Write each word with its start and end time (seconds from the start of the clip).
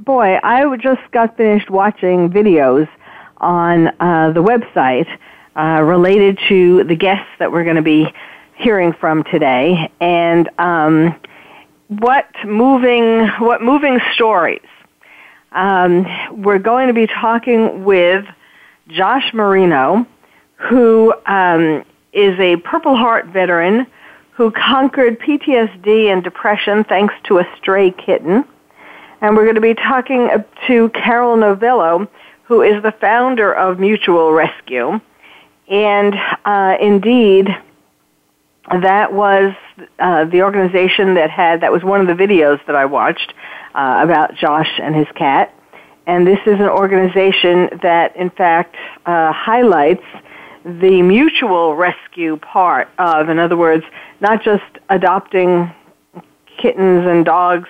boy, 0.00 0.38
I 0.42 0.76
just 0.76 1.10
got 1.10 1.36
finished 1.36 1.70
watching 1.70 2.30
videos 2.30 2.88
on 3.38 3.88
uh, 4.00 4.32
the 4.32 4.42
website 4.42 5.08
uh, 5.56 5.82
related 5.82 6.38
to 6.48 6.84
the 6.84 6.94
guests 6.94 7.28
that 7.38 7.52
we're 7.52 7.64
going 7.64 7.76
to 7.76 7.82
be 7.82 8.12
hearing 8.56 8.92
from 8.92 9.24
today, 9.24 9.90
and 10.00 10.48
um, 10.58 11.18
what 11.88 12.26
moving 12.44 13.28
what 13.38 13.62
moving 13.62 14.00
stories. 14.14 14.60
Um, 15.52 16.06
we're 16.42 16.58
going 16.58 16.88
to 16.88 16.94
be 16.94 17.06
talking 17.06 17.84
with 17.84 18.26
Josh 18.88 19.32
Marino, 19.32 20.06
who 20.56 21.14
um, 21.24 21.84
is 22.12 22.38
a 22.38 22.56
Purple 22.56 22.96
Heart 22.96 23.26
veteran 23.26 23.86
who 24.32 24.50
conquered 24.50 25.18
PTSD 25.18 26.12
and 26.12 26.22
depression 26.22 26.84
thanks 26.84 27.14
to 27.24 27.38
a 27.38 27.48
stray 27.56 27.90
kitten 27.90 28.44
and 29.20 29.36
we're 29.36 29.44
going 29.44 29.56
to 29.56 29.60
be 29.60 29.74
talking 29.74 30.30
to 30.66 30.88
Carol 30.90 31.36
Novello, 31.36 32.08
who 32.44 32.62
is 32.62 32.82
the 32.82 32.92
founder 32.92 33.52
of 33.52 33.78
Mutual 33.78 34.32
Rescue. 34.32 35.00
And 35.68 36.14
uh, 36.44 36.76
indeed, 36.80 37.48
that 38.70 39.12
was 39.12 39.54
uh, 39.98 40.24
the 40.24 40.42
organization 40.42 41.14
that 41.14 41.30
had, 41.30 41.62
that 41.62 41.72
was 41.72 41.82
one 41.82 42.00
of 42.00 42.06
the 42.06 42.14
videos 42.14 42.64
that 42.66 42.76
I 42.76 42.84
watched 42.86 43.34
uh, 43.74 44.00
about 44.02 44.34
Josh 44.36 44.78
and 44.80 44.94
his 44.94 45.06
cat. 45.14 45.54
And 46.06 46.26
this 46.26 46.38
is 46.46 46.54
an 46.54 46.68
organization 46.68 47.68
that, 47.82 48.16
in 48.16 48.30
fact, 48.30 48.76
uh, 49.04 49.32
highlights 49.32 50.04
the 50.64 51.02
mutual 51.02 51.76
rescue 51.76 52.36
part 52.36 52.88
of, 52.98 53.28
in 53.28 53.38
other 53.38 53.56
words, 53.56 53.84
not 54.20 54.42
just 54.42 54.64
adopting 54.88 55.70
kittens 56.56 57.06
and 57.06 57.24
dogs 57.24 57.68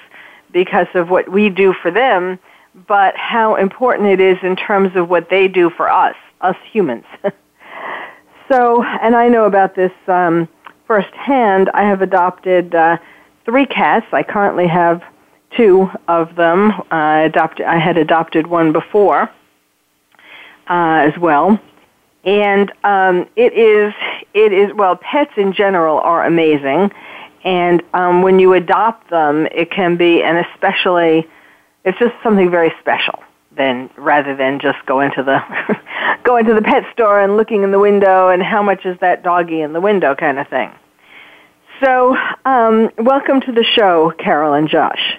because 0.53 0.87
of 0.95 1.11
what 1.11 1.29
we 1.31 1.49
do 1.49 1.73
for 1.73 1.91
them, 1.91 2.39
but 2.87 3.17
how 3.17 3.57
important 3.57 4.09
it 4.09 4.21
is 4.21 4.39
in 4.43 4.57
terms 4.57 4.95
of 4.97 5.09
what 5.09 5.31
they 5.31 5.49
do 5.49 5.71
for 5.71 5.91
us, 5.91 6.17
us 6.41 6.57
humans. 6.71 7.05
so, 8.49 8.83
and 8.83 9.15
I 9.17 9.29
know 9.29 9.45
about 9.45 9.75
this 9.75 9.93
um, 10.07 10.49
firsthand. 10.87 11.71
I 11.75 11.83
have 11.83 12.03
adopted 12.03 12.75
uh, 12.75 12.99
three 13.45 13.67
cats. 13.67 14.07
I 14.13 14.23
currently 14.23 14.67
have 14.67 15.03
two 15.57 15.91
of 16.07 16.35
them. 16.37 16.73
I 16.91 17.21
adopted. 17.21 17.67
I 17.67 17.79
had 17.79 17.97
adopted 17.97 18.47
one 18.47 18.73
before 18.73 19.31
uh, 20.69 21.09
as 21.09 21.17
well, 21.19 21.59
and 22.25 22.71
um, 22.85 23.29
it 23.37 23.53
is 23.55 23.95
it 24.35 24.53
is 24.53 24.73
well. 24.75 24.97
Pets 24.97 25.33
in 25.37 25.53
general 25.53 25.99
are 25.99 26.25
amazing 26.25 26.91
and 27.45 27.83
um, 27.95 28.23
when 28.23 28.39
you 28.39 28.53
adopt 28.55 29.11
them, 29.11 29.47
it 29.47 29.71
can 29.71 29.97
be, 29.97 30.23
and 30.23 30.45
especially, 30.47 31.27
it's 31.85 31.99
just 31.99 32.15
something 32.23 32.51
very 32.51 32.73
special. 32.81 33.23
Then, 33.53 33.91
rather 33.97 34.37
than 34.37 34.61
just 34.61 34.79
go 34.87 35.01
into 35.01 35.23
the 35.23 35.41
go 36.25 36.37
into 36.37 36.55
the 36.55 36.63
pet 36.63 36.85
store 36.93 37.21
and 37.21 37.37
looking 37.37 37.65
in 37.65 37.73
the 37.73 37.79
window 37.79 38.29
and 38.29 38.43
how 38.43 38.63
much 38.63 38.85
is 38.85 38.97
that 39.01 39.25
doggy 39.25 39.61
in 39.61 39.73
the 39.73 39.81
window 39.81 40.15
kind 40.15 40.39
of 40.39 40.47
thing. 40.49 40.71
So, 41.83 42.17
um, 42.45 42.91
welcome 42.99 43.41
to 43.41 43.53
the 43.53 43.65
show, 43.65 44.13
Carol 44.19 44.55
and 44.55 44.69
Josh. 44.69 45.19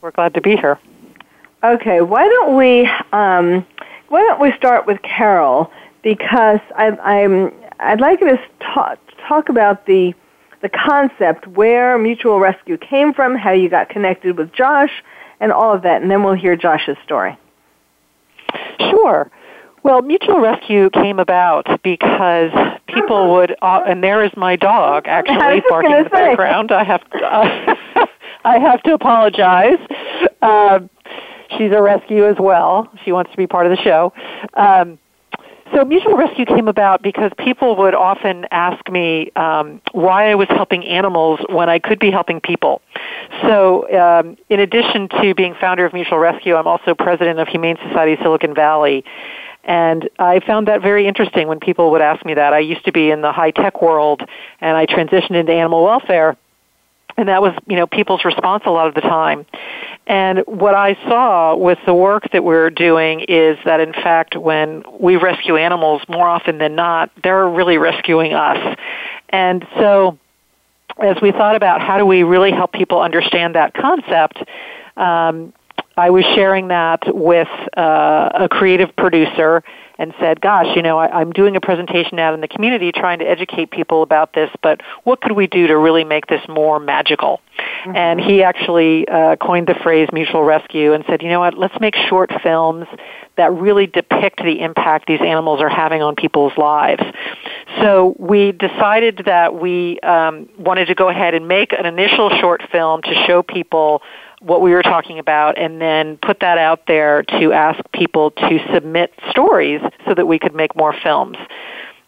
We're 0.00 0.10
glad 0.10 0.34
to 0.34 0.40
be 0.40 0.56
here. 0.56 0.78
Okay, 1.62 2.00
why 2.00 2.28
don't 2.28 2.56
we 2.56 2.88
um, 3.12 3.66
why 4.08 4.20
don't 4.20 4.40
we 4.40 4.52
start 4.56 4.86
with 4.86 5.00
Carol 5.02 5.70
because 6.02 6.60
I, 6.76 6.90
I'm 6.90 7.52
I'd 7.78 8.00
like 8.00 8.20
you 8.20 8.28
to 8.28 8.40
talk 8.60 8.98
talk 9.26 9.48
about 9.48 9.86
the 9.86 10.14
the 10.66 10.78
concept, 10.78 11.46
where 11.46 11.96
Mutual 11.96 12.40
Rescue 12.40 12.76
came 12.76 13.12
from, 13.12 13.36
how 13.36 13.52
you 13.52 13.68
got 13.68 13.88
connected 13.88 14.36
with 14.36 14.52
Josh, 14.52 14.90
and 15.38 15.52
all 15.52 15.72
of 15.72 15.82
that, 15.82 16.02
and 16.02 16.10
then 16.10 16.24
we'll 16.24 16.34
hear 16.34 16.56
Josh's 16.56 16.96
story. 17.04 17.38
Sure. 18.80 19.30
Well, 19.84 20.02
Mutual 20.02 20.40
Rescue 20.40 20.90
came 20.90 21.20
about 21.20 21.66
because 21.82 22.50
people 22.88 23.32
would, 23.34 23.54
uh, 23.62 23.84
and 23.86 24.02
there 24.02 24.24
is 24.24 24.32
my 24.36 24.56
dog 24.56 25.06
actually 25.06 25.62
barking 25.68 25.92
in 25.92 26.04
the 26.04 26.10
say. 26.10 26.30
background. 26.30 26.72
I 26.72 26.82
have, 26.82 27.08
to, 27.10 27.18
uh, 27.18 27.76
I 28.44 28.58
have 28.58 28.82
to 28.82 28.94
apologize. 28.94 29.78
Uh, 30.42 30.80
she's 31.56 31.70
a 31.70 31.80
rescue 31.80 32.26
as 32.26 32.36
well. 32.40 32.92
She 33.04 33.12
wants 33.12 33.30
to 33.30 33.36
be 33.36 33.46
part 33.46 33.66
of 33.66 33.76
the 33.76 33.82
show. 33.84 34.12
Um, 34.54 34.98
so 35.74 35.84
mutual 35.84 36.16
rescue 36.16 36.44
came 36.44 36.68
about 36.68 37.02
because 37.02 37.32
people 37.38 37.76
would 37.76 37.94
often 37.94 38.46
ask 38.50 38.88
me 38.90 39.30
um, 39.36 39.80
why 39.92 40.30
I 40.30 40.34
was 40.34 40.48
helping 40.48 40.84
animals 40.84 41.40
when 41.48 41.68
I 41.68 41.78
could 41.78 41.98
be 41.98 42.10
helping 42.10 42.40
people. 42.40 42.80
So, 43.42 43.90
um, 43.98 44.36
in 44.48 44.60
addition 44.60 45.08
to 45.20 45.34
being 45.34 45.54
founder 45.54 45.84
of 45.84 45.92
Mutual 45.92 46.18
Rescue, 46.18 46.54
I'm 46.54 46.66
also 46.66 46.94
president 46.94 47.38
of 47.38 47.48
Humane 47.48 47.76
Society 47.88 48.20
Silicon 48.22 48.54
Valley. 48.54 49.04
And 49.64 50.08
I 50.18 50.40
found 50.40 50.68
that 50.68 50.80
very 50.80 51.08
interesting 51.08 51.48
when 51.48 51.58
people 51.58 51.90
would 51.90 52.00
ask 52.00 52.24
me 52.24 52.34
that. 52.34 52.52
I 52.52 52.60
used 52.60 52.84
to 52.84 52.92
be 52.92 53.10
in 53.10 53.20
the 53.20 53.32
high 53.32 53.50
tech 53.50 53.82
world 53.82 54.22
and 54.60 54.76
I 54.76 54.86
transitioned 54.86 55.34
into 55.34 55.52
animal 55.52 55.82
welfare 55.82 56.36
and 57.16 57.28
that 57.28 57.40
was 57.42 57.54
you 57.66 57.76
know 57.76 57.86
people's 57.86 58.24
response 58.24 58.64
a 58.66 58.70
lot 58.70 58.88
of 58.88 58.94
the 58.94 59.00
time. 59.00 59.46
And 60.06 60.40
what 60.46 60.74
i 60.74 60.94
saw 61.08 61.56
with 61.56 61.78
the 61.86 61.94
work 61.94 62.30
that 62.32 62.44
we're 62.44 62.70
doing 62.70 63.20
is 63.28 63.58
that 63.64 63.80
in 63.80 63.92
fact 63.92 64.36
when 64.36 64.84
we 65.00 65.16
rescue 65.16 65.56
animals 65.56 66.02
more 66.08 66.28
often 66.28 66.58
than 66.58 66.74
not 66.74 67.10
they're 67.22 67.48
really 67.48 67.78
rescuing 67.78 68.32
us. 68.32 68.76
And 69.30 69.66
so 69.76 70.18
as 70.98 71.20
we 71.20 71.32
thought 71.32 71.56
about 71.56 71.80
how 71.80 71.98
do 71.98 72.06
we 72.06 72.22
really 72.22 72.52
help 72.52 72.72
people 72.72 73.00
understand 73.00 73.54
that 73.54 73.74
concept 73.74 74.42
um, 74.96 75.52
i 75.96 76.10
was 76.10 76.24
sharing 76.34 76.68
that 76.68 77.02
with 77.14 77.48
uh, 77.76 78.30
a 78.34 78.48
creative 78.48 78.94
producer 78.96 79.62
and 79.98 80.12
said, 80.20 80.40
gosh, 80.40 80.66
you 80.76 80.82
know, 80.82 80.98
I, 80.98 81.20
I'm 81.20 81.32
doing 81.32 81.56
a 81.56 81.60
presentation 81.60 82.18
out 82.18 82.34
in 82.34 82.40
the 82.40 82.48
community 82.48 82.92
trying 82.92 83.18
to 83.20 83.24
educate 83.24 83.70
people 83.70 84.02
about 84.02 84.32
this, 84.34 84.50
but 84.62 84.80
what 85.04 85.20
could 85.20 85.32
we 85.32 85.46
do 85.46 85.66
to 85.66 85.76
really 85.76 86.04
make 86.04 86.26
this 86.26 86.42
more 86.48 86.78
magical? 86.78 87.40
Mm-hmm. 87.58 87.96
And 87.96 88.20
he 88.20 88.42
actually 88.42 89.08
uh, 89.08 89.36
coined 89.36 89.66
the 89.66 89.74
phrase 89.74 90.08
mutual 90.12 90.42
rescue 90.42 90.92
and 90.92 91.04
said, 91.06 91.22
you 91.22 91.28
know 91.28 91.40
what, 91.40 91.56
let's 91.56 91.78
make 91.80 91.94
short 91.94 92.30
films 92.42 92.86
that 93.36 93.52
really 93.52 93.86
depict 93.86 94.42
the 94.42 94.60
impact 94.60 95.06
these 95.06 95.20
animals 95.20 95.60
are 95.60 95.68
having 95.68 96.02
on 96.02 96.14
people's 96.16 96.56
lives. 96.56 97.02
So 97.80 98.16
we 98.18 98.52
decided 98.52 99.22
that 99.26 99.54
we 99.54 100.00
um, 100.00 100.48
wanted 100.58 100.86
to 100.86 100.94
go 100.94 101.08
ahead 101.08 101.34
and 101.34 101.46
make 101.46 101.72
an 101.72 101.84
initial 101.86 102.30
short 102.30 102.62
film 102.72 103.02
to 103.02 103.14
show 103.26 103.42
people 103.42 104.02
what 104.46 104.62
we 104.62 104.70
were 104.70 104.82
talking 104.82 105.18
about 105.18 105.58
and 105.58 105.80
then 105.80 106.16
put 106.18 106.38
that 106.40 106.56
out 106.56 106.86
there 106.86 107.24
to 107.24 107.52
ask 107.52 107.80
people 107.92 108.30
to 108.30 108.58
submit 108.72 109.12
stories 109.30 109.80
so 110.06 110.14
that 110.14 110.26
we 110.26 110.38
could 110.38 110.54
make 110.54 110.76
more 110.76 110.94
films. 111.02 111.36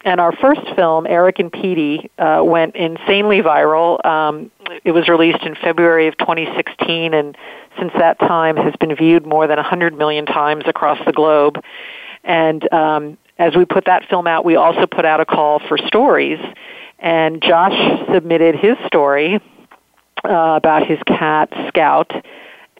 And 0.04 0.20
our 0.20 0.30
first 0.30 0.60
film, 0.76 1.08
Eric 1.08 1.40
and 1.40 1.50
Peety, 1.50 2.08
uh, 2.18 2.44
went 2.44 2.76
insanely 2.76 3.42
viral. 3.42 4.04
Um, 4.06 4.52
it 4.84 4.92
was 4.92 5.08
released 5.08 5.42
in 5.42 5.56
February 5.56 6.06
of 6.06 6.16
2016, 6.18 7.12
and 7.12 7.36
since 7.76 7.92
that 7.98 8.20
time 8.20 8.56
has 8.56 8.72
been 8.78 8.94
viewed 8.94 9.26
more 9.26 9.48
than 9.48 9.56
100 9.56 9.98
million 9.98 10.24
times 10.24 10.64
across 10.66 10.98
the 11.04 11.12
globe. 11.12 11.60
And 12.22 12.72
um, 12.72 13.18
as 13.38 13.56
we 13.56 13.64
put 13.64 13.86
that 13.86 14.08
film 14.08 14.28
out, 14.28 14.44
we 14.44 14.54
also 14.54 14.86
put 14.86 15.04
out 15.04 15.20
a 15.20 15.26
call 15.26 15.58
for 15.66 15.76
stories. 15.76 16.38
And 17.00 17.42
Josh 17.42 17.76
submitted 18.12 18.54
his 18.54 18.76
story 18.86 19.40
uh, 20.24 20.54
about 20.56 20.86
his 20.86 20.98
cat 21.06 21.48
Scout, 21.68 22.12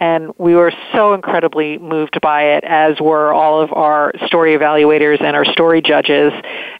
and 0.01 0.33
we 0.39 0.55
were 0.55 0.73
so 0.93 1.13
incredibly 1.13 1.77
moved 1.79 2.21
by 2.21 2.55
it, 2.55 2.65
as 2.65 3.01
were 3.01 3.33
all 3.33 3.61
of 3.61 3.73
our 3.73 4.13
story 4.27 4.57
evaluators 4.57 5.21
and 5.21 5.35
our 5.35 5.45
story 5.45 5.83
judges. 5.83 6.33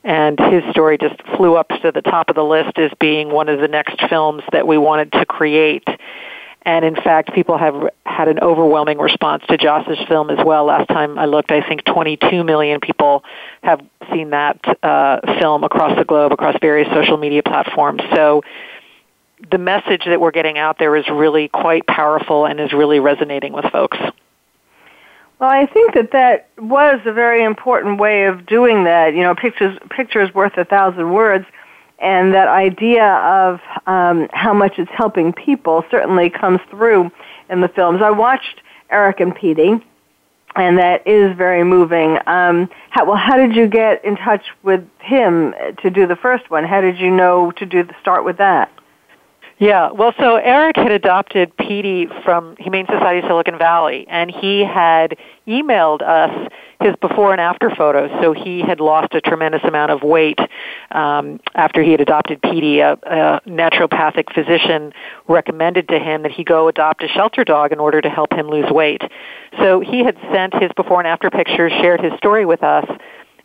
And 0.05 0.39
his 0.39 0.63
story 0.71 0.99
just 0.99 1.21
flew 1.37 1.57
up 1.57 1.69
to 1.83 1.91
the 1.93 2.03
top 2.03 2.31
of 2.31 2.37
the 2.37 2.45
list 2.45 2.79
as 2.79 2.93
being 3.01 3.31
one 3.31 3.49
of 3.49 3.61
the 3.61 3.67
next 3.67 4.01
films 4.09 4.45
that 4.53 4.67
we 4.67 4.79
wanted 4.79 5.13
to 5.13 5.27
create. 5.27 5.85
And 6.63 6.85
in 6.85 6.95
fact, 6.95 7.33
people 7.35 7.59
have 7.59 7.89
had 8.07 8.29
an 8.29 8.39
overwhelming 8.41 8.99
response 8.99 9.43
to 9.49 9.57
Josh's 9.57 9.99
film 10.07 10.31
as 10.31 10.39
well. 10.45 10.67
Last 10.67 10.87
time 10.89 11.19
I 11.19 11.25
looked, 11.25 11.51
I 11.51 11.67
think 11.67 11.85
22 11.87 12.45
million 12.45 12.79
people 12.79 13.25
have 13.63 13.81
seen 14.13 14.31
that 14.31 14.61
uh, 14.83 15.21
film 15.41 15.65
across 15.65 15.97
the 15.97 16.05
globe, 16.05 16.33
across 16.33 16.57
various 16.61 16.89
social 16.93 17.17
media 17.17 17.43
platforms. 17.43 18.03
So 18.15 18.43
the 19.51 19.59
message 19.59 20.05
that 20.07 20.21
we're 20.21 20.31
getting 20.31 20.59
out 20.59 20.79
there 20.79 20.97
is 20.97 21.09
really 21.09 21.49
quite 21.49 21.87
powerful 21.87 22.47
and 22.47 22.61
is 22.61 22.73
really 22.73 23.01
resonating 23.01 23.53
with 23.53 23.65
folks. 23.67 23.99
Well, 25.39 25.51
I 25.51 25.67
think 25.67 25.95
that 25.95 26.11
that 26.13 26.49
was 26.59 27.01
a 27.05 27.13
very 27.13 27.45
important 27.45 28.01
way 28.01 28.25
of 28.25 28.45
doing 28.45 28.85
that. 28.85 29.15
You 29.15 29.23
know, 29.23 29.37
pictures 29.37 29.79
pictures 29.91 30.35
worth 30.35 30.57
a 30.57 30.65
thousand 30.65 31.13
words, 31.13 31.47
and 32.01 32.35
that 32.35 32.49
idea 32.49 33.07
of 33.07 33.61
um, 33.87 34.29
how 34.33 34.53
much 34.53 34.79
it's 34.79 34.91
helping 34.93 35.33
people 35.33 35.85
certainly 35.91 36.29
comes 36.29 36.61
through 36.71 37.13
in 37.49 37.61
the 37.61 37.69
films. 37.69 38.03
I 38.03 38.11
watched 38.11 38.63
Eric 38.91 39.21
and 39.21 39.33
Peety, 39.33 39.81
and 40.57 40.79
that 40.79 41.07
is 41.07 41.37
very 41.37 41.63
moving. 41.63 42.19
Um, 42.27 42.69
how, 42.91 43.05
well, 43.05 43.17
how 43.17 43.37
did 43.37 43.55
you 43.55 43.69
get 43.69 44.05
in 44.05 44.17
touch 44.17 44.45
with 44.65 44.85
him 44.99 45.55
to 45.83 45.91
do 45.91 46.09
the 46.09 46.17
first 46.17 46.51
one? 46.51 46.65
How 46.65 46.81
did 46.81 46.99
you 46.99 47.13
know 47.13 47.53
to 47.53 47.65
do 47.65 47.85
the 47.85 47.95
start 48.01 48.25
with 48.25 48.39
that? 48.39 48.73
Yeah, 49.61 49.91
well, 49.91 50.15
so 50.21 50.37
Eric 50.37 50.77
had 50.77 50.93
adopted 50.93 51.57
Peety 51.57 52.07
from 52.23 52.55
Humane 52.59 52.87
Society 52.87 53.27
Silicon 53.27 53.59
Valley, 53.59 54.07
and 54.09 54.31
he 54.31 54.61
had 54.65 55.19
emailed 55.49 56.01
us 56.01 56.53
his 56.81 56.95
before 57.01 57.33
and 57.33 57.41
after 57.41 57.69
photos. 57.71 58.09
So 58.23 58.33
he 58.33 58.61
had 58.61 58.79
lost 58.79 59.15
a 59.15 59.21
tremendous 59.21 59.65
amount 59.65 59.91
of 59.91 60.05
weight 60.05 60.39
um, 60.93 61.41
after 61.57 61.83
he 61.83 61.91
had 61.91 62.01
adopted 62.01 62.41
Peety. 62.41 62.79
A, 62.79 62.93
a 63.03 63.51
naturopathic 63.51 64.33
physician 64.33 64.93
recommended 65.27 65.89
to 65.89 65.99
him 65.99 66.23
that 66.23 66.31
he 66.31 66.45
go 66.45 66.69
adopt 66.69 67.03
a 67.03 67.09
shelter 67.09 67.43
dog 67.43 67.73
in 67.73 67.81
order 67.81 68.01
to 68.01 68.09
help 68.09 68.33
him 68.33 68.47
lose 68.47 68.71
weight. 68.71 69.03
So 69.59 69.81
he 69.81 70.05
had 70.05 70.17
sent 70.33 70.55
his 70.55 70.71
before 70.77 71.01
and 71.01 71.09
after 71.09 71.31
pictures, 71.31 71.73
shared 71.81 72.01
his 72.01 72.13
story 72.17 72.47
with 72.47 72.63
us 72.63 72.87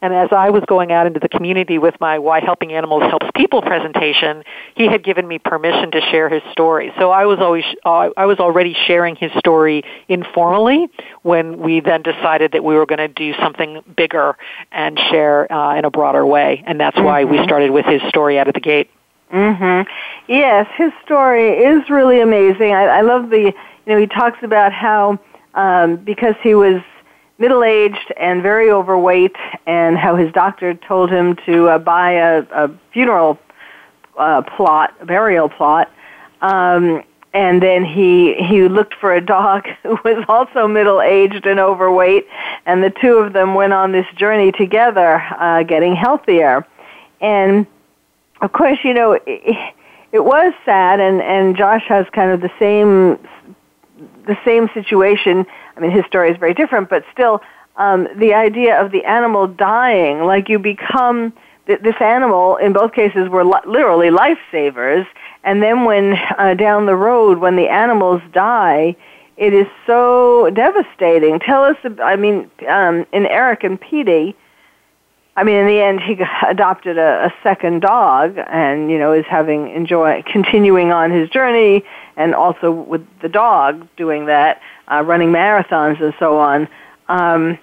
and 0.03 0.13
as 0.13 0.33
I 0.33 0.49
was 0.49 0.63
going 0.67 0.91
out 0.91 1.07
into 1.07 1.21
the 1.21 1.29
community 1.29 1.77
with 1.77 1.95
my 2.01 2.19
Why 2.19 2.41
Helping 2.41 2.73
Animals 2.73 3.03
Helps 3.03 3.27
People 3.35 3.61
presentation, 3.61 4.43
he 4.75 4.85
had 4.85 5.01
given 5.01 5.25
me 5.25 5.39
permission 5.39 5.91
to 5.91 6.01
share 6.11 6.27
his 6.27 6.43
story. 6.51 6.91
So 6.99 7.09
I 7.09 7.25
was 7.25 7.39
always 7.39 7.63
uh, 7.85 8.09
I 8.17 8.25
was 8.25 8.37
already 8.39 8.75
sharing 8.85 9.15
his 9.15 9.31
story 9.39 9.83
informally 10.09 10.89
when 11.21 11.59
we 11.59 11.79
then 11.79 12.01
decided 12.01 12.51
that 12.51 12.65
we 12.65 12.75
were 12.75 12.85
going 12.85 12.99
to 12.99 13.07
do 13.07 13.33
something 13.35 13.81
bigger 13.95 14.37
and 14.73 14.99
share 15.09 15.49
uh, 15.49 15.77
in 15.77 15.85
a 15.85 15.89
broader 15.89 16.25
way, 16.25 16.61
and 16.67 16.81
that's 16.81 16.97
mm-hmm. 16.97 17.05
why 17.05 17.23
we 17.23 17.37
mm-hmm. 17.37 17.45
started 17.45 17.71
with 17.71 17.85
his 17.85 18.01
story 18.09 18.37
out 18.37 18.49
of 18.49 18.55
the 18.55 18.59
gate. 18.59 18.91
Mhm. 19.31 19.87
Yes, 20.27 20.67
his 20.75 20.91
story 21.05 21.47
is 21.47 21.89
really 21.89 22.19
amazing. 22.19 22.73
I, 22.73 22.83
I 22.87 23.01
love 23.01 23.29
the 23.29 23.39
you 23.39 23.53
know 23.85 23.97
he 23.97 24.07
talks 24.07 24.43
about 24.43 24.73
how 24.73 25.17
um, 25.53 25.95
because 25.95 26.35
he 26.43 26.55
was 26.55 26.81
middle 27.37 27.63
aged 27.63 28.13
and 28.17 28.41
very 28.41 28.69
overweight, 28.71 29.35
and 29.65 29.97
how 29.97 30.15
his 30.15 30.31
doctor 30.33 30.73
told 30.73 31.09
him 31.09 31.35
to 31.45 31.69
uh, 31.69 31.77
buy 31.79 32.11
a, 32.11 32.45
a 32.51 32.71
funeral 32.91 33.39
uh, 34.17 34.41
plot, 34.41 34.93
a 34.99 35.05
burial 35.05 35.49
plot. 35.49 35.91
Um, 36.41 37.03
and 37.33 37.63
then 37.63 37.83
he 37.83 38.35
he 38.35 38.67
looked 38.67 38.93
for 38.93 39.13
a 39.13 39.21
dog 39.21 39.67
who 39.83 39.97
was 40.03 40.23
also 40.27 40.67
middle 40.67 41.01
aged 41.01 41.45
and 41.45 41.59
overweight, 41.59 42.27
and 42.65 42.83
the 42.83 42.91
two 42.91 43.17
of 43.17 43.33
them 43.33 43.55
went 43.55 43.73
on 43.73 43.91
this 43.91 44.05
journey 44.15 44.51
together, 44.51 45.21
uh, 45.39 45.63
getting 45.63 45.95
healthier. 45.95 46.65
And 47.21 47.65
of 48.41 48.51
course, 48.51 48.77
you 48.83 48.93
know, 48.93 49.13
it, 49.25 49.73
it 50.11 50.23
was 50.23 50.53
sad, 50.65 50.99
and 50.99 51.21
and 51.21 51.57
Josh 51.57 51.83
has 51.87 52.05
kind 52.13 52.31
of 52.31 52.41
the 52.41 52.51
same 52.59 53.17
the 54.25 54.37
same 54.45 54.69
situation 54.73 55.45
I 55.75 55.79
mean, 55.79 55.91
his 55.91 56.05
story 56.05 56.31
is 56.31 56.37
very 56.37 56.53
different, 56.53 56.89
but 56.89 57.03
still, 57.11 57.41
um, 57.77 58.07
the 58.15 58.33
idea 58.33 58.79
of 58.79 58.91
the 58.91 59.03
animal 59.05 59.47
dying, 59.47 60.23
like 60.23 60.49
you 60.49 60.59
become 60.59 61.33
th- 61.65 61.79
this 61.81 61.95
animal. 61.99 62.57
In 62.57 62.73
both 62.73 62.93
cases, 62.93 63.29
were 63.29 63.43
li- 63.43 63.61
literally 63.65 64.09
lifesavers, 64.09 65.07
and 65.43 65.63
then 65.63 65.85
when 65.85 66.13
uh, 66.37 66.53
down 66.53 66.85
the 66.85 66.95
road, 66.95 67.39
when 67.39 67.55
the 67.55 67.67
animals 67.67 68.21
die, 68.31 68.95
it 69.37 69.53
is 69.53 69.65
so 69.87 70.51
devastating. 70.51 71.39
Tell 71.39 71.63
us, 71.63 71.75
I 71.99 72.15
mean, 72.15 72.51
um, 72.69 73.07
in 73.11 73.25
Eric 73.25 73.63
and 73.63 73.81
Peety, 73.81 74.35
I 75.35 75.43
mean, 75.43 75.55
in 75.55 75.67
the 75.67 75.81
end, 75.81 76.01
he 76.01 76.17
adopted 76.47 76.97
a, 76.97 77.25
a 77.25 77.33
second 77.41 77.81
dog, 77.81 78.37
and 78.37 78.91
you 78.91 78.97
know 78.97 79.13
is 79.13 79.25
having 79.29 79.69
enjoy 79.69 80.23
continuing 80.31 80.91
on 80.91 81.11
his 81.11 81.29
journey, 81.29 81.83
and 82.15 82.35
also 82.35 82.71
with 82.71 83.05
the 83.21 83.29
dog 83.29 83.87
doing 83.97 84.27
that 84.27 84.61
uh, 84.91 85.03
running 85.05 85.29
marathons 85.29 86.01
and 86.01 86.13
so 86.19 86.39
on. 86.39 86.67
Um, 87.07 87.57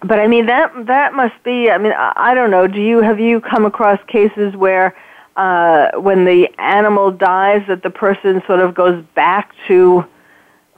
but 0.00 0.18
I 0.18 0.26
mean 0.26 0.46
that 0.46 0.72
that 0.86 1.14
must 1.14 1.42
be. 1.44 1.70
I 1.70 1.78
mean, 1.78 1.92
I, 1.92 2.12
I 2.16 2.34
don't 2.34 2.50
know. 2.50 2.66
Do 2.66 2.80
you 2.80 3.02
have 3.02 3.20
you 3.20 3.40
come 3.40 3.66
across 3.66 3.98
cases 4.08 4.54
where 4.54 4.96
uh, 5.36 5.90
when 5.98 6.24
the 6.24 6.48
animal 6.58 7.10
dies, 7.10 7.62
that 7.68 7.82
the 7.82 7.90
person 7.90 8.42
sort 8.46 8.60
of 8.60 8.74
goes 8.74 9.04
back 9.14 9.52
to 9.68 10.04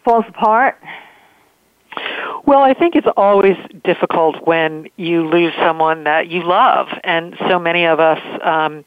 falls 0.04 0.24
apart? 0.28 0.80
Well, 2.46 2.62
I 2.62 2.74
think 2.74 2.96
it's 2.96 3.06
always 3.16 3.56
difficult 3.84 4.46
when 4.46 4.88
you 4.96 5.28
lose 5.28 5.52
someone 5.58 6.04
that 6.04 6.28
you 6.28 6.42
love, 6.42 6.88
and 7.04 7.36
so 7.48 7.58
many 7.58 7.84
of 7.86 8.00
us. 8.00 8.20
Um, 8.42 8.84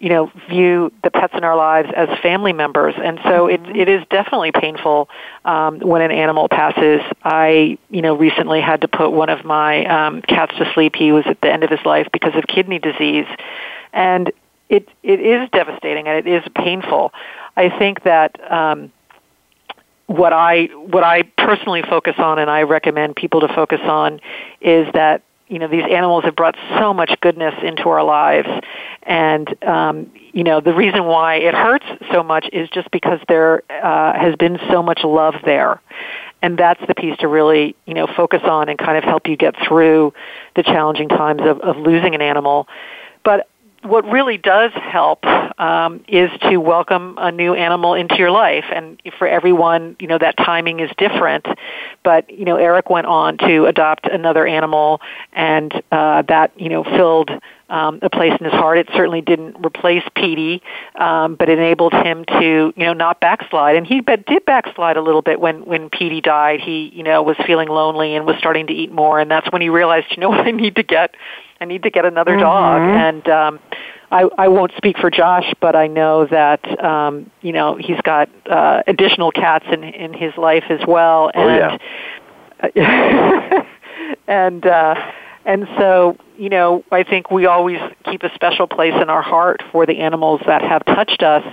you 0.00 0.08
know, 0.08 0.32
view 0.48 0.90
the 1.04 1.10
pets 1.10 1.34
in 1.36 1.44
our 1.44 1.56
lives 1.56 1.90
as 1.94 2.08
family 2.20 2.54
members, 2.54 2.94
and 2.96 3.18
so 3.22 3.48
mm-hmm. 3.48 3.70
it 3.70 3.76
it 3.76 3.88
is 3.90 4.02
definitely 4.08 4.50
painful 4.50 5.10
um, 5.44 5.78
when 5.80 6.00
an 6.00 6.10
animal 6.10 6.48
passes. 6.48 7.02
I, 7.22 7.76
you 7.90 8.00
know, 8.00 8.16
recently 8.16 8.62
had 8.62 8.80
to 8.80 8.88
put 8.88 9.10
one 9.12 9.28
of 9.28 9.44
my 9.44 9.84
um, 9.84 10.22
cats 10.22 10.56
to 10.56 10.72
sleep. 10.72 10.96
He 10.96 11.12
was 11.12 11.24
at 11.26 11.42
the 11.42 11.52
end 11.52 11.64
of 11.64 11.70
his 11.70 11.84
life 11.84 12.08
because 12.14 12.34
of 12.34 12.44
kidney 12.46 12.78
disease, 12.78 13.26
and 13.92 14.32
it 14.70 14.88
it 15.02 15.20
is 15.20 15.50
devastating 15.50 16.08
and 16.08 16.26
it 16.26 16.26
is 16.26 16.42
painful. 16.56 17.12
I 17.56 17.68
think 17.78 18.02
that. 18.04 18.40
Um, 18.50 18.90
what 20.10 20.32
I 20.32 20.64
what 20.74 21.04
I 21.04 21.22
personally 21.22 21.82
focus 21.82 22.16
on 22.18 22.40
and 22.40 22.50
I 22.50 22.62
recommend 22.62 23.14
people 23.14 23.42
to 23.42 23.48
focus 23.48 23.78
on 23.84 24.20
is 24.60 24.88
that 24.92 25.22
you 25.46 25.60
know 25.60 25.68
these 25.68 25.84
animals 25.88 26.24
have 26.24 26.34
brought 26.34 26.56
so 26.80 26.92
much 26.92 27.14
goodness 27.20 27.54
into 27.62 27.88
our 27.88 28.02
lives. 28.02 28.48
And 29.04 29.62
um 29.62 30.10
you 30.32 30.42
know 30.42 30.60
the 30.60 30.74
reason 30.74 31.04
why 31.04 31.36
it 31.36 31.54
hurts 31.54 31.86
so 32.12 32.24
much 32.24 32.48
is 32.52 32.68
just 32.70 32.90
because 32.90 33.20
there 33.28 33.62
uh, 33.70 34.18
has 34.18 34.34
been 34.34 34.58
so 34.68 34.82
much 34.82 35.04
love 35.04 35.34
there. 35.44 35.80
And 36.42 36.58
that's 36.58 36.84
the 36.88 36.94
piece 36.96 37.16
to 37.18 37.28
really 37.28 37.76
you 37.86 37.94
know 37.94 38.08
focus 38.08 38.42
on 38.42 38.68
and 38.68 38.76
kind 38.80 38.98
of 38.98 39.04
help 39.04 39.28
you 39.28 39.36
get 39.36 39.54
through 39.64 40.12
the 40.56 40.64
challenging 40.64 41.08
times 41.08 41.42
of, 41.42 41.60
of 41.60 41.76
losing 41.76 42.16
an 42.16 42.20
animal 42.20 42.66
what 43.82 44.04
really 44.04 44.36
does 44.36 44.72
help 44.74 45.24
um, 45.24 46.04
is 46.06 46.30
to 46.42 46.58
welcome 46.58 47.14
a 47.18 47.32
new 47.32 47.54
animal 47.54 47.94
into 47.94 48.16
your 48.16 48.30
life, 48.30 48.64
and 48.72 49.00
for 49.18 49.26
everyone, 49.26 49.96
you 49.98 50.06
know 50.06 50.18
that 50.18 50.36
timing 50.36 50.80
is 50.80 50.90
different. 50.98 51.46
But 52.02 52.30
you 52.30 52.44
know, 52.44 52.56
Eric 52.56 52.90
went 52.90 53.06
on 53.06 53.38
to 53.38 53.66
adopt 53.66 54.06
another 54.06 54.46
animal, 54.46 55.00
and 55.32 55.72
uh, 55.90 56.22
that 56.22 56.52
you 56.56 56.68
know 56.68 56.84
filled 56.84 57.30
um, 57.70 58.00
a 58.02 58.10
place 58.10 58.32
in 58.38 58.44
his 58.44 58.52
heart. 58.52 58.78
It 58.78 58.88
certainly 58.94 59.22
didn't 59.22 59.64
replace 59.64 60.02
Peety, 60.16 60.60
um, 60.96 61.36
but 61.36 61.48
enabled 61.48 61.92
him 61.94 62.24
to, 62.24 62.72
you 62.76 62.84
know, 62.84 62.92
not 62.92 63.20
backslide. 63.20 63.76
And 63.76 63.86
he 63.86 64.00
did 64.00 64.44
backslide 64.44 64.96
a 64.96 65.02
little 65.02 65.22
bit 65.22 65.40
when 65.40 65.64
when 65.64 65.88
Peety 65.88 66.22
died. 66.22 66.60
He, 66.60 66.90
you 66.94 67.02
know, 67.02 67.22
was 67.22 67.36
feeling 67.46 67.68
lonely 67.68 68.14
and 68.14 68.26
was 68.26 68.36
starting 68.38 68.66
to 68.66 68.72
eat 68.72 68.92
more, 68.92 69.20
and 69.20 69.30
that's 69.30 69.50
when 69.52 69.62
he 69.62 69.68
realized, 69.68 70.08
you 70.10 70.18
know 70.18 70.28
what, 70.28 70.46
I 70.46 70.50
need 70.50 70.76
to 70.76 70.82
get 70.82 71.14
I 71.60 71.66
need 71.66 71.82
to 71.82 71.90
get 71.90 72.04
another 72.04 72.32
mm-hmm. 72.32 72.40
dog. 72.40 72.80
And 72.80 73.28
um, 73.28 73.60
I, 74.10 74.28
I 74.38 74.48
won't 74.48 74.72
speak 74.76 74.98
for 74.98 75.10
Josh, 75.10 75.52
but 75.60 75.76
I 75.76 75.86
know 75.86 76.26
that 76.26 76.82
um, 76.82 77.30
you 77.42 77.52
know 77.52 77.76
he's 77.76 78.00
got 78.02 78.28
uh, 78.48 78.82
additional 78.86 79.30
cats 79.30 79.66
in 79.70 79.84
in 79.84 80.12
his 80.12 80.36
life 80.36 80.64
as 80.68 80.80
well. 80.86 81.30
And, 81.34 81.78
oh 82.62 82.70
yeah. 82.74 83.64
and 84.26 84.66
uh, 84.66 84.94
and 85.44 85.68
so 85.78 86.16
you 86.36 86.48
know 86.48 86.84
I 86.90 87.04
think 87.04 87.30
we 87.30 87.46
always 87.46 87.78
keep 88.04 88.22
a 88.22 88.34
special 88.34 88.66
place 88.66 88.94
in 88.94 89.08
our 89.10 89.22
heart 89.22 89.62
for 89.70 89.86
the 89.86 89.98
animals 89.98 90.40
that 90.46 90.62
have 90.62 90.84
touched 90.86 91.22
us 91.22 91.44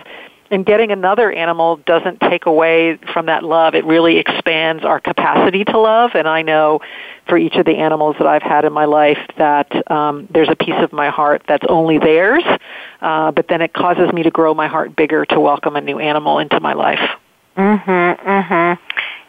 and 0.50 0.66
getting 0.66 0.92
another 0.92 1.32
animal 1.32 1.78
doesn't 1.86 2.20
take 2.22 2.46
away 2.46 2.98
from 3.14 3.26
that 3.26 3.44
love. 3.44 3.76
It 3.76 3.86
really 3.86 4.18
expands 4.18 4.84
our 4.86 5.00
capacity 5.00 5.66
to 5.66 5.78
love. 5.78 6.12
And 6.14 6.28
I 6.28 6.42
know 6.42 6.80
for 7.27 7.38
each 7.38 7.55
of 7.55 7.65
the 7.65 7.75
animals 7.75 8.15
that 8.19 8.27
I've 8.27 8.41
had 8.41 8.65
in 8.65 8.74
my 8.74 8.86
life 8.86 9.19
that 9.38 9.89
um, 9.91 10.27
there's 10.31 10.50
a 10.50 10.55
piece 10.55 10.75
of 10.77 10.91
my 10.93 11.10
heart 11.10 11.43
that's 11.48 11.65
only 11.69 11.98
theirs. 11.98 12.43
Uh, 13.01 13.31
but 13.31 13.48
then 13.48 13.62
it 13.62 13.74
causes 13.74 14.12
me 14.13 14.24
to 14.24 14.31
grow 14.31 14.53
my 14.53 14.67
heart 14.67 14.96
bigger 14.96 15.25
to 15.25 15.39
welcome 15.39 15.75
a 15.75 15.81
new 15.81 16.00
animal 16.00 16.39
into 16.39 16.60
my 16.60 16.74
life. 16.74 17.01
Mhm. 17.57 18.19
Mhm. 18.19 18.77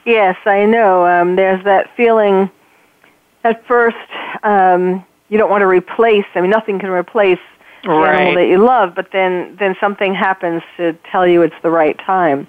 Yes, 0.04 0.36
I 0.46 0.64
know. 0.64 1.06
Um, 1.06 1.36
there's 1.36 1.62
that 1.64 1.90
feeling. 1.96 2.50
At 3.44 3.64
first, 3.66 3.96
um, 4.42 5.04
you 5.28 5.38
don't 5.38 5.50
want 5.50 5.62
to 5.62 5.66
replace. 5.66 6.24
I 6.34 6.40
mean, 6.40 6.50
nothing 6.50 6.78
can 6.78 6.90
replace 6.90 7.38
right. 7.86 8.14
animal 8.14 8.34
that 8.34 8.48
you 8.48 8.58
love, 8.58 8.94
but 8.94 9.12
then 9.12 9.56
then 9.58 9.76
something 9.80 10.14
happens 10.14 10.62
to 10.76 10.94
tell 11.10 11.26
you 11.26 11.42
it's 11.42 11.54
the 11.62 11.70
right 11.70 11.98
time. 11.98 12.46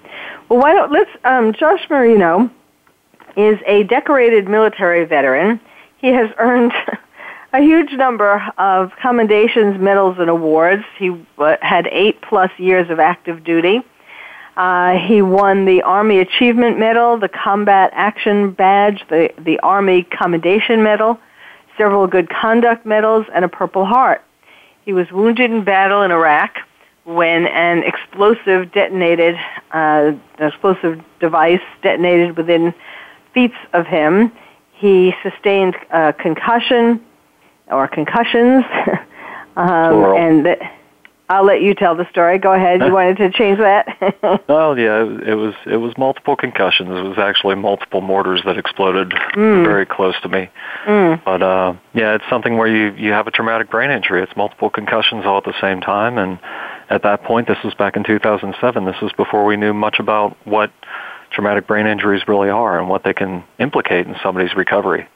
Well, 0.48 0.60
why 0.60 0.72
don't 0.72 0.90
let's 0.92 1.10
um, 1.24 1.52
Josh 1.52 1.88
Marino 1.88 2.50
is 3.36 3.58
a 3.66 3.84
decorated 3.84 4.48
military 4.48 5.04
veteran. 5.04 5.60
He 5.98 6.08
has 6.08 6.30
earned 6.38 6.72
a 7.52 7.60
huge 7.60 7.92
number 7.92 8.42
of 8.58 8.92
commendations, 9.00 9.80
medals, 9.80 10.16
and 10.18 10.30
awards. 10.30 10.84
He 10.98 11.14
had 11.62 11.86
eight 11.88 12.20
plus 12.22 12.50
years 12.58 12.90
of 12.90 13.00
active 13.00 13.44
duty. 13.44 13.82
Uh, 14.56 14.98
he 14.98 15.22
won 15.22 15.64
the 15.64 15.82
Army 15.82 16.18
Achievement 16.18 16.78
Medal, 16.78 17.18
the 17.18 17.28
Combat 17.28 17.90
Action 17.94 18.50
Badge, 18.50 19.02
the, 19.08 19.32
the 19.38 19.58
Army 19.60 20.02
Commendation 20.02 20.82
Medal, 20.82 21.18
several 21.78 22.06
Good 22.06 22.28
Conduct 22.28 22.84
Medals, 22.84 23.26
and 23.32 23.44
a 23.44 23.48
Purple 23.48 23.86
Heart. 23.86 24.22
He 24.84 24.92
was 24.92 25.10
wounded 25.12 25.50
in 25.50 25.64
battle 25.64 26.02
in 26.02 26.10
Iraq 26.10 26.56
when 27.04 27.46
an 27.46 27.82
explosive 27.84 28.72
detonated, 28.72 29.36
uh, 29.72 30.12
an 30.38 30.46
explosive 30.46 31.00
device 31.20 31.62
detonated 31.82 32.36
within 32.36 32.74
feet 33.32 33.52
of 33.72 33.86
him. 33.86 34.32
He 34.72 35.12
sustained 35.22 35.76
a 35.90 36.12
concussion 36.12 37.04
or 37.68 37.88
concussions, 37.88 38.64
um, 39.56 40.04
and. 40.16 40.46
The, 40.46 40.56
I'll 41.30 41.44
let 41.44 41.62
you 41.62 41.76
tell 41.76 41.94
the 41.94 42.10
story. 42.10 42.38
Go 42.38 42.52
ahead. 42.52 42.80
You 42.80 42.92
wanted 42.92 43.18
to 43.18 43.30
change 43.30 43.58
that? 43.58 43.86
well, 44.48 44.76
yeah, 44.76 45.04
it 45.04 45.36
was 45.36 45.54
it 45.64 45.76
was 45.76 45.96
multiple 45.96 46.34
concussions. 46.34 46.88
It 46.90 47.04
was 47.04 47.18
actually 47.18 47.54
multiple 47.54 48.00
mortars 48.00 48.42
that 48.44 48.58
exploded 48.58 49.10
mm. 49.10 49.64
very 49.64 49.86
close 49.86 50.20
to 50.22 50.28
me. 50.28 50.50
Mm. 50.88 51.24
But 51.24 51.40
uh, 51.40 51.74
yeah, 51.94 52.16
it's 52.16 52.24
something 52.28 52.56
where 52.58 52.66
you 52.66 52.92
you 52.96 53.12
have 53.12 53.28
a 53.28 53.30
traumatic 53.30 53.70
brain 53.70 53.92
injury. 53.92 54.24
It's 54.24 54.36
multiple 54.36 54.70
concussions 54.70 55.24
all 55.24 55.38
at 55.38 55.44
the 55.44 55.54
same 55.60 55.80
time, 55.80 56.18
and 56.18 56.40
at 56.88 57.04
that 57.04 57.22
point, 57.22 57.46
this 57.46 57.58
was 57.62 57.74
back 57.74 57.94
in 57.94 58.02
2007. 58.02 58.84
This 58.84 59.00
was 59.00 59.12
before 59.12 59.44
we 59.44 59.56
knew 59.56 59.72
much 59.72 60.00
about 60.00 60.36
what 60.44 60.72
traumatic 61.30 61.66
brain 61.66 61.86
injuries 61.86 62.26
really 62.26 62.48
are 62.48 62.78
and 62.78 62.88
what 62.88 63.04
they 63.04 63.14
can 63.14 63.44
implicate 63.58 64.06
in 64.06 64.16
somebody's 64.22 64.54
recovery. 64.54 65.06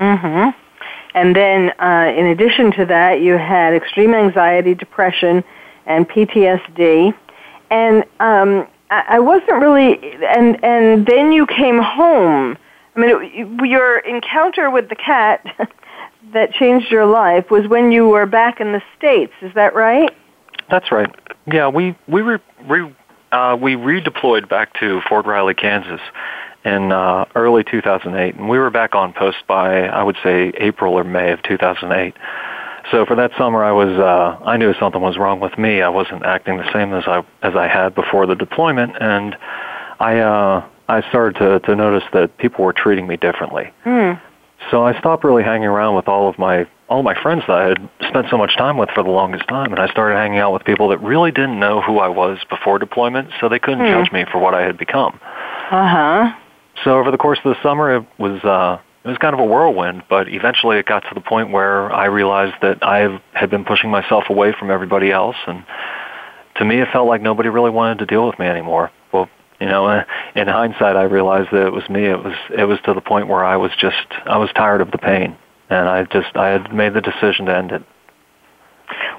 Mhm. 0.00 0.54
And 1.14 1.34
then, 1.34 1.72
uh, 1.78 2.12
in 2.16 2.26
addition 2.26 2.70
to 2.72 2.86
that, 2.86 3.20
you 3.20 3.36
had 3.38 3.74
extreme 3.74 4.14
anxiety, 4.14 4.74
depression, 4.74 5.42
and 5.86 6.08
PTSD. 6.08 7.12
And 7.70 8.04
um, 8.20 8.66
I 8.90 9.18
wasn't 9.18 9.60
really, 9.60 9.98
and 10.24 10.62
and 10.64 11.06
then 11.06 11.32
you 11.32 11.46
came 11.46 11.78
home. 11.78 12.56
I 12.96 13.00
mean, 13.00 13.10
it, 13.10 13.68
your 13.68 13.98
encounter 13.98 14.70
with 14.70 14.88
the 14.88 14.96
cat 14.96 15.44
that 16.32 16.52
changed 16.52 16.90
your 16.90 17.06
life 17.06 17.50
was 17.50 17.66
when 17.68 17.92
you 17.92 18.08
were 18.08 18.26
back 18.26 18.60
in 18.60 18.72
the 18.72 18.82
states. 18.96 19.32
Is 19.42 19.52
that 19.54 19.74
right? 19.74 20.14
That's 20.70 20.90
right. 20.90 21.14
Yeah, 21.46 21.68
we 21.68 21.94
we 22.06 22.22
re, 22.22 22.38
re, 22.66 22.94
uh, 23.32 23.56
we 23.60 23.74
redeployed 23.74 24.48
back 24.48 24.78
to 24.80 25.00
Fort 25.08 25.26
Riley, 25.26 25.54
Kansas, 25.54 26.00
in 26.64 26.92
uh, 26.92 27.24
early 27.34 27.64
2008, 27.64 28.34
and 28.34 28.48
we 28.48 28.58
were 28.58 28.70
back 28.70 28.94
on 28.94 29.12
post 29.12 29.38
by 29.46 29.86
I 29.86 30.02
would 30.02 30.16
say 30.22 30.52
April 30.56 30.94
or 30.94 31.04
May 31.04 31.32
of 31.32 31.42
2008. 31.42 32.14
So 32.90 33.04
for 33.04 33.14
that 33.16 33.32
summer, 33.36 33.64
I 33.64 33.72
was 33.72 33.90
uh, 33.98 34.44
I 34.44 34.56
knew 34.56 34.74
something 34.74 35.00
was 35.00 35.18
wrong 35.18 35.40
with 35.40 35.58
me. 35.58 35.82
I 35.82 35.88
wasn't 35.88 36.24
acting 36.24 36.56
the 36.56 36.72
same 36.72 36.92
as 36.94 37.04
I 37.06 37.24
as 37.42 37.54
I 37.54 37.68
had 37.68 37.94
before 37.94 38.26
the 38.26 38.34
deployment, 38.34 38.96
and 39.00 39.36
I 40.00 40.18
uh, 40.18 40.66
I 40.88 41.08
started 41.08 41.38
to 41.38 41.60
to 41.60 41.76
notice 41.76 42.04
that 42.12 42.36
people 42.38 42.64
were 42.64 42.72
treating 42.72 43.06
me 43.06 43.16
differently. 43.16 43.70
Mm. 43.84 44.20
So 44.70 44.84
I 44.84 44.98
stopped 44.98 45.24
really 45.24 45.44
hanging 45.44 45.68
around 45.68 45.96
with 45.96 46.08
all 46.08 46.28
of 46.28 46.38
my 46.38 46.66
all 46.88 47.02
my 47.02 47.20
friends 47.20 47.42
that 47.46 47.56
I 47.56 47.68
had 47.68 47.90
spent 48.08 48.26
so 48.30 48.38
much 48.38 48.56
time 48.56 48.78
with 48.78 48.88
for 48.90 49.02
the 49.02 49.10
longest 49.10 49.46
time, 49.46 49.72
and 49.72 49.78
I 49.78 49.88
started 49.88 50.16
hanging 50.16 50.38
out 50.38 50.52
with 50.52 50.64
people 50.64 50.88
that 50.88 50.98
really 51.02 51.30
didn't 51.30 51.60
know 51.60 51.82
who 51.82 51.98
I 51.98 52.08
was 52.08 52.38
before 52.48 52.78
deployment, 52.78 53.30
so 53.40 53.48
they 53.48 53.58
couldn't 53.58 53.80
mm. 53.80 53.92
judge 53.92 54.12
me 54.12 54.24
for 54.30 54.38
what 54.38 54.54
I 54.54 54.62
had 54.62 54.78
become. 54.78 55.20
Uh 55.70 55.88
huh. 55.88 56.32
So 56.84 56.98
over 56.98 57.10
the 57.10 57.18
course 57.18 57.38
of 57.44 57.54
the 57.54 57.62
summer, 57.62 57.96
it 57.96 58.06
was 58.18 58.42
uh, 58.42 58.80
it 59.04 59.08
was 59.08 59.18
kind 59.18 59.34
of 59.34 59.40
a 59.40 59.44
whirlwind, 59.44 60.04
but 60.08 60.28
eventually 60.28 60.78
it 60.78 60.86
got 60.86 61.00
to 61.00 61.14
the 61.14 61.20
point 61.20 61.50
where 61.50 61.92
I 61.92 62.06
realized 62.06 62.56
that 62.62 62.82
I 62.82 63.20
had 63.32 63.50
been 63.50 63.64
pushing 63.64 63.90
myself 63.90 64.24
away 64.28 64.54
from 64.58 64.70
everybody 64.70 65.10
else, 65.10 65.36
and 65.46 65.64
to 66.56 66.64
me, 66.64 66.80
it 66.80 66.88
felt 66.92 67.06
like 67.06 67.22
nobody 67.22 67.48
really 67.48 67.70
wanted 67.70 67.98
to 67.98 68.06
deal 68.06 68.26
with 68.26 68.38
me 68.38 68.46
anymore. 68.46 68.90
You 69.60 69.66
know, 69.66 70.04
in 70.36 70.46
hindsight, 70.46 70.96
I 70.96 71.02
realized 71.02 71.50
that 71.50 71.66
it 71.66 71.72
was 71.72 71.88
me. 71.88 72.04
It 72.04 72.22
was 72.22 72.36
it 72.56 72.64
was 72.64 72.78
to 72.84 72.94
the 72.94 73.00
point 73.00 73.26
where 73.26 73.44
I 73.44 73.56
was 73.56 73.72
just 73.78 74.06
I 74.24 74.38
was 74.38 74.50
tired 74.54 74.80
of 74.80 74.92
the 74.92 74.98
pain, 74.98 75.36
and 75.68 75.88
I 75.88 76.04
just 76.04 76.36
I 76.36 76.48
had 76.48 76.72
made 76.72 76.94
the 76.94 77.00
decision 77.00 77.46
to 77.46 77.56
end 77.56 77.72
it. 77.72 77.82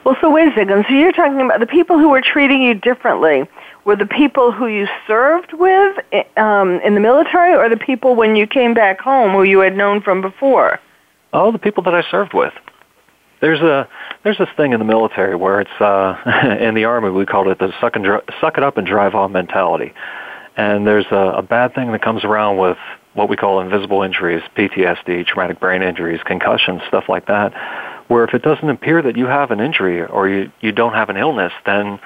Well, 0.03 0.15
so 0.21 0.31
wait 0.31 0.47
a 0.47 0.55
second. 0.55 0.85
So 0.87 0.93
you're 0.93 1.11
talking 1.11 1.41
about 1.41 1.59
the 1.59 1.67
people 1.67 1.99
who 1.99 2.09
were 2.09 2.21
treating 2.21 2.61
you 2.61 2.73
differently 2.73 3.47
were 3.83 3.95
the 3.95 4.05
people 4.05 4.51
who 4.51 4.67
you 4.67 4.87
served 5.07 5.53
with 5.53 5.97
um, 6.37 6.79
in 6.81 6.93
the 6.93 6.99
military, 6.99 7.53
or 7.55 7.69
the 7.69 7.77
people 7.77 8.15
when 8.15 8.35
you 8.35 8.47
came 8.47 8.73
back 8.73 8.99
home 8.99 9.31
who 9.31 9.43
you 9.43 9.59
had 9.59 9.75
known 9.75 10.01
from 10.01 10.21
before? 10.21 10.79
Oh, 11.33 11.51
the 11.51 11.59
people 11.59 11.83
that 11.83 11.93
I 11.93 12.03
served 12.09 12.33
with. 12.33 12.53
There's 13.41 13.61
a 13.61 13.87
there's 14.23 14.37
this 14.37 14.49
thing 14.57 14.73
in 14.73 14.79
the 14.79 14.85
military 14.85 15.35
where 15.35 15.61
it's 15.61 15.81
uh, 15.81 16.57
in 16.59 16.75
the 16.75 16.85
army 16.85 17.09
we 17.09 17.25
called 17.25 17.47
it 17.47 17.59
the 17.59 17.73
suck 17.79 17.95
and 17.95 18.03
dr- 18.03 18.23
suck 18.41 18.57
it 18.57 18.63
up 18.63 18.77
and 18.77 18.85
drive 18.85 19.15
on 19.15 19.31
mentality, 19.31 19.93
and 20.59 20.85
there's 20.85 21.05
a, 21.09 21.37
a 21.37 21.41
bad 21.41 21.73
thing 21.73 21.93
that 21.93 22.01
comes 22.01 22.25
around 22.25 22.57
with 22.57 22.77
what 23.13 23.29
we 23.29 23.37
call 23.37 23.61
invisible 23.61 24.03
injuries, 24.03 24.41
PTSD, 24.57 25.25
traumatic 25.25 25.57
brain 25.57 25.81
injuries, 25.81 26.19
concussions, 26.25 26.81
stuff 26.85 27.05
like 27.07 27.27
that. 27.27 27.53
Where 28.09 28.25
if 28.25 28.33
it 28.33 28.41
doesn't 28.41 28.69
appear 28.69 29.01
that 29.01 29.15
you 29.15 29.25
have 29.25 29.51
an 29.51 29.61
injury 29.61 30.03
or 30.03 30.27
you 30.27 30.51
you 30.59 30.73
don't 30.73 30.93
have 30.93 31.09
an 31.09 31.15
illness, 31.15 31.53
then 31.65 32.01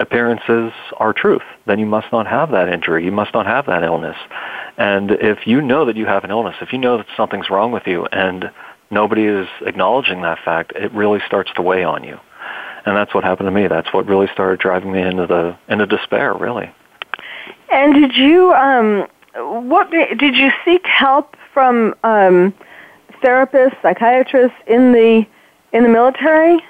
appearances 0.00 0.72
are 0.96 1.12
truth. 1.12 1.44
Then 1.66 1.78
you 1.78 1.86
must 1.86 2.10
not 2.10 2.26
have 2.26 2.50
that 2.50 2.68
injury. 2.68 3.04
You 3.04 3.12
must 3.12 3.32
not 3.32 3.46
have 3.46 3.66
that 3.66 3.84
illness. 3.84 4.16
And 4.76 5.12
if 5.12 5.46
you 5.46 5.62
know 5.62 5.84
that 5.84 5.96
you 5.96 6.06
have 6.06 6.24
an 6.24 6.32
illness, 6.32 6.56
if 6.60 6.72
you 6.72 6.78
know 6.78 6.96
that 6.96 7.06
something's 7.16 7.48
wrong 7.48 7.70
with 7.70 7.86
you 7.86 8.06
and 8.06 8.50
nobody 8.90 9.26
is 9.26 9.46
acknowledging 9.64 10.22
that 10.22 10.40
fact, 10.44 10.72
it 10.74 10.90
really 10.92 11.20
starts 11.28 11.52
to 11.54 11.62
weigh 11.62 11.84
on 11.84 12.02
you. 12.02 12.18
And 12.86 12.96
that's 12.96 13.14
what 13.14 13.22
happened 13.22 13.46
to 13.46 13.52
me. 13.52 13.68
That's 13.68 13.92
what 13.94 14.08
really 14.08 14.26
started 14.32 14.58
driving 14.58 14.90
me 14.90 15.00
into 15.00 15.28
the 15.28 15.56
into 15.68 15.86
despair, 15.86 16.34
really. 16.34 16.74
And 17.70 17.94
did 17.94 18.16
you 18.16 18.52
um 18.54 19.06
what 19.68 19.90
did 19.90 20.36
you 20.36 20.50
seek 20.64 20.86
help 20.86 21.36
from 21.52 21.94
um 22.04 22.54
therapists, 23.22 23.80
psychiatrists 23.82 24.56
in 24.66 24.92
the 24.92 25.26
in 25.72 25.82
the 25.82 25.88
military? 25.88 26.62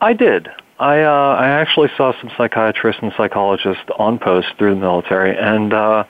I 0.00 0.12
did. 0.12 0.48
I 0.78 1.02
uh, 1.02 1.36
I 1.38 1.48
actually 1.48 1.90
saw 1.96 2.12
some 2.20 2.30
psychiatrists 2.36 3.02
and 3.02 3.12
psychologists 3.16 3.84
on 3.98 4.18
post 4.18 4.48
through 4.58 4.74
the 4.74 4.80
military, 4.80 5.36
and 5.36 5.72
uh, 5.72 6.04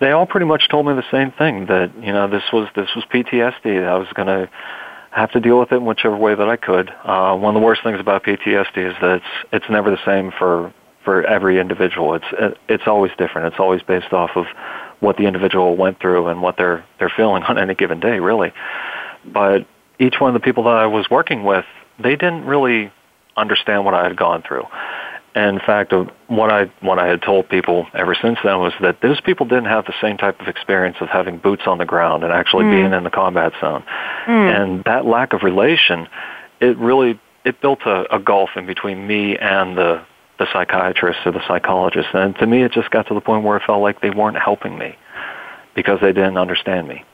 they 0.00 0.10
all 0.10 0.26
pretty 0.26 0.46
much 0.46 0.68
told 0.68 0.86
me 0.86 0.94
the 0.94 1.08
same 1.10 1.30
thing 1.32 1.66
that 1.66 1.92
you 2.02 2.12
know 2.12 2.28
this 2.28 2.42
was 2.52 2.68
this 2.74 2.88
was 2.96 3.04
PTSD. 3.12 3.86
I 3.86 3.96
was 3.96 4.08
going 4.14 4.28
to 4.28 4.50
have 5.12 5.30
to 5.32 5.40
deal 5.40 5.60
with 5.60 5.70
it 5.72 5.76
in 5.76 5.84
whichever 5.84 6.16
way 6.16 6.34
that 6.34 6.48
I 6.48 6.56
could. 6.56 6.90
Uh, 7.04 7.36
one 7.36 7.54
of 7.54 7.60
the 7.60 7.64
worst 7.64 7.82
things 7.84 8.00
about 8.00 8.24
PTSD 8.24 8.90
is 8.90 8.96
that 9.00 9.16
it's 9.16 9.48
it's 9.52 9.70
never 9.70 9.90
the 9.90 10.04
same 10.04 10.32
for 10.36 10.72
for 11.04 11.24
every 11.24 11.58
individual. 11.58 12.14
It's 12.14 12.58
it's 12.68 12.86
always 12.86 13.12
different. 13.18 13.48
It's 13.48 13.60
always 13.60 13.82
based 13.82 14.12
off 14.12 14.30
of 14.36 14.46
what 15.00 15.16
the 15.16 15.24
individual 15.24 15.76
went 15.76 16.00
through 16.00 16.28
and 16.28 16.42
what 16.42 16.56
they're 16.56 16.84
they're 16.98 17.12
feeling 17.14 17.42
on 17.48 17.58
any 17.58 17.74
given 17.74 18.00
day, 18.00 18.20
really. 18.20 18.52
But 19.24 19.66
each 19.98 20.14
one 20.18 20.34
of 20.34 20.40
the 20.40 20.44
people 20.44 20.64
that 20.64 20.76
I 20.76 20.86
was 20.86 21.08
working 21.10 21.44
with, 21.44 21.64
they 21.98 22.16
didn't 22.16 22.44
really 22.44 22.92
understand 23.36 23.84
what 23.84 23.94
I 23.94 24.04
had 24.04 24.16
gone 24.16 24.42
through. 24.42 24.66
And 25.34 25.58
in 25.58 25.60
fact, 25.64 25.94
what 26.26 26.50
I 26.50 26.70
what 26.80 26.98
I 26.98 27.06
had 27.06 27.22
told 27.22 27.48
people 27.48 27.86
ever 27.94 28.14
since 28.14 28.38
then 28.44 28.58
was 28.58 28.74
that 28.82 29.00
those 29.00 29.20
people 29.20 29.46
didn't 29.46 29.64
have 29.64 29.86
the 29.86 29.94
same 30.00 30.18
type 30.18 30.40
of 30.40 30.48
experience 30.48 30.98
of 31.00 31.08
having 31.08 31.38
boots 31.38 31.62
on 31.66 31.78
the 31.78 31.86
ground 31.86 32.22
and 32.22 32.32
actually 32.32 32.64
mm. 32.64 32.72
being 32.72 32.92
in 32.92 33.04
the 33.04 33.10
combat 33.10 33.52
zone. 33.60 33.82
Mm. 34.26 34.62
And 34.62 34.84
that 34.84 35.06
lack 35.06 35.32
of 35.32 35.42
relation, 35.42 36.06
it 36.60 36.76
really 36.76 37.18
it 37.44 37.60
built 37.62 37.80
a, 37.86 38.14
a 38.14 38.18
gulf 38.18 38.50
in 38.56 38.66
between 38.66 39.06
me 39.06 39.38
and 39.38 39.76
the 39.76 40.04
the 40.42 40.52
psychiatrist 40.52 41.20
or 41.24 41.32
the 41.32 41.46
psychologist. 41.46 42.08
And 42.14 42.34
to 42.36 42.46
me, 42.46 42.62
it 42.62 42.72
just 42.72 42.90
got 42.90 43.06
to 43.08 43.14
the 43.14 43.20
point 43.20 43.44
where 43.44 43.56
it 43.56 43.62
felt 43.64 43.80
like 43.80 44.00
they 44.00 44.10
weren't 44.10 44.38
helping 44.38 44.76
me 44.76 44.96
because 45.74 46.00
they 46.00 46.12
didn't 46.12 46.36
understand 46.36 46.88
me. 46.88 47.04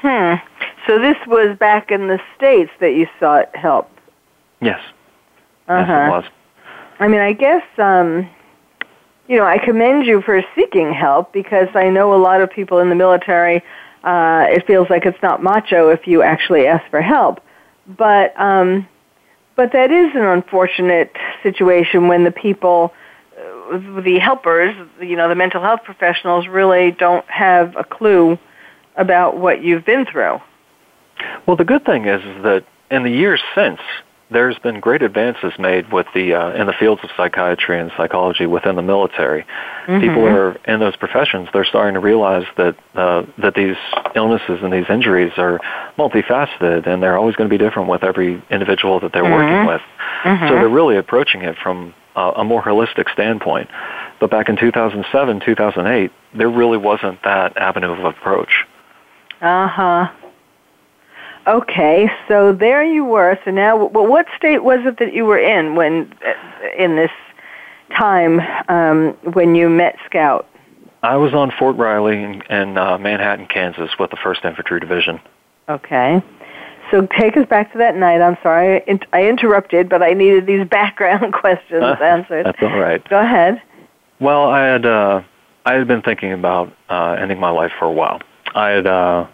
Hmm. 0.00 0.34
So 0.86 0.98
this 0.98 1.16
was 1.26 1.56
back 1.58 1.90
in 1.90 2.08
the 2.08 2.20
states 2.36 2.70
that 2.80 2.94
you 2.94 3.06
sought 3.20 3.54
help. 3.54 3.88
Yes. 4.60 4.80
Uh-huh. 5.68 5.84
Yes, 5.86 5.88
it 5.88 6.10
was. 6.10 6.24
I 6.98 7.08
mean, 7.08 7.20
I 7.20 7.32
guess, 7.32 7.62
um, 7.78 8.28
you 9.28 9.36
know, 9.36 9.44
I 9.44 9.58
commend 9.58 10.06
you 10.06 10.20
for 10.22 10.42
seeking 10.54 10.92
help 10.92 11.32
because 11.32 11.68
I 11.74 11.90
know 11.90 12.14
a 12.14 12.20
lot 12.20 12.40
of 12.40 12.50
people 12.50 12.78
in 12.78 12.88
the 12.88 12.94
military, 12.94 13.62
uh, 14.02 14.46
it 14.48 14.66
feels 14.66 14.90
like 14.90 15.06
it's 15.06 15.22
not 15.22 15.42
macho 15.42 15.90
if 15.90 16.06
you 16.06 16.22
actually 16.22 16.66
ask 16.66 16.88
for 16.90 17.00
help. 17.00 17.40
But, 17.86 18.38
um, 18.40 18.88
but 19.56 19.72
that 19.72 19.90
is 19.90 20.14
an 20.14 20.22
unfortunate 20.22 21.10
situation 21.42 22.08
when 22.08 22.24
the 22.24 22.30
people, 22.30 22.92
uh, 23.38 23.78
the 24.00 24.18
helpers, 24.18 24.74
you 25.00 25.16
know, 25.16 25.28
the 25.28 25.34
mental 25.34 25.62
health 25.62 25.80
professionals 25.84 26.46
really 26.46 26.92
don't 26.92 27.28
have 27.30 27.74
a 27.76 27.84
clue 27.84 28.38
about 28.96 29.36
what 29.36 29.62
you've 29.62 29.84
been 29.84 30.06
through. 30.06 30.38
Well, 31.46 31.56
the 31.56 31.64
good 31.64 31.84
thing 31.84 32.06
is, 32.06 32.22
is 32.22 32.42
that 32.42 32.64
in 32.90 33.02
the 33.02 33.10
years 33.10 33.42
since, 33.54 33.80
there's 34.30 34.58
been 34.58 34.80
great 34.80 35.02
advances 35.02 35.52
made 35.58 35.92
with 35.92 36.06
the 36.12 36.34
uh, 36.34 36.50
in 36.60 36.66
the 36.66 36.72
fields 36.72 37.00
of 37.04 37.10
psychiatry 37.16 37.78
and 37.78 37.92
psychology 37.96 38.46
within 38.46 38.74
the 38.74 38.82
military. 38.82 39.44
Mm-hmm. 39.86 40.00
People 40.00 40.22
who 40.28 40.36
are 40.36 40.56
in 40.66 40.80
those 40.80 40.96
professions, 40.96 41.48
they're 41.52 41.64
starting 41.64 41.94
to 41.94 42.00
realize 42.00 42.44
that 42.56 42.76
uh, 42.94 43.22
that 43.38 43.54
these 43.54 43.76
illnesses 44.16 44.58
and 44.62 44.72
these 44.72 44.86
injuries 44.90 45.32
are 45.36 45.60
multifaceted, 45.96 46.88
and 46.88 47.02
they're 47.02 47.16
always 47.16 47.36
going 47.36 47.48
to 47.48 47.56
be 47.56 47.62
different 47.62 47.88
with 47.88 48.02
every 48.02 48.42
individual 48.50 48.98
that 49.00 49.12
they're 49.12 49.22
mm-hmm. 49.22 49.32
working 49.32 49.66
with. 49.66 49.82
Mm-hmm. 50.24 50.48
So 50.48 50.54
they're 50.56 50.68
really 50.68 50.96
approaching 50.96 51.42
it 51.42 51.56
from 51.62 51.94
uh, 52.16 52.32
a 52.36 52.44
more 52.44 52.62
holistic 52.62 53.12
standpoint. 53.12 53.70
But 54.18 54.30
back 54.30 54.48
in 54.48 54.56
2007, 54.56 55.40
2008, 55.44 56.10
there 56.36 56.50
really 56.50 56.78
wasn't 56.78 57.22
that 57.22 57.56
avenue 57.56 57.92
of 57.92 58.04
approach. 58.04 58.64
Uh 59.40 59.68
huh. 59.68 60.08
Okay, 61.46 62.10
so 62.26 62.52
there 62.52 62.84
you 62.84 63.04
were. 63.04 63.38
So 63.44 63.50
now, 63.50 63.86
well, 63.86 64.06
what 64.06 64.26
state 64.36 64.64
was 64.64 64.80
it 64.84 64.98
that 64.98 65.14
you 65.14 65.24
were 65.24 65.38
in 65.38 65.76
when, 65.76 66.12
uh, 66.26 66.32
in 66.76 66.96
this 66.96 67.10
time 67.96 68.40
um, 68.68 69.16
when 69.32 69.54
you 69.54 69.68
met 69.68 69.96
Scout? 70.06 70.48
I 71.02 71.16
was 71.16 71.34
on 71.34 71.52
Fort 71.56 71.76
Riley 71.76 72.20
in, 72.22 72.42
in 72.50 72.76
uh, 72.76 72.98
Manhattan, 72.98 73.46
Kansas, 73.46 73.90
with 73.98 74.10
the 74.10 74.16
First 74.16 74.44
Infantry 74.44 74.80
Division. 74.80 75.20
Okay. 75.68 76.20
So 76.90 77.06
take 77.18 77.36
us 77.36 77.46
back 77.48 77.72
to 77.72 77.78
that 77.78 77.96
night. 77.96 78.20
I'm 78.20 78.36
sorry 78.42 78.82
I 79.12 79.28
interrupted, 79.28 79.88
but 79.88 80.02
I 80.02 80.12
needed 80.12 80.46
these 80.46 80.66
background 80.70 81.32
questions 81.32 81.82
answered. 82.02 82.46
That's 82.46 82.62
all 82.62 82.78
right. 82.78 83.06
Go 83.08 83.20
ahead. 83.20 83.62
Well, 84.18 84.48
I 84.48 84.64
had 84.64 84.86
uh, 84.86 85.22
I 85.66 85.74
had 85.74 85.88
been 85.88 86.02
thinking 86.02 86.32
about 86.32 86.72
uh, 86.88 87.16
ending 87.20 87.40
my 87.40 87.50
life 87.50 87.72
for 87.78 87.86
a 87.86 87.92
while. 87.92 88.20
I 88.54 88.68
had, 88.70 88.86
uh, 88.86 89.26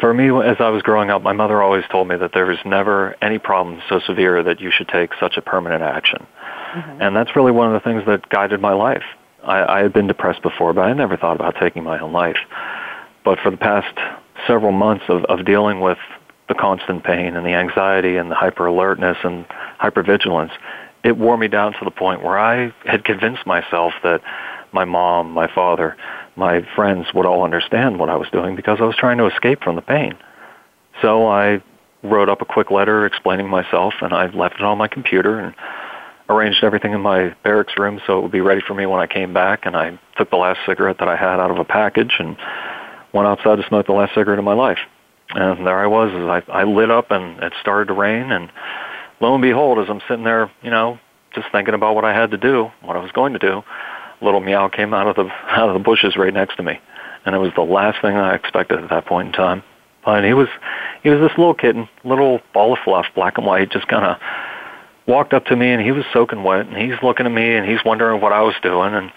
for 0.00 0.14
me, 0.14 0.28
as 0.28 0.56
I 0.60 0.70
was 0.70 0.82
growing 0.82 1.10
up, 1.10 1.22
my 1.22 1.32
mother 1.32 1.62
always 1.62 1.84
told 1.90 2.08
me 2.08 2.16
that 2.16 2.32
there 2.32 2.46
was 2.46 2.58
never 2.64 3.16
any 3.22 3.38
problem 3.38 3.80
so 3.88 4.00
severe 4.00 4.42
that 4.42 4.60
you 4.60 4.70
should 4.70 4.88
take 4.88 5.10
such 5.20 5.36
a 5.36 5.42
permanent 5.42 5.82
action, 5.82 6.26
mm-hmm. 6.72 7.02
and 7.02 7.14
that's 7.14 7.36
really 7.36 7.52
one 7.52 7.66
of 7.66 7.72
the 7.74 7.80
things 7.80 8.04
that 8.06 8.28
guided 8.28 8.60
my 8.60 8.72
life. 8.72 9.04
I, 9.44 9.78
I 9.78 9.82
had 9.82 9.92
been 9.92 10.06
depressed 10.06 10.42
before, 10.42 10.72
but 10.72 10.82
I 10.82 10.92
never 10.92 11.16
thought 11.16 11.36
about 11.36 11.56
taking 11.60 11.84
my 11.84 11.98
own 11.98 12.12
life. 12.12 12.38
But 13.24 13.38
for 13.38 13.50
the 13.50 13.56
past 13.56 13.96
several 14.46 14.72
months 14.72 15.04
of, 15.08 15.24
of 15.24 15.44
dealing 15.44 15.80
with 15.80 15.98
the 16.48 16.54
constant 16.54 17.04
pain 17.04 17.36
and 17.36 17.46
the 17.46 17.54
anxiety 17.54 18.16
and 18.16 18.30
the 18.30 18.34
hyper 18.34 18.66
alertness 18.66 19.18
and 19.22 19.46
hypervigilance, 19.80 20.52
it 21.04 21.16
wore 21.16 21.36
me 21.36 21.48
down 21.48 21.72
to 21.72 21.84
the 21.84 21.90
point 21.90 22.22
where 22.22 22.38
I 22.38 22.72
had 22.84 23.04
convinced 23.04 23.46
myself 23.46 23.92
that 24.02 24.20
my 24.72 24.84
mom, 24.84 25.30
my 25.32 25.52
father, 25.52 25.96
my 26.40 26.66
friends 26.74 27.06
would 27.14 27.26
all 27.26 27.44
understand 27.44 28.00
what 28.00 28.08
I 28.08 28.16
was 28.16 28.28
doing 28.30 28.56
because 28.56 28.78
I 28.80 28.84
was 28.84 28.96
trying 28.96 29.18
to 29.18 29.26
escape 29.26 29.62
from 29.62 29.76
the 29.76 29.82
pain. 29.82 30.16
So 31.02 31.28
I 31.28 31.62
wrote 32.02 32.30
up 32.30 32.40
a 32.40 32.46
quick 32.46 32.70
letter 32.70 33.04
explaining 33.04 33.48
myself 33.48 33.92
and 34.00 34.14
I 34.14 34.26
left 34.30 34.56
it 34.56 34.62
on 34.62 34.78
my 34.78 34.88
computer 34.88 35.38
and 35.38 35.54
arranged 36.30 36.64
everything 36.64 36.94
in 36.94 37.02
my 37.02 37.36
barracks 37.44 37.74
room 37.76 38.00
so 38.06 38.18
it 38.18 38.22
would 38.22 38.32
be 38.32 38.40
ready 38.40 38.62
for 38.66 38.72
me 38.72 38.86
when 38.86 39.00
I 39.00 39.06
came 39.06 39.34
back 39.34 39.66
and 39.66 39.76
I 39.76 40.00
took 40.16 40.30
the 40.30 40.36
last 40.36 40.60
cigarette 40.64 40.96
that 41.00 41.08
I 41.08 41.16
had 41.16 41.40
out 41.40 41.50
of 41.50 41.58
a 41.58 41.64
package 41.64 42.14
and 42.18 42.38
went 43.12 43.28
outside 43.28 43.56
to 43.56 43.68
smoke 43.68 43.86
the 43.86 43.92
last 43.92 44.14
cigarette 44.14 44.38
of 44.38 44.44
my 44.44 44.54
life. 44.54 44.78
And 45.34 45.66
there 45.66 45.78
I 45.78 45.88
was 45.88 46.10
as 46.10 46.46
I, 46.48 46.60
I 46.60 46.64
lit 46.64 46.90
up 46.90 47.10
and 47.10 47.42
it 47.42 47.52
started 47.60 47.88
to 47.88 47.94
rain 47.94 48.32
and 48.32 48.50
lo 49.20 49.34
and 49.34 49.42
behold, 49.42 49.78
as 49.78 49.90
I'm 49.90 50.00
sitting 50.08 50.24
there, 50.24 50.50
you 50.62 50.70
know, 50.70 50.98
just 51.34 51.48
thinking 51.52 51.74
about 51.74 51.94
what 51.94 52.06
I 52.06 52.14
had 52.14 52.30
to 52.30 52.38
do, 52.38 52.70
what 52.80 52.96
I 52.96 53.00
was 53.00 53.12
going 53.12 53.34
to 53.34 53.38
do, 53.38 53.62
little 54.20 54.40
meow 54.40 54.68
came 54.68 54.94
out 54.94 55.06
of 55.06 55.16
the 55.16 55.24
out 55.48 55.68
of 55.68 55.74
the 55.74 55.80
bushes 55.80 56.16
right 56.16 56.32
next 56.32 56.56
to 56.56 56.62
me, 56.62 56.80
and 57.24 57.34
it 57.34 57.38
was 57.38 57.52
the 57.54 57.62
last 57.62 58.00
thing 58.00 58.16
I 58.16 58.34
expected 58.34 58.78
at 58.78 58.90
that 58.90 59.06
point 59.06 59.28
in 59.28 59.32
time. 59.32 59.62
But 60.04 60.24
he 60.24 60.32
was 60.32 60.48
he 61.02 61.10
was 61.10 61.20
this 61.20 61.36
little 61.36 61.54
kitten, 61.54 61.88
little 62.04 62.40
ball 62.54 62.72
of 62.72 62.78
fluff, 62.84 63.06
black 63.14 63.36
and 63.38 63.46
white, 63.46 63.70
just 63.70 63.86
kind 63.88 64.04
of 64.04 64.16
walked 65.06 65.32
up 65.32 65.44
to 65.46 65.56
me, 65.56 65.70
and 65.70 65.82
he 65.82 65.92
was 65.92 66.04
soaking 66.12 66.42
wet, 66.42 66.66
and 66.66 66.76
he's 66.76 67.02
looking 67.02 67.26
at 67.26 67.32
me, 67.32 67.54
and 67.54 67.68
he's 67.68 67.84
wondering 67.84 68.20
what 68.20 68.32
I 68.32 68.42
was 68.42 68.54
doing, 68.62 68.94
and 68.94 69.12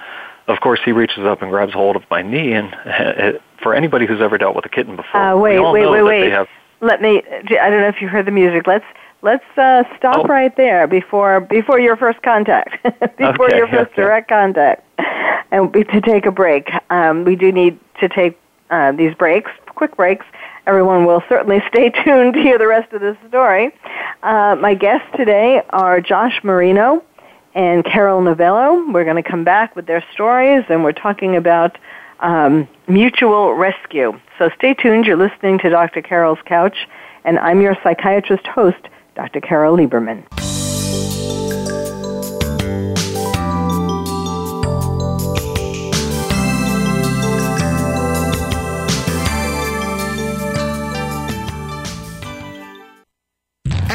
of 0.48 0.60
course 0.60 0.80
he 0.84 0.92
reaches 0.92 1.26
up 1.26 1.42
and 1.42 1.52
grabs 1.52 1.74
hold 1.74 1.96
of 1.96 2.04
my 2.10 2.22
knee, 2.22 2.54
and 2.54 2.76
it, 2.86 3.42
for 3.62 3.74
anybody 3.74 4.06
who's 4.06 4.22
ever 4.22 4.38
dealt 4.38 4.56
with 4.56 4.66
a 4.66 4.70
kitten 4.70 4.96
before, 4.96 5.22
uh, 5.22 5.38
wait, 5.38 5.60
wait, 5.60 5.90
wait, 5.90 6.04
wait. 6.04 6.32
Have, 6.32 6.48
Let 6.82 7.02
me. 7.02 7.24
I 7.62 7.70
don't 7.70 7.82
know 7.82 7.88
if 7.88 8.02
you 8.02 8.10
heard 8.10 8.26
the 8.26 8.32
music. 8.32 8.68
Let's 8.68 8.86
let's 9.24 9.46
uh, 9.58 9.84
stop 9.98 10.25
oh. 10.25 10.27
right 10.27 10.56
there 10.56 10.86
before 10.86 11.39
before 11.39 11.80
your 11.80 11.98
first 11.98 12.22
contact, 12.22 12.84
before 13.18 13.48
okay, 13.48 13.58
your 13.58 13.68
first 13.68 13.92
okay. 13.94 14.01
direct 14.01 14.30
contact, 14.30 14.86
and 15.51 15.74
to 15.74 16.01
take 16.01 16.27
a 16.27 16.32
break. 16.32 16.70
Um, 16.91 17.24
we 17.24 17.36
do 17.36 17.52
need 17.52 17.80
to 18.00 18.10
take 18.10 18.38
uh, 18.69 18.91
these 18.91 19.15
breaks, 19.15 19.50
quick 19.69 19.95
breaks. 19.95 20.26
Everyone 20.67 21.06
will 21.06 21.24
certainly 21.28 21.63
stay 21.69 21.89
tuned 21.89 22.36
to 22.36 22.39
hear 22.39 22.60
the 22.60 22.67
rest 22.67 22.93
of 22.93 23.02
the 23.02 23.17
story. 23.28 23.71
Uh, 24.21 24.56
my 24.60 24.76
guests 24.76 25.08
today 25.15 25.63
are 25.71 26.00
Josh 26.00 26.43
Marino 26.43 27.04
and 27.56 27.84
Carol 27.84 28.21
Novello. 28.21 28.91
We're 28.91 29.04
going 29.04 29.21
to 29.21 29.30
come 29.30 29.43
back 29.43 29.76
with 29.76 29.86
their 29.86 30.04
stories, 30.13 30.65
and 30.69 30.84
we're 30.84 30.91
talking 30.91 31.36
about 31.36 31.78
um, 32.19 32.67
mutual 32.88 33.54
rescue. 33.54 34.19
So 34.39 34.50
stay 34.56 34.74
tuned. 34.74 35.06
You're 35.06 35.17
listening 35.17 35.60
to 35.60 35.69
Dr. 35.69 36.02
Carol's 36.02 36.39
Couch, 36.45 36.88
and 37.26 37.38
I'm 37.38 37.62
your 37.62 37.78
psychiatrist 37.84 38.48
host, 38.48 38.88
Dr. 39.15 39.41
Carol 39.41 39.78
Lieberman. 39.78 40.23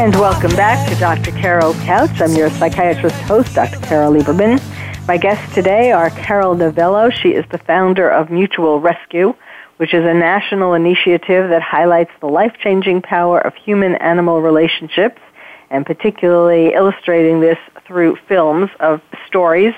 And 0.00 0.14
welcome 0.14 0.56
back 0.56 0.88
to 0.88 0.94
Dr. 0.98 1.30
Carol 1.30 1.74
Couch. 1.84 2.22
I'm 2.22 2.32
your 2.32 2.48
psychiatrist 2.48 3.16
host, 3.16 3.54
Dr. 3.54 3.78
Carol 3.80 4.14
Lieberman. 4.14 4.58
My 5.06 5.18
guests 5.18 5.54
today 5.54 5.92
are 5.92 6.08
Carol 6.08 6.54
Novello. 6.54 7.10
She 7.10 7.34
is 7.34 7.44
the 7.50 7.58
founder 7.58 8.08
of 8.08 8.30
Mutual 8.30 8.80
Rescue, 8.80 9.34
which 9.76 9.92
is 9.92 10.02
a 10.02 10.14
national 10.14 10.72
initiative 10.72 11.50
that 11.50 11.60
highlights 11.60 12.12
the 12.20 12.28
life 12.28 12.54
changing 12.62 13.02
power 13.02 13.40
of 13.40 13.54
human 13.56 13.94
animal 13.96 14.40
relationships 14.40 15.20
and 15.68 15.84
particularly 15.84 16.72
illustrating 16.72 17.40
this 17.40 17.58
through 17.86 18.16
films 18.26 18.70
of 18.80 19.02
stories. 19.26 19.74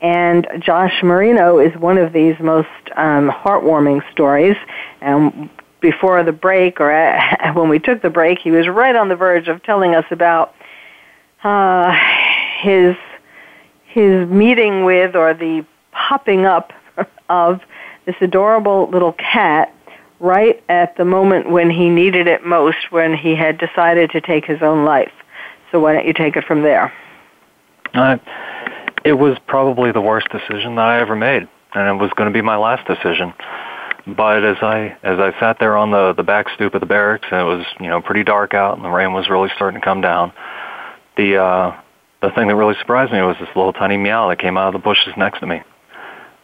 And 0.00 0.46
Josh 0.60 1.02
Marino 1.02 1.58
is 1.58 1.76
one 1.76 1.98
of 1.98 2.12
these 2.12 2.38
most 2.38 2.68
um, 2.94 3.28
heartwarming 3.28 4.08
stories. 4.12 4.56
And 5.00 5.50
before 5.80 6.22
the 6.22 6.32
break, 6.32 6.80
or 6.80 7.18
when 7.54 7.68
we 7.68 7.78
took 7.78 8.02
the 8.02 8.10
break, 8.10 8.38
he 8.38 8.50
was 8.50 8.68
right 8.68 8.96
on 8.96 9.08
the 9.08 9.16
verge 9.16 9.48
of 9.48 9.62
telling 9.62 9.94
us 9.94 10.04
about 10.10 10.54
uh, 11.44 11.96
his 12.60 12.96
his 13.84 14.28
meeting 14.28 14.84
with, 14.84 15.16
or 15.16 15.34
the 15.34 15.64
popping 15.92 16.44
up 16.44 16.72
of 17.28 17.60
this 18.04 18.16
adorable 18.20 18.88
little 18.90 19.12
cat 19.14 19.74
right 20.20 20.62
at 20.68 20.96
the 20.96 21.04
moment 21.04 21.50
when 21.50 21.70
he 21.70 21.88
needed 21.88 22.26
it 22.26 22.44
most, 22.44 22.90
when 22.90 23.14
he 23.14 23.34
had 23.34 23.58
decided 23.58 24.10
to 24.10 24.20
take 24.20 24.44
his 24.44 24.62
own 24.62 24.84
life. 24.84 25.12
So 25.70 25.80
why 25.80 25.92
don't 25.92 26.06
you 26.06 26.12
take 26.12 26.36
it 26.36 26.44
from 26.44 26.62
there? 26.62 26.92
Uh, 27.94 28.18
it 29.04 29.14
was 29.14 29.38
probably 29.46 29.92
the 29.92 30.00
worst 30.00 30.28
decision 30.30 30.74
that 30.74 30.84
I 30.84 31.00
ever 31.00 31.16
made, 31.16 31.48
and 31.74 31.88
it 31.88 32.02
was 32.02 32.10
going 32.16 32.30
to 32.30 32.32
be 32.32 32.42
my 32.42 32.56
last 32.56 32.86
decision. 32.86 33.32
But 34.16 34.42
as 34.42 34.56
I 34.62 34.96
as 35.02 35.18
I 35.18 35.38
sat 35.38 35.58
there 35.60 35.76
on 35.76 35.90
the 35.90 36.14
the 36.14 36.22
back 36.22 36.48
stoop 36.54 36.74
of 36.74 36.80
the 36.80 36.86
barracks, 36.86 37.28
and 37.30 37.40
it 37.40 37.44
was 37.44 37.66
you 37.78 37.88
know 37.88 38.00
pretty 38.00 38.24
dark 38.24 38.54
out, 38.54 38.76
and 38.76 38.84
the 38.84 38.88
rain 38.88 39.12
was 39.12 39.28
really 39.28 39.50
starting 39.54 39.80
to 39.80 39.84
come 39.84 40.00
down. 40.00 40.32
The 41.16 41.36
uh, 41.36 41.80
the 42.22 42.30
thing 42.30 42.48
that 42.48 42.56
really 42.56 42.74
surprised 42.80 43.12
me 43.12 43.20
was 43.20 43.36
this 43.38 43.48
little 43.54 43.72
tiny 43.72 43.98
meow 43.98 44.28
that 44.28 44.38
came 44.38 44.56
out 44.56 44.68
of 44.68 44.72
the 44.72 44.84
bushes 44.84 45.12
next 45.16 45.40
to 45.40 45.46
me. 45.46 45.62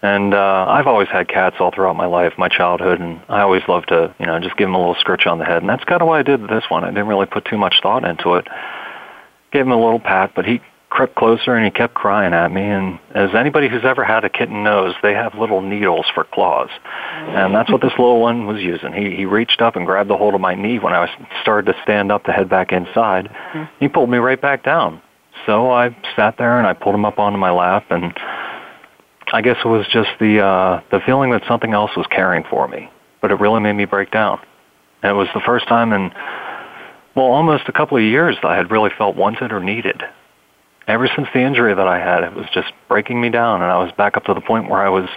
And 0.03 0.35
uh, 0.35 0.67
I've 0.69 0.87
always 0.87 1.09
had 1.09 1.29
cats 1.29 1.57
all 1.59 1.71
throughout 1.71 1.97
my 1.97 2.05
life, 2.05 2.35
my 2.37 2.49
childhood, 2.49 3.01
and 3.01 3.23
I 3.31 3.41
always 3.41 3.63
loved 3.67 3.89
to, 3.89 4.15
you 4.21 4.27
know, 4.27 4.39
just 4.39 4.55
give 4.59 4.67
them 4.67 4.75
a 4.75 4.79
little 4.79 4.97
scritch 4.97 5.27
on 5.27 5.39
the 5.39 5.47
head. 5.47 5.63
And 5.63 5.69
that's 5.69 5.85
kind 5.85 6.03
of 6.03 6.09
why 6.09 6.19
I 6.19 6.23
did 6.23 6.43
this 6.43 6.65
one. 6.69 6.85
I 6.85 6.89
didn't 6.89 7.07
really 7.07 7.25
put 7.25 7.47
too 7.47 7.57
much 7.57 7.77
thought 7.83 8.05
into 8.05 8.35
it. 8.35 8.47
Gave 9.51 9.63
him 9.63 9.73
a 9.73 9.83
little 9.83 10.01
pat, 10.01 10.33
but 10.37 10.45
he 10.45 10.61
crept 10.95 11.17
closer 11.17 11.57
and 11.57 11.65
he 11.65 11.73
kept 11.73 11.93
crying 11.93 12.33
at 12.33 12.53
me. 12.53 12.63
And 12.63 13.01
as 13.15 13.35
anybody 13.35 13.69
who's 13.69 13.85
ever 13.85 14.05
had 14.05 14.25
a 14.25 14.31
kitten 14.31 14.63
knows, 14.63 14.95
they 15.03 15.13
have 15.13 15.35
little 15.35 15.61
needles 15.61 16.07
for 16.15 16.23
claws, 16.23 16.71
and 17.35 17.53
that's 17.53 17.71
what 17.71 17.83
this 17.83 17.93
little 17.99 18.21
one 18.21 18.47
was 18.47 18.63
using. 18.63 18.93
He 18.93 19.15
he 19.15 19.27
reached 19.27 19.61
up 19.61 19.75
and 19.75 19.85
grabbed 19.85 20.11
a 20.11 20.17
hold 20.17 20.35
of 20.35 20.41
my 20.41 20.55
knee 20.55 20.79
when 20.79 20.93
I 20.93 21.01
was 21.01 21.11
started 21.43 21.73
to 21.73 21.83
stand 21.83 22.13
up 22.13 22.25
to 22.25 22.33
head 22.33 22.49
back 22.49 22.73
inside. 22.73 23.29
He 23.81 23.89
pulled 23.89 24.09
me 24.09 24.19
right 24.19 24.41
back 24.41 24.63
down. 24.63 25.03
So 25.47 25.71
I 25.71 25.95
sat 26.15 26.39
there 26.39 26.59
and 26.59 26.67
I 26.67 26.73
pulled 26.73 26.95
him 26.95 27.05
up 27.05 27.19
onto 27.19 27.39
my 27.39 27.51
lap 27.51 27.87
and 27.91 28.15
I 29.33 29.43
guess 29.43 29.57
it 29.65 29.69
was 29.69 29.87
just 29.93 30.11
the 30.21 30.41
uh, 30.41 30.81
the 30.93 31.01
feeling 31.05 31.33
that 31.33 31.43
something 31.49 31.73
else 31.73 31.91
was 31.97 32.07
caring 32.07 32.45
for 32.49 32.69
me, 32.69 32.89
but 33.21 33.33
it 33.33 33.41
really 33.41 33.61
made 33.61 33.73
me 33.73 33.85
break 33.85 34.13
down. 34.13 34.39
And 35.03 35.11
it 35.11 35.15
was 35.15 35.29
the 35.35 35.41
first 35.45 35.67
time 35.67 35.93
in 35.93 36.13
well, 37.17 37.27
almost 37.27 37.65
a 37.69 37.73
couple 37.73 37.97
of 37.97 38.03
years 38.03 38.37
that 38.43 38.49
I 38.49 38.57
had 38.57 38.71
really 38.71 38.91
felt 38.97 39.17
wanted 39.17 39.53
or 39.53 39.61
needed. 39.61 40.03
Ever 40.87 41.09
since 41.17 41.29
the 41.33 41.41
injury 41.41 41.75
that 41.75 41.87
I 41.87 41.99
had, 41.99 42.25
it 42.25 42.35
was 42.35 42.47
just 42.53 42.73
breaking 42.89 43.21
me 43.21 43.31
down, 43.31 43.63
and 43.63 43.71
I 43.71 43.83
was 43.83 43.91
back 43.93 44.17
up 44.17 44.25
to 44.25 44.35
the 44.35 44.41
point 44.41 44.69
where 44.69 44.81
I 44.81 44.91
was, 44.91 45.09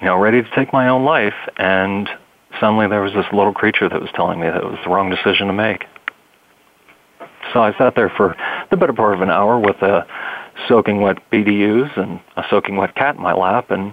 you 0.00 0.06
know, 0.06 0.16
ready 0.16 0.42
to 0.42 0.50
take 0.54 0.72
my 0.72 0.88
own 0.88 1.04
life. 1.04 1.34
And 1.58 2.08
suddenly 2.58 2.88
there 2.88 3.02
was 3.02 3.12
this 3.12 3.26
little 3.32 3.52
creature 3.52 3.88
that 3.88 4.00
was 4.00 4.10
telling 4.14 4.40
me 4.40 4.46
that 4.46 4.56
it 4.56 4.64
was 4.64 4.78
the 4.82 4.90
wrong 4.90 5.10
decision 5.10 5.48
to 5.48 5.52
make. 5.52 5.84
So 7.52 7.62
I 7.62 7.76
sat 7.76 7.94
there 7.94 8.08
for 8.08 8.34
the 8.70 8.76
better 8.76 8.94
part 8.94 9.14
of 9.14 9.20
an 9.20 9.30
hour 9.30 9.58
with 9.58 9.76
a 9.82 10.06
soaking 10.68 11.02
wet 11.02 11.18
BDUs 11.30 11.96
and 11.98 12.20
a 12.36 12.44
soaking 12.48 12.76
wet 12.76 12.94
cat 12.94 13.16
in 13.16 13.22
my 13.22 13.34
lap, 13.34 13.70
and 13.70 13.92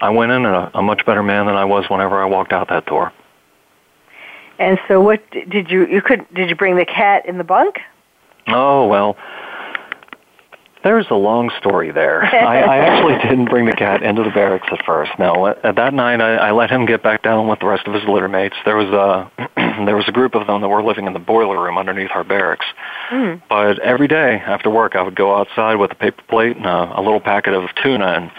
I 0.00 0.10
went 0.10 0.32
in 0.32 0.46
a, 0.46 0.70
a 0.74 0.82
much 0.82 1.04
better 1.04 1.22
man 1.22 1.46
than 1.46 1.56
I 1.56 1.64
was 1.64 1.84
whenever 1.88 2.20
I 2.22 2.24
walked 2.24 2.52
out 2.52 2.68
that 2.70 2.86
door. 2.86 3.12
And 4.58 4.78
so, 4.86 5.00
what 5.00 5.22
did 5.30 5.70
you 5.70 5.86
you 5.86 6.00
could 6.00 6.26
did 6.32 6.48
you 6.48 6.54
bring 6.54 6.76
the 6.76 6.84
cat 6.84 7.26
in 7.26 7.38
the 7.38 7.44
bunk? 7.44 7.80
Oh 8.46 8.86
well, 8.86 9.16
there's 10.84 11.06
a 11.10 11.14
long 11.14 11.50
story 11.58 11.90
there. 11.90 12.22
I, 12.34 12.62
I 12.62 12.76
actually 12.76 13.28
didn't 13.28 13.46
bring 13.46 13.66
the 13.66 13.72
cat 13.72 14.02
into 14.02 14.22
the 14.22 14.30
barracks 14.30 14.68
at 14.70 14.84
first. 14.84 15.10
No, 15.18 15.48
at 15.48 15.76
that 15.76 15.94
night 15.94 16.20
I, 16.20 16.36
I 16.36 16.50
let 16.52 16.70
him 16.70 16.86
get 16.86 17.02
back 17.02 17.22
down 17.22 17.48
with 17.48 17.58
the 17.60 17.66
rest 17.66 17.88
of 17.88 17.94
his 17.94 18.04
litter 18.04 18.28
mates. 18.28 18.54
There 18.64 18.76
was 18.76 18.88
a 18.88 19.30
there 19.86 19.96
was 19.96 20.06
a 20.08 20.12
group 20.12 20.34
of 20.34 20.46
them 20.46 20.60
that 20.60 20.68
were 20.68 20.82
living 20.82 21.06
in 21.06 21.12
the 21.12 21.18
boiler 21.18 21.60
room 21.60 21.78
underneath 21.78 22.10
our 22.14 22.24
barracks. 22.24 22.66
Mm. 23.10 23.42
But 23.48 23.78
every 23.80 24.06
day 24.06 24.42
after 24.46 24.70
work, 24.70 24.94
I 24.94 25.02
would 25.02 25.16
go 25.16 25.34
outside 25.34 25.76
with 25.76 25.90
a 25.90 25.96
paper 25.96 26.22
plate 26.28 26.56
and 26.56 26.66
a, 26.66 27.00
a 27.00 27.02
little 27.02 27.20
packet 27.20 27.54
of 27.54 27.68
tuna 27.82 28.06
and 28.06 28.30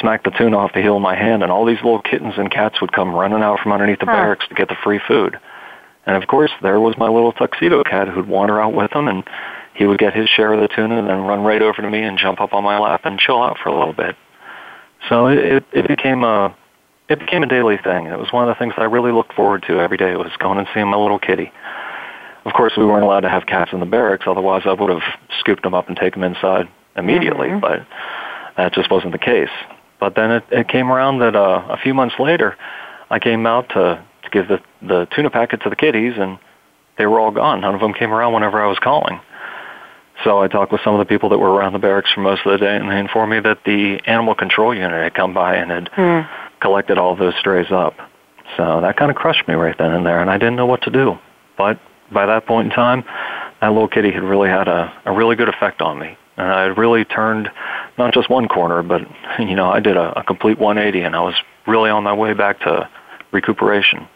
smack 0.00 0.24
the 0.24 0.30
tuna 0.30 0.56
off 0.56 0.72
the 0.74 0.80
heel 0.80 0.96
of 0.96 1.02
my 1.02 1.16
hand, 1.16 1.42
and 1.42 1.50
all 1.50 1.64
these 1.64 1.82
little 1.82 2.02
kittens 2.02 2.34
and 2.36 2.50
cats 2.50 2.80
would 2.80 2.92
come 2.92 3.14
running 3.14 3.42
out 3.42 3.58
from 3.60 3.72
underneath 3.72 3.98
the 3.98 4.06
huh. 4.06 4.12
barracks 4.12 4.46
to 4.48 4.54
get 4.54 4.68
the 4.68 4.76
free 4.84 5.00
food. 5.06 5.38
And 6.06 6.16
of 6.16 6.28
course, 6.28 6.50
there 6.62 6.80
was 6.80 6.96
my 6.96 7.08
little 7.08 7.32
tuxedo 7.32 7.82
cat 7.84 8.08
who'd 8.08 8.28
wander 8.28 8.60
out 8.60 8.72
with 8.72 8.90
them 8.92 9.08
and 9.08 9.24
he 9.78 9.86
would 9.86 9.98
get 9.98 10.12
his 10.12 10.28
share 10.28 10.52
of 10.52 10.60
the 10.60 10.66
tuna 10.66 10.98
and 10.98 11.08
then 11.08 11.20
run 11.20 11.44
right 11.44 11.62
over 11.62 11.80
to 11.80 11.88
me 11.88 12.02
and 12.02 12.18
jump 12.18 12.40
up 12.40 12.52
on 12.52 12.64
my 12.64 12.80
lap 12.80 13.02
and 13.04 13.16
chill 13.16 13.40
out 13.40 13.58
for 13.62 13.68
a 13.68 13.78
little 13.78 13.94
bit. 13.94 14.16
So 15.08 15.28
it, 15.28 15.64
it 15.72 15.86
became 15.86 16.24
a 16.24 16.54
it 17.08 17.20
became 17.20 17.44
a 17.44 17.46
daily 17.46 17.78
thing. 17.78 18.06
It 18.06 18.18
was 18.18 18.32
one 18.32 18.46
of 18.46 18.54
the 18.54 18.58
things 18.58 18.74
that 18.76 18.82
I 18.82 18.86
really 18.86 19.12
looked 19.12 19.32
forward 19.32 19.62
to 19.68 19.78
every 19.78 19.96
day 19.96 20.16
was 20.16 20.32
going 20.38 20.58
and 20.58 20.66
seeing 20.74 20.88
my 20.88 20.96
little 20.96 21.20
kitty. 21.20 21.52
Of 22.44 22.52
course, 22.52 22.72
we 22.76 22.84
weren't 22.84 23.04
allowed 23.04 23.20
to 23.20 23.30
have 23.30 23.46
cats 23.46 23.72
in 23.72 23.80
the 23.80 23.86
barracks, 23.86 24.24
otherwise 24.26 24.62
I 24.66 24.72
would 24.72 24.90
have 24.90 25.02
scooped 25.38 25.62
them 25.62 25.74
up 25.74 25.88
and 25.88 25.96
taken 25.96 26.20
them 26.20 26.34
inside 26.34 26.68
immediately, 26.96 27.48
mm-hmm. 27.48 27.60
but 27.60 27.86
that 28.56 28.74
just 28.74 28.90
wasn't 28.90 29.12
the 29.12 29.18
case. 29.18 29.48
But 30.00 30.16
then 30.16 30.30
it, 30.32 30.44
it 30.50 30.68
came 30.68 30.90
around 30.90 31.20
that 31.20 31.34
uh, 31.34 31.62
a 31.68 31.78
few 31.78 31.94
months 31.94 32.16
later, 32.18 32.56
I 33.10 33.20
came 33.20 33.46
out 33.46 33.68
to, 33.70 34.04
to 34.24 34.30
give 34.30 34.48
the, 34.48 34.60
the 34.82 35.06
tuna 35.14 35.30
packet 35.30 35.62
to 35.62 35.70
the 35.70 35.76
kitties, 35.76 36.14
and 36.18 36.38
they 36.98 37.06
were 37.06 37.20
all 37.20 37.30
gone. 37.30 37.62
None 37.62 37.74
of 37.74 37.80
them 37.80 37.94
came 37.94 38.12
around 38.12 38.34
whenever 38.34 38.62
I 38.62 38.66
was 38.66 38.78
calling. 38.78 39.20
So 40.24 40.42
I 40.42 40.48
talked 40.48 40.72
with 40.72 40.80
some 40.82 40.94
of 40.94 40.98
the 40.98 41.04
people 41.04 41.28
that 41.28 41.38
were 41.38 41.50
around 41.50 41.74
the 41.74 41.78
barracks 41.78 42.10
for 42.12 42.20
most 42.20 42.44
of 42.44 42.52
the 42.52 42.58
day, 42.58 42.76
and 42.76 42.90
they 42.90 42.98
informed 42.98 43.30
me 43.30 43.40
that 43.40 43.64
the 43.64 44.00
animal 44.06 44.34
control 44.34 44.74
unit 44.74 44.90
had 44.90 45.14
come 45.14 45.32
by 45.32 45.54
and 45.54 45.70
had 45.70 45.90
mm. 45.92 46.28
collected 46.60 46.98
all 46.98 47.14
those 47.14 47.34
strays 47.38 47.70
up. 47.70 47.94
So 48.56 48.80
that 48.80 48.96
kind 48.96 49.10
of 49.10 49.16
crushed 49.16 49.46
me 49.46 49.54
right 49.54 49.76
then 49.78 49.92
and 49.92 50.04
there, 50.04 50.20
and 50.20 50.30
I 50.30 50.38
didn't 50.38 50.56
know 50.56 50.66
what 50.66 50.82
to 50.82 50.90
do. 50.90 51.18
But 51.56 51.78
by 52.10 52.26
that 52.26 52.46
point 52.46 52.70
in 52.70 52.74
time, 52.74 53.04
that 53.60 53.68
little 53.68 53.88
kitty 53.88 54.10
had 54.10 54.22
really 54.22 54.48
had 54.48 54.66
a, 54.66 54.92
a 55.04 55.12
really 55.12 55.36
good 55.36 55.48
effect 55.48 55.82
on 55.82 55.98
me. 55.98 56.16
And 56.36 56.46
I 56.46 56.62
had 56.64 56.78
really 56.78 57.04
turned 57.04 57.50
not 57.96 58.14
just 58.14 58.30
one 58.30 58.48
corner, 58.48 58.82
but, 58.82 59.02
you 59.38 59.54
know, 59.54 59.70
I 59.70 59.80
did 59.80 59.96
a, 59.96 60.20
a 60.20 60.24
complete 60.24 60.58
180, 60.58 61.04
and 61.04 61.14
I 61.14 61.20
was 61.20 61.34
really 61.66 61.90
on 61.90 62.04
my 62.04 62.12
way 62.12 62.32
back 62.32 62.60
to 62.60 62.88
recuperation. 63.32 64.08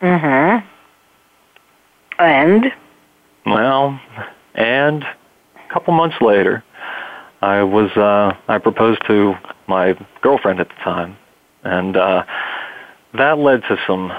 Mm-hmm. 0.00 0.66
And? 2.18 2.72
Well, 3.44 4.00
and 4.54 5.02
a 5.02 5.72
couple 5.72 5.94
months 5.94 6.16
later, 6.20 6.62
I 7.40 7.64
was 7.64 7.90
uh, 7.96 8.36
I 8.48 8.58
proposed 8.58 9.02
to 9.08 9.34
my 9.66 9.94
girlfriend 10.20 10.60
at 10.60 10.68
the 10.68 10.74
time, 10.84 11.16
and 11.64 11.96
uh, 11.96 12.24
that 13.14 13.38
led 13.38 13.62
to 13.62 13.76
some. 13.86 14.12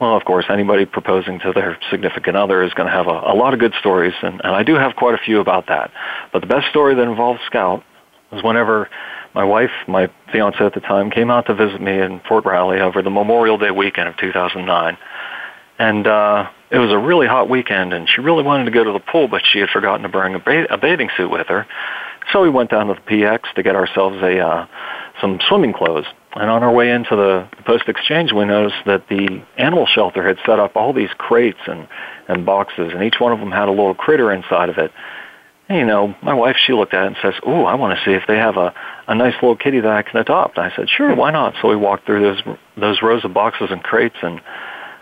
Well, 0.00 0.16
of 0.16 0.24
course, 0.24 0.46
anybody 0.48 0.86
proposing 0.86 1.40
to 1.40 1.52
their 1.52 1.76
significant 1.90 2.34
other 2.34 2.62
is 2.62 2.72
going 2.72 2.86
to 2.86 2.92
have 2.92 3.06
a, 3.06 3.10
a 3.10 3.36
lot 3.36 3.52
of 3.52 3.60
good 3.60 3.74
stories, 3.78 4.14
and, 4.22 4.40
and 4.42 4.56
I 4.56 4.62
do 4.62 4.76
have 4.76 4.96
quite 4.96 5.14
a 5.14 5.18
few 5.18 5.40
about 5.40 5.66
that. 5.66 5.90
But 6.32 6.40
the 6.40 6.46
best 6.46 6.68
story 6.70 6.94
that 6.94 7.02
involved 7.02 7.40
Scout 7.44 7.84
was 8.32 8.42
whenever 8.42 8.88
my 9.34 9.44
wife, 9.44 9.70
my 9.86 10.08
fiance 10.32 10.58
at 10.64 10.72
the 10.72 10.80
time, 10.80 11.10
came 11.10 11.30
out 11.30 11.46
to 11.46 11.54
visit 11.54 11.82
me 11.82 12.00
in 12.00 12.20
Fort 12.26 12.46
Riley 12.46 12.80
over 12.80 13.02
the 13.02 13.10
Memorial 13.10 13.58
Day 13.58 13.70
weekend 13.70 14.08
of 14.08 14.16
2009, 14.16 14.96
and 15.78 16.06
uh, 16.06 16.48
it 16.70 16.78
was 16.78 16.90
a 16.92 16.98
really 16.98 17.26
hot 17.26 17.48
weekend, 17.48 17.92
and 17.92 18.08
she 18.08 18.20
really 18.20 18.42
wanted 18.42 18.64
to 18.64 18.70
go 18.70 18.84
to 18.84 18.92
the 18.92 19.00
pool, 19.00 19.26
but 19.26 19.42
she 19.44 19.58
had 19.58 19.70
forgotten 19.70 20.02
to 20.02 20.08
bring 20.08 20.34
a, 20.34 20.38
ba- 20.38 20.72
a 20.72 20.78
bathing 20.78 21.10
suit 21.16 21.30
with 21.30 21.48
her. 21.48 21.66
So 22.32 22.42
we 22.42 22.50
went 22.50 22.70
down 22.70 22.86
to 22.86 22.94
the 22.94 23.00
PX 23.00 23.52
to 23.56 23.62
get 23.62 23.74
ourselves 23.74 24.16
a 24.22 24.38
uh, 24.38 24.66
some 25.20 25.40
swimming 25.48 25.72
clothes. 25.72 26.06
And 26.34 26.48
on 26.48 26.62
our 26.62 26.72
way 26.72 26.90
into 26.90 27.16
the, 27.16 27.48
post 27.64 27.88
exchange, 27.88 28.32
we 28.32 28.44
noticed 28.44 28.76
that 28.86 29.08
the 29.08 29.42
animal 29.58 29.86
shelter 29.86 30.26
had 30.26 30.38
set 30.46 30.60
up 30.60 30.76
all 30.76 30.92
these 30.92 31.10
crates 31.18 31.58
and 31.66 31.88
and 32.28 32.46
boxes, 32.46 32.92
and 32.92 33.02
each 33.02 33.18
one 33.18 33.32
of 33.32 33.40
them 33.40 33.50
had 33.50 33.66
a 33.66 33.72
little 33.72 33.94
critter 33.94 34.30
inside 34.30 34.68
of 34.68 34.78
it. 34.78 34.92
And, 35.68 35.78
you 35.78 35.84
know, 35.84 36.14
my 36.22 36.34
wife 36.34 36.56
she 36.56 36.72
looked 36.72 36.94
at 36.94 37.02
it 37.02 37.06
and 37.08 37.16
says, 37.20 37.34
"Ooh, 37.46 37.64
I 37.64 37.74
want 37.74 37.98
to 37.98 38.04
see 38.04 38.12
if 38.12 38.22
they 38.28 38.36
have 38.36 38.56
a 38.56 38.72
a 39.08 39.14
nice 39.16 39.34
little 39.34 39.56
kitty 39.56 39.80
that 39.80 39.90
I 39.90 40.02
can 40.02 40.20
adopt." 40.20 40.56
I 40.58 40.70
said, 40.76 40.88
"Sure, 40.88 41.14
why 41.16 41.32
not?" 41.32 41.54
So 41.60 41.68
we 41.68 41.74
walked 41.74 42.06
through 42.06 42.22
those 42.22 42.56
those 42.76 43.02
rows 43.02 43.24
of 43.24 43.34
boxes 43.34 43.70
and 43.72 43.82
crates 43.82 44.16
and 44.22 44.40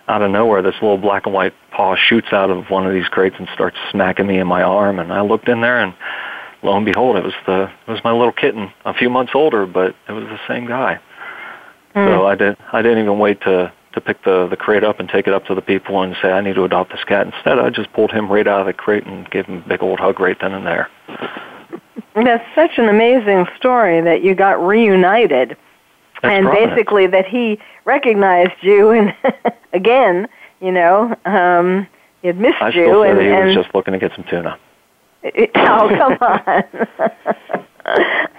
out 0.08 0.22
of 0.22 0.30
nowhere, 0.30 0.62
this 0.62 0.74
little 0.80 0.98
black 0.98 1.26
and 1.26 1.34
white 1.34 1.54
paw 1.70 1.94
shoots 1.96 2.28
out 2.32 2.50
of 2.50 2.70
one 2.70 2.86
of 2.86 2.92
these 2.92 3.08
crates 3.08 3.36
and 3.38 3.48
starts 3.52 3.76
smacking 3.90 4.26
me 4.26 4.38
in 4.38 4.46
my 4.46 4.62
arm. 4.62 4.98
And 4.98 5.12
I 5.12 5.20
looked 5.20 5.48
in 5.48 5.60
there, 5.60 5.78
and 5.78 5.94
lo 6.62 6.76
and 6.76 6.86
behold, 6.86 7.16
it 7.16 7.24
was 7.24 7.34
the 7.46 7.70
it 7.86 7.90
was 7.90 8.02
my 8.04 8.12
little 8.12 8.32
kitten, 8.32 8.72
a 8.84 8.94
few 8.94 9.10
months 9.10 9.32
older, 9.34 9.66
but 9.66 9.94
it 10.08 10.12
was 10.12 10.24
the 10.24 10.40
same 10.48 10.66
guy. 10.66 10.98
Mm. 11.94 12.08
So 12.08 12.26
I 12.26 12.34
did 12.34 12.56
I 12.72 12.82
didn't 12.82 13.02
even 13.02 13.18
wait 13.18 13.40
to 13.42 13.72
to 13.92 14.00
pick 14.00 14.22
the 14.24 14.48
the 14.48 14.56
crate 14.56 14.84
up 14.84 15.00
and 15.00 15.08
take 15.08 15.26
it 15.26 15.34
up 15.34 15.44
to 15.46 15.54
the 15.54 15.62
people 15.62 16.02
and 16.02 16.16
say 16.22 16.30
I 16.30 16.40
need 16.40 16.54
to 16.54 16.64
adopt 16.64 16.92
this 16.92 17.04
cat. 17.04 17.26
Instead, 17.26 17.58
I 17.58 17.70
just 17.70 17.92
pulled 17.92 18.12
him 18.12 18.30
right 18.30 18.46
out 18.46 18.60
of 18.60 18.66
the 18.66 18.72
crate 18.72 19.06
and 19.06 19.28
gave 19.30 19.46
him 19.46 19.62
a 19.64 19.68
big 19.68 19.82
old 19.82 20.00
hug 20.00 20.20
right 20.20 20.36
then 20.40 20.52
and 20.52 20.66
there. 20.66 20.88
That's 22.14 22.44
such 22.54 22.78
an 22.78 22.88
amazing 22.88 23.46
story 23.56 24.00
that 24.00 24.22
you 24.22 24.34
got 24.34 24.60
reunited. 24.64 25.56
That's 26.22 26.32
and 26.32 26.46
prominent. 26.46 26.70
basically 26.70 27.06
that 27.08 27.26
he 27.26 27.58
recognized 27.84 28.62
you 28.62 28.90
and 28.90 29.14
again, 29.72 30.28
you 30.60 30.72
know, 30.72 31.14
um 31.24 31.86
he 32.20 32.26
had 32.26 32.38
missed 32.38 32.60
I 32.60 32.70
you, 32.70 33.02
and, 33.02 33.20
he 33.20 33.28
and 33.28 33.46
was 33.46 33.54
just 33.54 33.74
looking 33.74 33.92
to 33.92 33.98
get 33.98 34.12
some 34.14 34.24
tuna. 34.24 34.58
It, 35.22 35.50
oh, 35.54 35.88
come 35.88 36.18
on. 36.20 36.64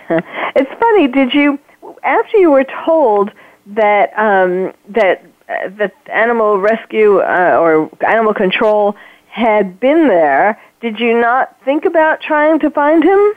it's 0.55 0.79
funny. 0.79 1.07
Did 1.07 1.33
you, 1.33 1.59
after 2.03 2.37
you 2.37 2.51
were 2.51 2.65
told 2.85 3.31
that 3.67 4.11
um, 4.17 4.73
that 4.89 5.25
uh, 5.47 5.69
that 5.77 5.93
animal 6.07 6.59
rescue 6.59 7.19
uh, 7.19 7.57
or 7.59 7.89
animal 8.05 8.33
control 8.33 8.95
had 9.29 9.79
been 9.79 10.07
there, 10.07 10.59
did 10.81 10.99
you 10.99 11.19
not 11.19 11.55
think 11.63 11.85
about 11.85 12.21
trying 12.21 12.59
to 12.59 12.69
find 12.69 13.03
him? 13.03 13.33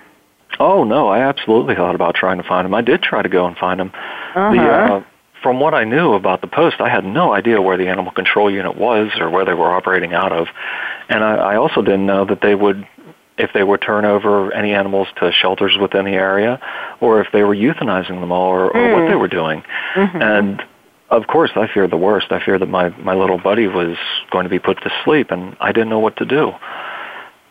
Oh 0.60 0.84
no, 0.84 1.08
I 1.08 1.20
absolutely 1.20 1.74
thought 1.74 1.94
about 1.94 2.14
trying 2.14 2.38
to 2.38 2.44
find 2.46 2.66
him. 2.66 2.74
I 2.74 2.82
did 2.82 3.02
try 3.02 3.22
to 3.22 3.28
go 3.28 3.46
and 3.46 3.56
find 3.56 3.80
him. 3.80 3.90
Uh-huh. 3.94 4.52
The, 4.52 4.62
uh, 4.62 5.04
from 5.42 5.58
what 5.58 5.74
I 5.74 5.84
knew 5.84 6.12
about 6.12 6.40
the 6.40 6.46
post, 6.46 6.80
I 6.80 6.88
had 6.88 7.04
no 7.04 7.32
idea 7.32 7.60
where 7.60 7.76
the 7.76 7.88
animal 7.88 8.12
control 8.12 8.48
unit 8.50 8.76
was 8.76 9.10
or 9.18 9.28
where 9.28 9.44
they 9.44 9.54
were 9.54 9.70
operating 9.70 10.14
out 10.14 10.30
of, 10.32 10.46
and 11.08 11.24
I, 11.24 11.34
I 11.34 11.56
also 11.56 11.82
didn't 11.82 12.06
know 12.06 12.24
that 12.26 12.40
they 12.42 12.54
would, 12.54 12.86
if 13.38 13.50
they 13.52 13.64
would 13.64 13.80
turn 13.82 14.04
over 14.04 14.52
any 14.52 14.72
animals 14.72 15.08
to 15.16 15.32
shelters 15.32 15.76
within 15.80 16.04
the 16.04 16.12
area, 16.12 16.60
or 17.00 17.20
if 17.20 17.26
they 17.32 17.42
were 17.42 17.56
euthanizing 17.56 18.20
them 18.20 18.30
all, 18.30 18.50
or, 18.50 18.66
or 18.66 18.72
Mm. 18.72 18.94
what 19.02 19.08
they 19.08 19.16
were 19.16 19.26
doing. 19.26 19.64
Mm-hmm. 19.94 20.22
And 20.22 20.62
of 21.10 21.26
course, 21.26 21.50
I 21.56 21.66
feared 21.66 21.90
the 21.90 21.96
worst. 21.96 22.28
I 22.30 22.38
feared 22.42 22.60
that 22.60 22.68
my 22.70 22.90
my 22.90 23.14
little 23.14 23.38
buddy 23.38 23.66
was 23.66 23.96
going 24.30 24.44
to 24.44 24.50
be 24.50 24.58
put 24.60 24.80
to 24.82 24.90
sleep, 25.04 25.30
and 25.32 25.56
I 25.60 25.72
didn't 25.72 25.88
know 25.90 25.98
what 25.98 26.16
to 26.18 26.24
do. 26.24 26.52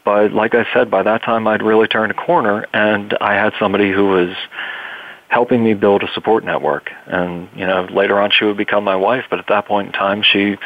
But 0.04 0.34
like 0.34 0.56
I 0.56 0.66
said, 0.74 0.90
by 0.90 1.04
that 1.04 1.24
time 1.24 1.48
I'd 1.48 1.62
really 1.62 1.88
turned 1.88 2.12
a 2.12 2.16
corner, 2.16 2.66
and 2.74 3.16
I 3.22 3.34
had 3.34 3.54
somebody 3.60 3.92
who 3.92 4.08
was 4.08 4.36
helping 5.28 5.64
me 5.64 5.74
build 5.74 6.04
a 6.04 6.12
support 6.14 6.44
network. 6.44 6.90
And 7.08 7.48
you 7.56 7.66
know, 7.66 7.88
later 7.92 8.20
on 8.20 8.32
she 8.32 8.46
would 8.46 8.58
become 8.58 8.84
my 8.84 8.96
wife. 8.96 9.26
But 9.30 9.40
at 9.40 9.48
that 9.48 9.66
point 9.66 9.88
in 9.88 9.94
time, 9.94 10.24
she 10.24 10.58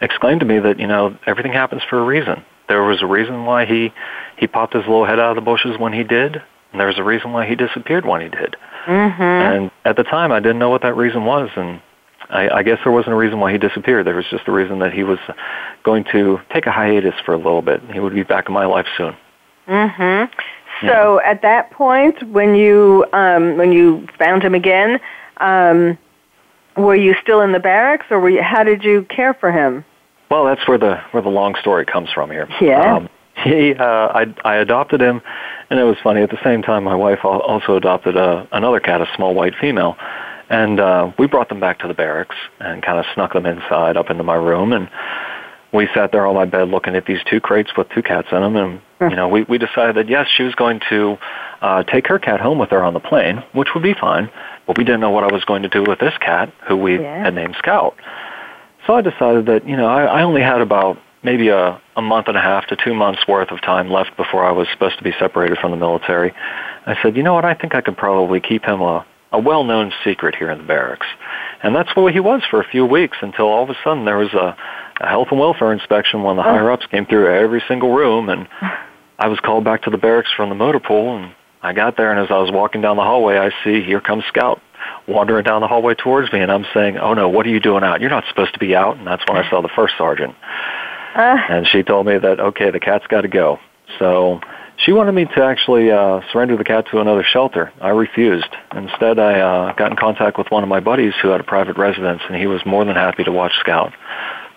exclaimed 0.00 0.40
to 0.40 0.46
me 0.46 0.58
that 0.58 0.78
you 0.78 0.86
know 0.86 1.16
everything 1.26 1.52
happens 1.52 1.82
for 1.88 1.98
a 1.98 2.04
reason. 2.04 2.44
There 2.68 2.82
was 2.82 3.02
a 3.02 3.06
reason 3.06 3.44
why 3.44 3.66
he 3.66 3.92
he 4.36 4.46
popped 4.46 4.74
his 4.74 4.84
little 4.84 5.04
head 5.04 5.20
out 5.20 5.30
of 5.30 5.36
the 5.36 5.42
bushes 5.42 5.78
when 5.78 5.92
he 5.92 6.02
did, 6.02 6.42
and 6.72 6.80
there 6.80 6.88
was 6.88 6.98
a 6.98 7.04
reason 7.04 7.32
why 7.32 7.46
he 7.46 7.54
disappeared 7.54 8.04
when 8.04 8.20
he 8.22 8.28
did. 8.28 8.56
Mm-hmm. 8.86 9.22
And 9.22 9.70
at 9.84 9.96
the 9.96 10.04
time, 10.04 10.32
I 10.32 10.40
didn't 10.40 10.58
know 10.58 10.70
what 10.70 10.82
that 10.82 10.96
reason 10.96 11.24
was, 11.24 11.50
and 11.56 11.80
I, 12.30 12.48
I 12.48 12.62
guess 12.62 12.78
there 12.84 12.92
wasn't 12.92 13.14
a 13.14 13.16
reason 13.16 13.40
why 13.40 13.52
he 13.52 13.58
disappeared. 13.58 14.06
There 14.06 14.16
was 14.16 14.26
just 14.30 14.48
a 14.48 14.52
reason 14.52 14.78
that 14.80 14.92
he 14.92 15.04
was 15.04 15.18
going 15.84 16.04
to 16.12 16.40
take 16.52 16.66
a 16.66 16.72
hiatus 16.72 17.14
for 17.24 17.34
a 17.34 17.38
little 17.38 17.62
bit. 17.62 17.80
He 17.92 18.00
would 18.00 18.14
be 18.14 18.22
back 18.22 18.48
in 18.48 18.54
my 18.54 18.66
life 18.66 18.86
soon. 18.96 19.16
Mm-hmm. 19.68 20.86
So 20.86 21.20
at 21.20 21.42
that 21.42 21.70
point, 21.70 22.22
when 22.28 22.54
you 22.54 23.06
um, 23.12 23.56
when 23.56 23.72
you 23.72 24.06
found 24.18 24.42
him 24.42 24.54
again, 24.54 25.00
um, 25.38 25.96
were 26.76 26.94
you 26.94 27.14
still 27.22 27.40
in 27.40 27.52
the 27.52 27.60
barracks, 27.60 28.06
or 28.10 28.20
were 28.20 28.28
you, 28.28 28.42
how 28.42 28.62
did 28.62 28.84
you 28.84 29.06
care 29.08 29.32
for 29.32 29.50
him? 29.50 29.84
Well, 30.30 30.44
that's 30.44 30.66
where 30.68 30.78
the 30.78 31.00
where 31.12 31.22
the 31.22 31.30
long 31.30 31.54
story 31.60 31.86
comes 31.86 32.10
from 32.12 32.30
here. 32.30 32.48
Yeah. 32.60 32.96
Um, 32.96 33.08
he, 33.42 33.74
uh, 33.74 33.84
I, 33.84 34.34
I 34.44 34.56
adopted 34.56 35.00
him, 35.00 35.20
and 35.70 35.78
it 35.78 35.84
was 35.84 35.96
funny. 36.02 36.22
At 36.22 36.30
the 36.30 36.42
same 36.42 36.62
time, 36.62 36.84
my 36.84 36.94
wife 36.94 37.24
also 37.24 37.76
adopted 37.76 38.16
a, 38.16 38.48
another 38.50 38.80
cat, 38.80 39.00
a 39.00 39.08
small 39.14 39.34
white 39.34 39.54
female, 39.60 39.96
and 40.48 40.78
uh, 40.80 41.12
we 41.18 41.26
brought 41.26 41.48
them 41.48 41.60
back 41.60 41.78
to 41.80 41.88
the 41.88 41.94
barracks 41.94 42.36
and 42.60 42.82
kind 42.82 42.98
of 42.98 43.06
snuck 43.14 43.32
them 43.32 43.46
inside 43.46 43.96
up 43.96 44.10
into 44.10 44.22
my 44.22 44.34
room, 44.36 44.72
and 44.72 44.88
we 45.72 45.88
sat 45.94 46.12
there 46.12 46.26
on 46.26 46.34
my 46.34 46.44
bed 46.44 46.68
looking 46.68 46.94
at 46.94 47.06
these 47.06 47.18
two 47.28 47.40
crates 47.40 47.70
with 47.76 47.88
two 47.90 48.02
cats 48.02 48.28
in 48.32 48.40
them, 48.40 48.56
and 48.56 48.80
you 49.10 49.16
know, 49.16 49.28
we 49.28 49.42
we 49.44 49.58
decided 49.58 49.96
that 49.96 50.08
yes, 50.08 50.28
she 50.34 50.42
was 50.42 50.54
going 50.54 50.80
to 50.88 51.18
uh, 51.60 51.82
take 51.82 52.06
her 52.06 52.18
cat 52.18 52.40
home 52.40 52.58
with 52.58 52.70
her 52.70 52.82
on 52.82 52.94
the 52.94 53.00
plane, 53.00 53.42
which 53.52 53.68
would 53.74 53.82
be 53.82 53.94
fine, 53.94 54.30
but 54.66 54.78
we 54.78 54.84
didn't 54.84 55.00
know 55.00 55.10
what 55.10 55.24
I 55.24 55.32
was 55.32 55.44
going 55.44 55.62
to 55.62 55.68
do 55.68 55.82
with 55.82 55.98
this 55.98 56.16
cat, 56.18 56.52
who 56.66 56.76
we 56.76 57.00
Yeah. 57.00 57.24
had 57.24 57.34
named 57.34 57.56
Scout. 57.58 57.94
So 58.86 58.94
I 58.94 59.02
decided 59.02 59.46
that 59.46 59.68
you 59.68 59.76
know 59.76 59.86
I, 59.86 60.04
I 60.04 60.22
only 60.22 60.42
had 60.42 60.60
about 60.60 60.98
maybe 61.22 61.48
a, 61.48 61.80
a 61.96 62.02
month 62.02 62.28
and 62.28 62.36
a 62.36 62.40
half 62.40 62.66
to 62.68 62.76
two 62.76 62.94
months 62.94 63.26
worth 63.26 63.50
of 63.50 63.60
time 63.60 63.90
left 63.90 64.16
before 64.16 64.46
I 64.46 64.52
was 64.52 64.68
supposed 64.70 64.96
to 64.98 65.04
be 65.04 65.12
separated 65.18 65.58
from 65.58 65.72
the 65.72 65.76
military. 65.76 66.32
I 66.86 66.96
said, 67.02 67.16
you 67.16 67.24
know 67.24 67.34
what, 67.34 67.44
I 67.44 67.52
think 67.54 67.74
I 67.74 67.80
could 67.80 67.96
probably 67.96 68.38
keep 68.38 68.64
him 68.64 68.80
a, 68.80 69.04
a 69.36 69.40
well-known 69.40 69.92
secret 70.02 70.34
here 70.34 70.50
in 70.50 70.58
the 70.58 70.64
barracks. 70.64 71.06
And 71.62 71.74
that's 71.74 71.94
what 71.94 72.12
he 72.12 72.20
was 72.20 72.42
for 72.50 72.60
a 72.60 72.64
few 72.64 72.86
weeks 72.86 73.18
until 73.20 73.46
all 73.46 73.64
of 73.64 73.70
a 73.70 73.76
sudden 73.84 74.04
there 74.04 74.18
was 74.18 74.32
a, 74.32 74.56
a 75.00 75.06
health 75.06 75.28
and 75.30 75.38
welfare 75.38 75.72
inspection 75.72 76.22
when 76.22 76.36
the 76.36 76.42
higher-ups 76.42 76.86
came 76.86 77.06
through 77.06 77.34
every 77.34 77.62
single 77.68 77.92
room 77.94 78.28
and 78.28 78.48
I 79.18 79.28
was 79.28 79.38
called 79.40 79.64
back 79.64 79.82
to 79.82 79.90
the 79.90 79.98
barracks 79.98 80.30
from 80.36 80.48
the 80.48 80.54
motor 80.54 80.80
pool 80.80 81.16
and 81.16 81.34
I 81.62 81.72
got 81.72 81.96
there 81.96 82.10
and 82.10 82.20
as 82.20 82.30
I 82.30 82.38
was 82.38 82.50
walking 82.50 82.80
down 82.80 82.96
the 82.96 83.02
hallway 83.02 83.38
I 83.38 83.50
see 83.64 83.82
here 83.82 84.00
comes 84.00 84.24
Scout 84.28 84.60
wandering 85.08 85.44
down 85.44 85.60
the 85.60 85.68
hallway 85.68 85.94
towards 85.94 86.32
me 86.32 86.40
and 86.40 86.52
I'm 86.52 86.66
saying, 86.74 86.98
"Oh 86.98 87.14
no, 87.14 87.28
what 87.28 87.46
are 87.46 87.50
you 87.50 87.60
doing 87.60 87.82
out? 87.82 88.00
You're 88.00 88.10
not 88.10 88.24
supposed 88.28 88.52
to 88.52 88.60
be 88.60 88.76
out." 88.76 88.96
And 88.98 89.06
that's 89.06 89.22
when 89.26 89.36
I 89.36 89.48
saw 89.50 89.62
the 89.62 89.70
first 89.74 89.94
sergeant. 89.98 90.34
Uh, 91.14 91.38
And 91.48 91.66
she 91.66 91.82
told 91.82 92.06
me 92.06 92.18
that 92.18 92.40
okay, 92.40 92.70
the 92.70 92.78
cat's 92.78 93.06
got 93.06 93.22
to 93.22 93.28
go. 93.28 93.58
So 93.98 94.40
she 94.78 94.92
wanted 94.92 95.12
me 95.12 95.24
to 95.24 95.42
actually 95.42 95.90
uh, 95.90 96.20
surrender 96.32 96.56
the 96.56 96.64
cat 96.64 96.86
to 96.90 97.00
another 97.00 97.24
shelter. 97.24 97.72
I 97.80 97.88
refused. 97.88 98.54
Instead, 98.74 99.18
I 99.18 99.40
uh, 99.40 99.72
got 99.74 99.90
in 99.90 99.96
contact 99.96 100.38
with 100.38 100.50
one 100.50 100.62
of 100.62 100.68
my 100.68 100.80
buddies 100.80 101.14
who 101.22 101.28
had 101.28 101.40
a 101.40 101.44
private 101.44 101.78
residence, 101.78 102.22
and 102.28 102.36
he 102.36 102.46
was 102.46 102.60
more 102.66 102.84
than 102.84 102.94
happy 102.94 103.24
to 103.24 103.32
watch 103.32 103.52
Scout 103.60 103.92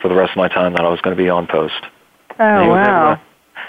for 0.02 0.10
the 0.10 0.16
rest 0.16 0.32
of 0.32 0.38
my 0.38 0.48
time 0.48 0.74
that 0.74 0.82
I 0.82 0.90
was 0.90 1.00
going 1.02 1.16
to 1.16 1.22
be 1.22 1.30
on 1.30 1.48
post. 1.48 1.82
oh 1.82 2.44
And 2.44 2.64
he 2.64 2.70
was 2.70 2.88
wow. 2.88 3.16
to- 3.16 3.22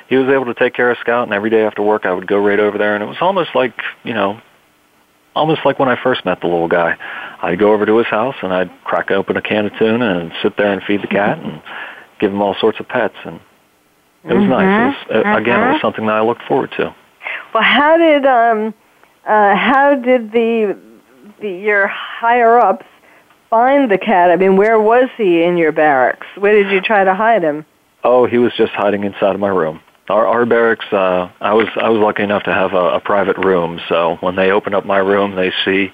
he 0.08 0.16
was 0.16 0.28
able 0.28 0.46
to 0.46 0.54
take 0.54 0.74
care 0.74 0.90
of 0.90 0.98
Scout, 0.98 1.24
and 1.28 1.32
every 1.32 1.50
day 1.50 1.62
after 1.64 1.82
work, 1.82 2.04
I 2.04 2.12
would 2.12 2.26
go 2.26 2.44
right 2.44 2.58
over 2.58 2.78
there, 2.78 2.94
and 2.94 3.02
it 3.02 3.06
was 3.06 3.18
almost 3.20 3.50
like 3.54 3.72
you 4.02 4.12
know, 4.12 4.40
almost 5.36 5.60
like 5.64 5.78
when 5.78 5.88
I 5.88 5.96
first 6.02 6.24
met 6.24 6.40
the 6.40 6.48
little 6.48 6.68
guy. 6.68 6.96
I'd 7.42 7.58
go 7.58 7.72
over 7.72 7.86
to 7.86 7.96
his 7.98 8.06
house, 8.08 8.34
and 8.42 8.52
I'd 8.52 8.70
crack 8.84 9.12
open 9.12 9.36
a 9.36 9.42
can 9.42 9.66
of 9.66 9.72
tuna 9.78 10.18
and 10.18 10.32
sit 10.42 10.56
there 10.56 10.72
and 10.72 10.82
feed 10.82 11.02
the 11.02 11.06
cat 11.06 11.38
and 11.44 11.62
give 12.18 12.32
him 12.32 12.42
all 12.42 12.56
sorts 12.60 12.80
of 12.80 12.88
pets, 12.88 13.14
and 13.24 13.40
it 14.24 14.34
was 14.34 14.48
nice. 14.48 14.96
It 15.10 15.16
was, 15.16 15.24
uh, 15.26 15.36
Again, 15.38 15.60
it 15.60 15.72
was 15.72 15.80
something 15.80 16.06
that 16.06 16.16
I 16.16 16.20
looked 16.22 16.42
forward 16.42 16.70
to. 16.76 16.94
Well, 17.54 17.62
how 17.62 17.96
did 17.96 18.26
um, 18.26 18.74
uh, 19.26 19.54
how 19.56 19.94
did 19.94 20.32
the 20.32 20.78
the 21.40 21.50
your 21.50 21.86
higher 21.86 22.58
ups 22.58 22.86
find 23.48 23.90
the 23.90 23.98
cat? 23.98 24.30
I 24.30 24.36
mean, 24.36 24.56
where 24.56 24.80
was 24.80 25.08
he 25.16 25.42
in 25.42 25.56
your 25.56 25.72
barracks? 25.72 26.26
Where 26.36 26.52
did 26.52 26.72
you 26.72 26.80
try 26.80 27.04
to 27.04 27.14
hide 27.14 27.42
him? 27.42 27.64
Oh, 28.04 28.26
he 28.26 28.38
was 28.38 28.52
just 28.56 28.72
hiding 28.72 29.04
inside 29.04 29.34
of 29.34 29.40
my 29.40 29.48
room. 29.48 29.80
Our, 30.08 30.26
our 30.26 30.44
barracks, 30.46 30.86
uh, 30.92 31.30
I 31.40 31.52
was 31.54 31.68
I 31.76 31.88
was 31.88 32.00
lucky 32.00 32.22
enough 32.24 32.42
to 32.44 32.52
have 32.52 32.72
a, 32.72 32.94
a 32.96 33.00
private 33.00 33.38
room. 33.38 33.80
So 33.88 34.16
when 34.20 34.34
they 34.34 34.50
open 34.50 34.74
up 34.74 34.84
my 34.84 34.98
room, 34.98 35.36
they 35.36 35.52
see, 35.64 35.92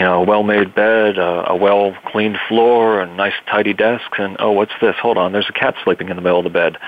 you 0.00 0.06
know, 0.06 0.22
a 0.22 0.24
well-made 0.24 0.74
bed, 0.74 1.18
a, 1.18 1.50
a 1.50 1.54
well-cleaned 1.54 2.38
floor, 2.48 3.02
and 3.02 3.18
nice 3.18 3.34
tidy 3.50 3.74
desks. 3.74 4.18
And 4.18 4.34
oh, 4.38 4.50
what's 4.50 4.72
this? 4.80 4.96
Hold 5.02 5.18
on, 5.18 5.32
there's 5.32 5.50
a 5.50 5.52
cat 5.52 5.74
sleeping 5.84 6.08
in 6.08 6.16
the 6.16 6.22
middle 6.22 6.38
of 6.38 6.44
the 6.44 6.48
bed. 6.48 6.78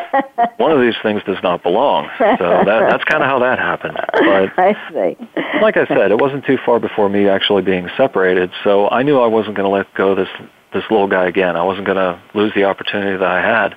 One 0.56 0.72
of 0.72 0.80
these 0.80 0.94
things 1.02 1.22
does 1.26 1.36
not 1.42 1.62
belong. 1.62 2.08
So 2.18 2.24
that, 2.64 2.88
that's 2.88 3.04
kind 3.04 3.22
of 3.22 3.28
how 3.28 3.40
that 3.40 3.58
happened. 3.58 3.98
But 4.14 4.52
I 4.58 4.72
see. 4.88 5.18
like 5.60 5.76
I 5.76 5.84
said, 5.86 6.10
it 6.12 6.18
wasn't 6.18 6.46
too 6.46 6.56
far 6.64 6.80
before 6.80 7.10
me 7.10 7.28
actually 7.28 7.60
being 7.60 7.90
separated, 7.94 8.50
so 8.64 8.88
I 8.88 9.02
knew 9.02 9.20
I 9.20 9.26
wasn't 9.26 9.54
going 9.54 9.68
to 9.68 9.76
let 9.76 9.92
go 9.94 10.12
of 10.12 10.16
this 10.16 10.30
this 10.72 10.84
little 10.90 11.08
guy 11.08 11.26
again. 11.26 11.54
I 11.54 11.64
wasn't 11.64 11.84
going 11.84 11.98
to 11.98 12.18
lose 12.34 12.54
the 12.54 12.64
opportunity 12.64 13.18
that 13.18 13.30
I 13.30 13.42
had, 13.42 13.76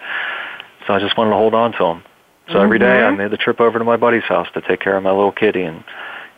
so 0.88 0.93
I 0.93 0.99
just 1.01 1.17
wanted 1.17 1.31
to 1.31 1.36
hold 1.36 1.53
on 1.53 1.73
to 1.73 1.84
him. 1.84 2.03
So 2.49 2.62
every 2.62 2.79
day 2.79 2.86
I 2.86 3.10
mm-hmm. 3.10 3.17
made 3.17 3.31
the 3.31 3.38
trip 3.38 3.60
over 3.60 3.77
to 3.77 3.84
my 3.84 3.97
buddy's 3.97 4.23
house 4.23 4.47
to 4.53 4.62
take 4.62 4.79
care 4.79 4.95
of 4.95 5.03
my 5.03 5.12
little 5.12 5.34
kitty, 5.34 5.63
and 5.63 5.84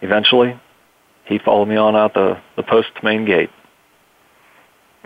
eventually 0.01 0.59
he 1.27 1.39
followed 1.39 1.67
me 1.67 1.75
on 1.75 1.95
out 1.95 2.13
the 2.13 2.39
the 2.55 2.63
post 2.63 2.89
main 3.03 3.25
gate. 3.25 3.49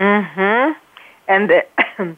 Mm-hmm. 0.00 0.72
And 1.28 1.50
the, 1.50 1.64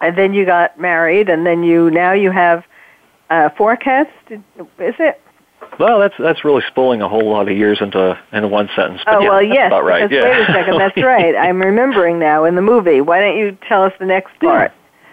and 0.00 0.18
then 0.18 0.34
you 0.34 0.44
got 0.44 0.78
married, 0.80 1.28
and 1.28 1.46
then 1.46 1.62
you 1.62 1.90
now 1.90 2.12
you 2.12 2.30
have 2.30 2.64
uh, 3.30 3.50
four 3.56 3.76
cats. 3.76 4.10
Did, 4.28 4.42
is 4.78 4.94
it? 4.98 5.20
Well, 5.78 6.00
that's 6.00 6.14
that's 6.18 6.44
really 6.44 6.62
spooling 6.68 7.00
a 7.02 7.08
whole 7.08 7.30
lot 7.30 7.48
of 7.48 7.56
years 7.56 7.78
into 7.80 8.18
into 8.32 8.48
one 8.48 8.68
sentence. 8.74 9.02
But 9.04 9.16
Oh 9.16 9.20
yeah, 9.20 9.28
well, 9.28 9.42
yes. 9.42 9.66
about 9.68 9.84
right. 9.84 10.08
because- 10.08 10.24
yeah. 10.24 10.38
Wait 10.38 10.48
a 10.48 10.52
second. 10.52 10.78
That's 10.78 10.96
right. 11.02 11.36
I'm 11.36 11.60
remembering 11.60 12.18
now 12.18 12.44
in 12.44 12.54
the 12.54 12.62
movie. 12.62 13.00
Why 13.00 13.20
don't 13.20 13.36
you 13.36 13.56
tell 13.68 13.84
us 13.84 13.92
the 13.98 14.06
next 14.06 14.38
part? 14.40 14.72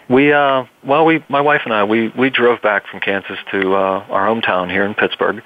We 0.09 0.31
uh 0.31 0.65
well 0.83 1.05
we 1.05 1.23
my 1.29 1.41
wife 1.41 1.61
and 1.65 1.73
I 1.73 1.83
we 1.83 2.09
we 2.09 2.29
drove 2.29 2.61
back 2.61 2.87
from 2.87 3.01
Kansas 3.01 3.37
to 3.51 3.75
uh 3.75 4.05
our 4.09 4.25
hometown 4.25 4.71
here 4.71 4.83
in 4.83 4.93
Pittsburgh. 4.93 5.43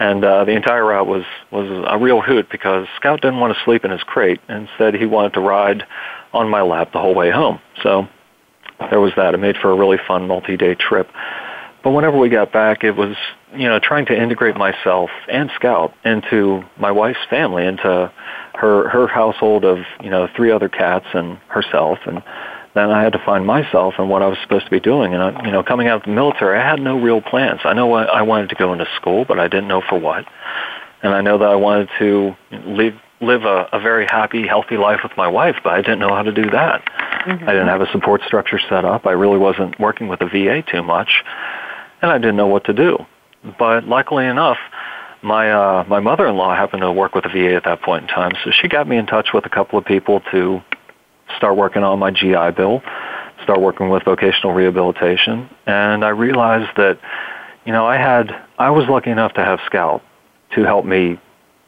And 0.00 0.24
uh 0.24 0.44
the 0.44 0.52
entire 0.52 0.84
route 0.84 1.06
was 1.06 1.24
was 1.52 1.68
a 1.86 1.98
real 1.98 2.22
hoot 2.22 2.48
because 2.50 2.88
Scout 2.96 3.20
didn't 3.20 3.38
want 3.38 3.54
to 3.54 3.64
sleep 3.64 3.84
in 3.84 3.90
his 3.92 4.02
crate. 4.02 4.40
Instead, 4.48 4.94
he 4.94 5.06
wanted 5.06 5.34
to 5.34 5.40
ride 5.40 5.84
on 6.32 6.48
my 6.48 6.62
lap 6.62 6.92
the 6.92 6.98
whole 6.98 7.14
way 7.14 7.30
home. 7.30 7.60
So 7.82 8.08
there 8.90 9.00
was 9.00 9.12
that. 9.16 9.34
It 9.34 9.38
made 9.38 9.56
for 9.58 9.70
a 9.70 9.76
really 9.76 9.98
fun 10.08 10.26
multi-day 10.26 10.74
trip. 10.74 11.08
But 11.82 11.90
whenever 11.90 12.18
we 12.18 12.28
got 12.28 12.52
back, 12.52 12.82
it 12.82 12.92
was, 12.92 13.16
you 13.54 13.68
know, 13.68 13.78
trying 13.78 14.06
to 14.06 14.14
integrate 14.14 14.56
myself 14.56 15.10
and 15.28 15.50
Scout 15.54 15.94
into 16.04 16.62
my 16.78 16.90
wife's 16.90 17.24
family, 17.28 17.66
into 17.66 18.12
her 18.54 18.88
her 18.88 19.06
household 19.06 19.64
of, 19.64 19.78
you 20.02 20.10
know, 20.10 20.28
three 20.34 20.50
other 20.50 20.68
cats 20.68 21.06
and 21.12 21.38
herself 21.48 21.98
and 22.06 22.22
then 22.74 22.90
I 22.90 23.02
had 23.02 23.12
to 23.14 23.22
find 23.24 23.44
myself 23.46 23.94
and 23.98 24.08
what 24.08 24.22
I 24.22 24.28
was 24.28 24.38
supposed 24.42 24.64
to 24.66 24.70
be 24.70 24.80
doing. 24.80 25.12
And 25.12 25.22
I, 25.22 25.44
you 25.44 25.50
know, 25.50 25.62
coming 25.62 25.88
out 25.88 25.96
of 25.96 26.02
the 26.04 26.12
military, 26.12 26.58
I 26.58 26.68
had 26.68 26.80
no 26.80 26.98
real 26.98 27.20
plans. 27.20 27.60
I 27.64 27.72
know 27.72 27.92
I, 27.92 28.04
I 28.04 28.22
wanted 28.22 28.50
to 28.50 28.54
go 28.54 28.72
into 28.72 28.86
school, 28.96 29.24
but 29.24 29.40
I 29.40 29.48
didn't 29.48 29.68
know 29.68 29.82
for 29.88 29.98
what. 29.98 30.24
And 31.02 31.14
I 31.14 31.20
know 31.20 31.38
that 31.38 31.48
I 31.48 31.56
wanted 31.56 31.88
to 31.98 32.36
leave 32.50 32.94
live 33.20 33.44
a, 33.44 33.68
a 33.72 33.80
very 33.80 34.06
happy, 34.06 34.46
healthy 34.46 34.76
life 34.76 35.00
with 35.02 35.12
my 35.16 35.28
wife, 35.28 35.56
but 35.62 35.74
I 35.74 35.82
didn't 35.82 35.98
know 35.98 36.14
how 36.14 36.22
to 36.22 36.32
do 36.32 36.50
that. 36.50 36.82
Mm-hmm. 37.26 37.48
I 37.48 37.52
didn't 37.52 37.68
have 37.68 37.82
a 37.82 37.90
support 37.92 38.22
structure 38.26 38.58
set 38.68 38.84
up. 38.84 39.06
I 39.06 39.12
really 39.12 39.36
wasn't 39.38 39.78
working 39.78 40.08
with 40.08 40.20
the 40.20 40.26
VA 40.26 40.62
too 40.62 40.82
much, 40.82 41.22
and 42.00 42.10
I 42.10 42.18
didn't 42.18 42.36
know 42.36 42.46
what 42.46 42.64
to 42.64 42.72
do. 42.72 42.98
But 43.58 43.84
luckily 43.84 44.26
enough, 44.26 44.58
my 45.22 45.52
uh, 45.52 45.84
my 45.86 46.00
mother-in-law 46.00 46.56
happened 46.56 46.80
to 46.82 46.92
work 46.92 47.14
with 47.14 47.24
the 47.24 47.30
VA 47.30 47.54
at 47.54 47.64
that 47.64 47.82
point 47.82 48.04
in 48.04 48.08
time, 48.08 48.32
so 48.42 48.50
she 48.50 48.68
got 48.68 48.88
me 48.88 48.96
in 48.96 49.06
touch 49.06 49.28
with 49.34 49.44
a 49.44 49.50
couple 49.50 49.78
of 49.78 49.84
people 49.84 50.20
to 50.32 50.62
start 51.36 51.56
working 51.56 51.82
on 51.82 51.98
my 51.98 52.10
GI 52.10 52.52
Bill, 52.56 52.82
start 53.42 53.60
working 53.60 53.88
with 53.88 54.04
vocational 54.04 54.52
rehabilitation, 54.52 55.48
and 55.66 56.04
I 56.04 56.10
realized 56.10 56.76
that, 56.76 56.98
you 57.64 57.72
know, 57.72 57.86
I 57.86 57.96
had 57.96 58.30
I 58.58 58.70
was 58.70 58.88
lucky 58.88 59.10
enough 59.10 59.34
to 59.34 59.44
have 59.44 59.60
Scout 59.66 60.02
to 60.54 60.64
help 60.64 60.84
me 60.84 61.18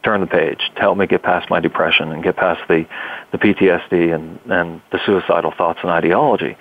turn 0.03 0.21
the 0.21 0.27
page, 0.27 0.59
to 0.75 0.81
help 0.81 0.99
me 0.99 1.07
get 1.07 1.23
past 1.23 1.49
my 1.49 1.61
depression 1.61 2.11
and 2.11 2.23
get 2.23 2.37
past 2.37 2.61
the, 2.69 2.87
the 3.31 3.39
PTSD 3.39 4.15
and, 4.15 4.39
and 4.51 4.83
the 4.91 4.99
suicidal 5.07 5.53
thoughts 5.57 5.79
and 5.83 5.91
ideology. 5.91 6.57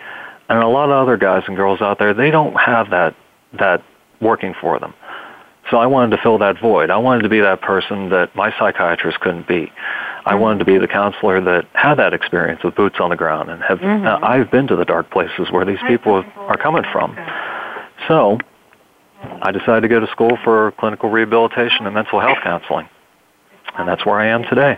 And 0.47 0.59
a 0.59 0.67
lot 0.67 0.89
of 0.89 0.91
other 0.91 1.17
guys 1.17 1.43
and 1.47 1.55
girls 1.55 1.81
out 1.81 1.97
there, 1.97 2.13
they 2.13 2.29
don't 2.29 2.53
have 2.53 2.91
that, 2.91 3.15
that 3.57 3.83
working 4.19 4.53
for 4.59 4.79
them. 4.79 4.93
So 5.69 5.77
I 5.77 5.85
wanted 5.87 6.15
to 6.15 6.21
fill 6.21 6.37
that 6.39 6.59
void. 6.59 6.89
I 6.89 6.97
wanted 6.97 7.23
to 7.23 7.29
be 7.29 7.39
that 7.39 7.61
person 7.61 8.09
that 8.09 8.35
my 8.35 8.53
psychiatrist 8.57 9.19
couldn't 9.19 9.47
be. 9.47 9.71
I 10.25 10.35
wanted 10.35 10.59
to 10.59 10.65
be 10.65 10.77
the 10.77 10.87
counselor 10.87 11.41
that 11.41 11.65
had 11.73 11.95
that 11.95 12.13
experience 12.13 12.63
with 12.63 12.75
boots 12.75 12.97
on 12.99 13.09
the 13.09 13.15
ground 13.15 13.49
and 13.49 13.61
have 13.63 13.79
mm-hmm. 13.79 14.05
uh, 14.05 14.19
I've 14.21 14.51
been 14.51 14.67
to 14.67 14.75
the 14.75 14.85
dark 14.85 15.09
places 15.09 15.51
where 15.51 15.65
these 15.65 15.79
people 15.87 16.23
are 16.37 16.57
coming 16.57 16.83
from. 16.91 17.17
So 18.07 18.37
I 19.41 19.51
decided 19.51 19.81
to 19.81 19.87
go 19.87 19.99
to 19.99 20.07
school 20.11 20.37
for 20.43 20.73
clinical 20.73 21.09
rehabilitation 21.09 21.85
and 21.85 21.93
mental 21.93 22.19
health 22.19 22.37
counseling 22.43 22.87
and 23.77 23.87
that's 23.87 24.05
where 24.05 24.19
I 24.19 24.27
am 24.27 24.43
today. 24.43 24.77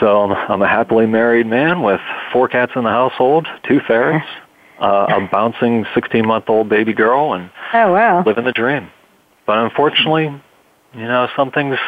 So 0.00 0.30
I'm, 0.30 0.62
a 0.62 0.68
happily 0.68 1.06
married 1.06 1.46
man 1.46 1.82
with 1.82 2.00
four 2.32 2.48
cats 2.48 2.72
in 2.76 2.84
the 2.84 2.90
household, 2.90 3.48
two 3.66 3.80
ferrets, 3.86 4.26
uh, 4.80 5.06
a 5.08 5.28
bouncing 5.30 5.84
16-month-old 5.96 6.68
baby 6.68 6.92
girl, 6.92 7.32
and 7.32 7.50
oh 7.74 7.92
wow, 7.92 8.22
living 8.24 8.44
the 8.44 8.52
dream. 8.52 8.90
But 9.46 9.58
unfortunately, 9.58 10.40
you 10.94 11.02
know, 11.02 11.28
some 11.36 11.50
things 11.50 11.78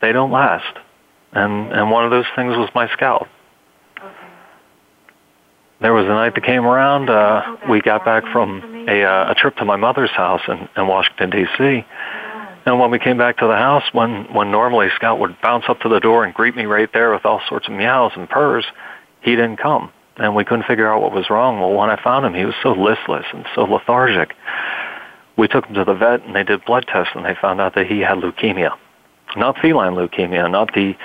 they 0.00 0.12
don't 0.12 0.30
last, 0.30 0.78
and 1.32 1.72
and 1.72 1.90
one 1.90 2.04
of 2.04 2.10
those 2.10 2.26
things 2.36 2.56
was 2.56 2.70
my 2.74 2.88
scout. 2.92 3.28
There 5.80 5.92
was 5.92 6.06
a 6.06 6.08
night 6.08 6.34
that 6.34 6.44
came 6.44 6.66
around. 6.66 7.08
Uh, 7.08 7.56
we 7.70 7.80
got 7.80 8.04
back 8.04 8.24
from 8.32 8.86
a, 8.88 9.04
uh, 9.04 9.30
a 9.30 9.34
trip 9.36 9.56
to 9.58 9.64
my 9.64 9.76
mother's 9.76 10.10
house 10.10 10.40
in, 10.48 10.68
in 10.76 10.88
Washington 10.88 11.30
D.C. 11.30 11.84
And 12.66 12.78
when 12.80 12.90
we 12.90 12.98
came 12.98 13.16
back 13.16 13.38
to 13.38 13.46
the 13.46 13.56
house, 13.56 13.84
when, 13.92 14.24
when 14.34 14.50
normally 14.50 14.88
Scout 14.96 15.20
would 15.20 15.40
bounce 15.40 15.64
up 15.68 15.80
to 15.80 15.88
the 15.88 16.00
door 16.00 16.24
and 16.24 16.34
greet 16.34 16.56
me 16.56 16.66
right 16.66 16.92
there 16.92 17.12
with 17.12 17.24
all 17.24 17.40
sorts 17.48 17.66
of 17.68 17.72
meows 17.72 18.12
and 18.14 18.28
purrs, 18.28 18.66
he 19.22 19.30
didn't 19.36 19.56
come. 19.56 19.90
And 20.16 20.34
we 20.34 20.44
couldn't 20.44 20.66
figure 20.66 20.92
out 20.92 21.00
what 21.00 21.12
was 21.12 21.30
wrong. 21.30 21.60
Well, 21.60 21.72
when 21.72 21.88
I 21.88 22.02
found 22.02 22.26
him, 22.26 22.34
he 22.34 22.44
was 22.44 22.54
so 22.62 22.72
listless 22.72 23.24
and 23.32 23.46
so 23.54 23.62
lethargic. 23.62 24.34
We 25.36 25.46
took 25.48 25.64
him 25.66 25.74
to 25.76 25.84
the 25.84 25.94
vet 25.94 26.24
and 26.26 26.34
they 26.34 26.42
did 26.42 26.64
blood 26.64 26.86
tests 26.92 27.12
and 27.14 27.24
they 27.24 27.36
found 27.40 27.60
out 27.60 27.74
that 27.76 27.86
he 27.86 28.00
had 28.00 28.18
leukemia. 28.18 28.76
Not 29.36 29.58
feline 29.58 29.92
leukemia, 29.92 30.50
not 30.50 30.72
the, 30.74 30.96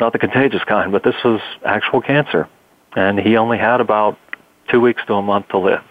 not 0.00 0.12
the 0.12 0.18
contagious 0.18 0.62
kind, 0.64 0.92
but 0.92 1.02
this 1.02 1.16
was 1.24 1.40
actual 1.64 2.00
cancer. 2.00 2.48
And 2.96 3.18
he 3.18 3.36
only 3.36 3.58
had 3.58 3.80
about 3.80 4.18
two 4.70 4.80
weeks 4.80 5.02
to 5.06 5.14
a 5.14 5.22
month 5.22 5.48
to 5.48 5.58
live. 5.58 5.82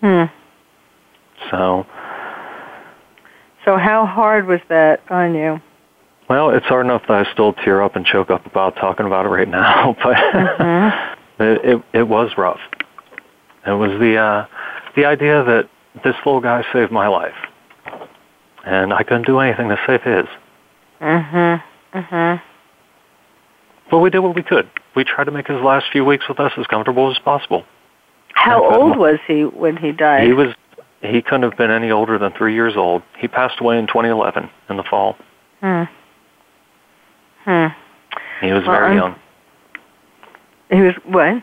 Hmm. 0.00 0.24
So 1.50 1.86
so 3.66 3.76
how 3.76 4.06
hard 4.06 4.46
was 4.46 4.60
that 4.68 5.02
on 5.10 5.34
you? 5.34 5.60
Well, 6.30 6.50
it's 6.50 6.66
hard 6.66 6.86
enough 6.86 7.02
that 7.08 7.26
I 7.26 7.32
still 7.32 7.52
tear 7.52 7.82
up 7.82 7.96
and 7.96 8.06
choke 8.06 8.30
up 8.30 8.46
about 8.46 8.76
talking 8.76 9.06
about 9.06 9.26
it 9.26 9.28
right 9.28 9.48
now, 9.48 9.96
but 10.02 10.16
mm-hmm. 10.16 11.42
it, 11.42 11.64
it 11.64 11.82
it 11.92 12.02
was 12.04 12.30
rough. 12.38 12.60
It 13.66 13.72
was 13.72 13.90
the 13.98 14.16
uh 14.16 14.46
the 14.94 15.04
idea 15.04 15.42
that 15.42 15.68
this 16.04 16.14
little 16.24 16.40
guy 16.40 16.64
saved 16.72 16.92
my 16.92 17.08
life. 17.08 17.34
And 18.64 18.92
I 18.92 19.02
couldn't 19.02 19.26
do 19.26 19.38
anything 19.40 19.68
to 19.68 19.78
save 19.86 20.02
his. 20.02 20.26
Mhm. 21.00 21.62
Mhm. 21.94 22.40
But 23.90 23.98
we 23.98 24.10
did 24.10 24.18
what 24.20 24.34
we 24.34 24.42
could. 24.42 24.68
We 24.94 25.04
tried 25.04 25.24
to 25.24 25.30
make 25.30 25.46
his 25.46 25.60
last 25.60 25.86
few 25.92 26.04
weeks 26.04 26.28
with 26.28 26.40
us 26.40 26.52
as 26.56 26.66
comfortable 26.66 27.10
as 27.10 27.18
possible. 27.18 27.64
How 28.34 28.64
old 28.64 28.96
was 28.96 29.18
he 29.26 29.44
when 29.44 29.76
he 29.76 29.92
died? 29.92 30.24
He 30.24 30.32
was 30.32 30.54
he 31.02 31.22
couldn't 31.22 31.42
have 31.42 31.56
been 31.56 31.70
any 31.70 31.90
older 31.90 32.18
than 32.18 32.32
three 32.32 32.54
years 32.54 32.76
old. 32.76 33.02
He 33.18 33.28
passed 33.28 33.60
away 33.60 33.78
in 33.78 33.86
2011 33.86 34.48
in 34.68 34.76
the 34.76 34.82
fall. 34.82 35.16
Hmm. 35.60 35.84
Hmm. 37.44 37.66
He 38.40 38.52
was 38.52 38.64
well, 38.66 38.76
very 38.76 38.92
um, 38.92 38.96
young. 38.96 39.16
He 40.70 40.80
was 40.80 40.94
what? 41.04 41.42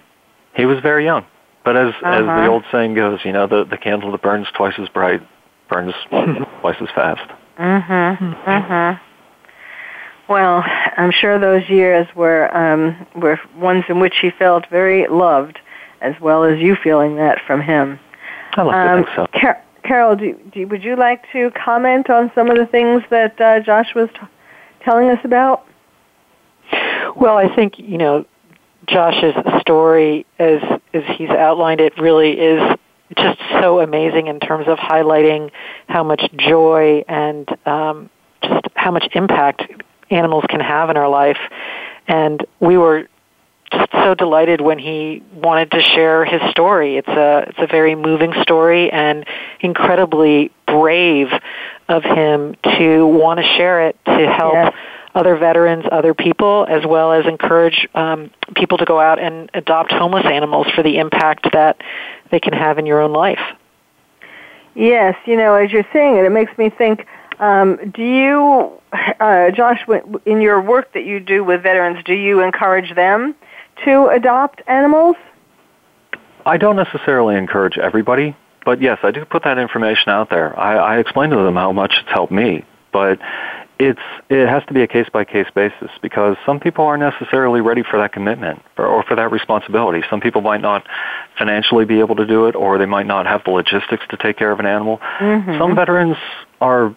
He 0.56 0.66
was 0.66 0.80
very 0.82 1.06
young. 1.06 1.26
But 1.63 1.78
as 1.78 1.94
uh-huh. 1.96 2.10
as 2.10 2.26
the 2.26 2.32
uh-huh. 2.32 2.52
old 2.52 2.63
saying 2.72 2.96
goes, 2.96 3.20
you 3.24 3.32
know, 3.32 3.48
the 3.48 3.63
the 3.63 3.78
candle 3.78 4.12
that 4.12 4.22
burns 4.22 4.48
twice 4.56 4.74
as 4.78 4.89
bright 4.89 5.22
burns 5.70 5.94
twice 6.10 6.76
as 6.82 6.89
fast. 6.94 7.30
Mhm. 7.58 8.44
Mhm. 8.46 9.00
Well, 10.30 10.64
I'm 10.98 11.12
sure 11.12 11.38
those 11.38 11.68
years 11.70 12.08
were 12.16 12.56
um 12.56 13.06
were 13.16 13.40
ones 13.58 13.84
in 13.90 14.00
which 14.00 14.16
he 14.22 14.32
felt 14.32 14.70
very 14.70 15.08
loved, 15.08 15.60
as 16.02 16.16
well 16.22 16.44
as 16.44 16.60
you 16.60 16.76
feeling 16.82 17.18
that 17.18 17.40
from 17.46 17.62
him. 17.62 18.00
I 18.54 18.62
like 18.62 18.76
um, 18.76 18.98
to 18.98 19.04
think 19.04 19.16
so. 19.16 19.40
Car- 19.40 19.64
Carol, 19.84 20.16
do, 20.16 20.40
do, 20.54 20.68
would 20.68 20.84
you 20.84 20.96
like 20.96 21.26
to 21.34 21.52
comment 21.52 22.10
on 22.10 22.32
some 22.34 22.50
of 22.50 22.58
the 22.58 22.66
things 22.66 23.04
that 23.10 23.40
uh, 23.42 23.60
Josh 23.60 23.94
was 23.94 24.10
t- 24.14 24.28
telling 24.86 25.10
us 25.10 25.20
about? 25.26 25.66
Well, 27.16 27.38
I 27.38 27.54
think 27.54 27.78
you 27.78 27.98
know 27.98 28.26
Josh's 28.88 29.36
story, 29.60 30.26
as 30.40 30.62
as 30.94 31.04
he's 31.18 31.30
outlined 31.30 31.82
it, 31.82 32.00
really 32.00 32.32
is 32.32 32.78
just 33.18 33.40
so 33.60 33.82
amazing 33.82 34.28
in 34.28 34.40
terms 34.40 34.68
of 34.68 34.78
highlighting 34.78 35.52
how 35.88 36.04
much 36.04 36.24
joy 36.38 37.04
and 37.08 37.48
um, 37.68 38.10
just 38.42 38.66
how 38.76 38.92
much 38.92 39.08
impact 39.14 39.64
animals 40.13 40.45
can 40.49 40.60
have 40.60 40.89
in 40.89 40.97
our 40.97 41.10
life. 41.10 41.39
And 42.08 42.45
we 42.60 42.78
were 42.78 43.08
just 43.71 43.91
so 43.91 44.13
delighted 44.13 44.62
when 44.62 44.78
he 44.78 45.23
wanted 45.34 45.71
to 45.71 45.82
share 45.82 46.26
his 46.26 46.41
story. 46.52 46.97
It's 46.97 47.08
a 47.08 47.45
it's 47.49 47.60
a 47.60 47.67
very 47.67 47.95
moving 47.95 48.34
story 48.41 48.91
and 48.91 49.26
incredibly 49.62 50.52
brave 50.67 51.30
of 51.89 52.04
him 52.04 52.56
to 52.78 53.06
want 53.06 53.39
to 53.39 53.45
share 53.58 53.88
it 53.88 53.97
to 54.06 54.28
help 54.28 54.54
yes. 54.54 54.73
other 55.15 55.36
veterans, 55.38 55.86
other 55.91 56.13
people, 56.13 56.65
as 56.69 56.86
well 56.86 57.12
as 57.12 57.26
encourage 57.26 57.88
um, 57.95 58.30
people 58.56 58.78
to 58.78 58.86
go 58.86 58.99
out 58.99 59.19
and 59.19 59.49
adopt 59.54 59.91
homeless 59.91 60.26
animals 60.26 60.67
for 60.76 60.84
the 60.84 60.97
impact 60.97 61.52
that 61.54 61.82
they 62.32 62.39
can 62.39 62.54
have 62.54 62.78
in 62.78 62.86
your 62.86 63.02
own 63.02 63.12
life. 63.12 63.41
Yes, 64.76 65.15
you 65.26 65.38
know, 65.38 65.54
as 65.54 65.71
you're 65.71 65.88
saying 65.93 66.17
it, 66.17 66.26
it 66.26 66.32
makes 66.32 66.56
me 66.58 66.69
think. 66.69 67.06
Um, 67.39 67.91
do 67.93 68.04
you, 68.04 68.82
uh, 69.19 69.52
Josh, 69.52 69.86
in 70.26 70.41
your 70.41 70.62
work 70.62 70.93
that 70.93 71.06
you 71.06 71.19
do 71.19 71.43
with 71.43 71.63
veterans, 71.63 72.04
do 72.06 72.13
you 72.13 72.41
encourage 72.41 72.93
them 72.96 73.36
to 73.86 74.08
adopt 74.08 74.62
animals? 74.67 75.15
I 76.46 76.58
don't 76.58 76.76
necessarily 76.76 77.36
encourage 77.36 77.78
everybody, 77.78 78.36
but 78.65 78.82
yes, 78.82 79.00
I 79.04 79.12
do 79.12 79.26
put 79.26 79.43
that 79.43 79.58
information 79.58 80.10
out 80.10 80.30
there. 80.30 80.58
I, 80.60 80.76
I 80.76 80.98
explain 81.00 81.30
to 81.30 81.38
them 81.38 81.56
how 81.56 81.72
much 81.72 81.96
it's 82.00 82.10
helped 82.10 82.34
me, 82.34 82.65
but 82.91 83.19
it's 83.80 84.00
it 84.30 84.48
has 84.48 84.63
to 84.67 84.74
be 84.74 84.82
a 84.84 84.88
case 84.88 85.08
by 85.12 85.26
case 85.26 85.48
basis 85.54 85.89
because 86.02 86.38
some 86.46 86.60
people 86.60 86.86
aren't 86.86 87.02
necessarily 87.02 87.60
ready 87.60 87.82
for 87.84 87.98
that 87.98 88.13
commitment 88.13 88.62
or, 88.78 88.86
or 88.86 89.04
for 89.04 89.15
that 89.15 89.32
responsibility. 89.32 90.04
Some 90.10 90.22
people 90.22 90.41
might 90.41 90.62
not 90.62 90.86
financially 91.38 91.86
be 91.86 92.00
able 92.00 92.15
to 92.17 92.26
do 92.26 92.46
it, 92.46 92.56
or 92.56 92.78
they 92.78 92.86
might 92.86 93.08
not 93.08 93.26
have 93.26 93.43
the 93.46 93.52
logistics 93.52 94.04
to 94.10 94.17
take 94.17 94.38
care 94.38 94.52
of 94.52 94.60
an 94.60 94.65
animal. 94.65 95.00
Mm-hmm. 95.19 95.58
Some 95.58 95.76
veterans 95.76 96.17
are 96.62 96.96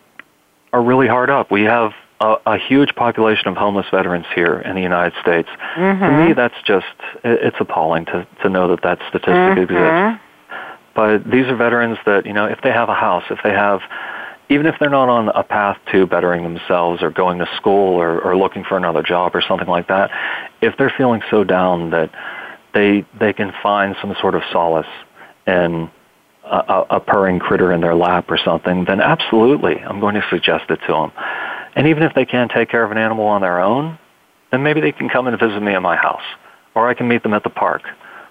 are 0.72 0.82
really 0.82 1.08
hard 1.08 1.30
up. 1.30 1.50
We 1.50 1.62
have 1.62 1.92
a, 2.20 2.36
a 2.46 2.58
huge 2.58 2.94
population 2.94 3.48
of 3.48 3.56
homeless 3.56 3.86
veterans 3.90 4.26
here 4.34 4.58
in 4.60 4.74
the 4.74 4.82
United 4.82 5.14
States. 5.20 5.48
Mm-hmm. 5.76 6.04
To 6.04 6.26
me, 6.26 6.32
that's 6.32 6.54
just 6.64 6.86
it's 7.24 7.56
appalling 7.60 8.06
to 8.06 8.26
to 8.42 8.48
know 8.48 8.68
that 8.68 8.82
that 8.82 8.98
statistic 9.08 9.34
mm-hmm. 9.34 9.60
exists. 9.60 10.22
But 10.94 11.30
these 11.30 11.46
are 11.46 11.56
veterans 11.56 11.98
that 12.06 12.26
you 12.26 12.32
know, 12.32 12.46
if 12.46 12.60
they 12.62 12.72
have 12.72 12.88
a 12.88 12.94
house, 12.94 13.24
if 13.30 13.38
they 13.44 13.52
have 13.52 13.80
even 14.48 14.66
if 14.66 14.76
they're 14.78 14.90
not 14.90 15.08
on 15.08 15.28
a 15.28 15.42
path 15.42 15.78
to 15.92 16.06
bettering 16.06 16.44
themselves 16.44 17.02
or 17.02 17.10
going 17.10 17.38
to 17.38 17.48
school 17.56 18.00
or, 18.00 18.20
or 18.20 18.36
looking 18.36 18.62
for 18.64 18.76
another 18.76 19.02
job 19.02 19.34
or 19.34 19.42
something 19.42 19.66
like 19.66 19.88
that, 19.88 20.10
if 20.62 20.76
they're 20.78 20.92
feeling 20.96 21.20
so 21.30 21.44
down 21.44 21.90
that 21.90 22.10
they 22.72 23.04
they 23.18 23.32
can 23.32 23.52
find 23.62 23.96
some 24.00 24.14
sort 24.20 24.34
of 24.34 24.42
solace 24.52 24.86
in 25.46 25.90
a, 26.46 26.84
a 26.90 27.00
purring 27.00 27.38
critter 27.38 27.72
in 27.72 27.80
their 27.80 27.94
lap 27.94 28.30
or 28.30 28.38
something, 28.38 28.84
then 28.84 29.00
absolutely, 29.00 29.78
I'm 29.78 30.00
going 30.00 30.14
to 30.14 30.24
suggest 30.30 30.70
it 30.70 30.80
to 30.86 30.92
them. 30.92 31.12
And 31.74 31.86
even 31.88 32.02
if 32.02 32.14
they 32.14 32.24
can't 32.24 32.50
take 32.50 32.70
care 32.70 32.84
of 32.84 32.90
an 32.90 32.98
animal 32.98 33.26
on 33.26 33.42
their 33.42 33.60
own, 33.60 33.98
then 34.50 34.62
maybe 34.62 34.80
they 34.80 34.92
can 34.92 35.08
come 35.08 35.26
and 35.26 35.38
visit 35.38 35.60
me 35.60 35.74
at 35.74 35.82
my 35.82 35.96
house, 35.96 36.22
or 36.74 36.88
I 36.88 36.94
can 36.94 37.08
meet 37.08 37.22
them 37.22 37.34
at 37.34 37.42
the 37.42 37.50
park, 37.50 37.82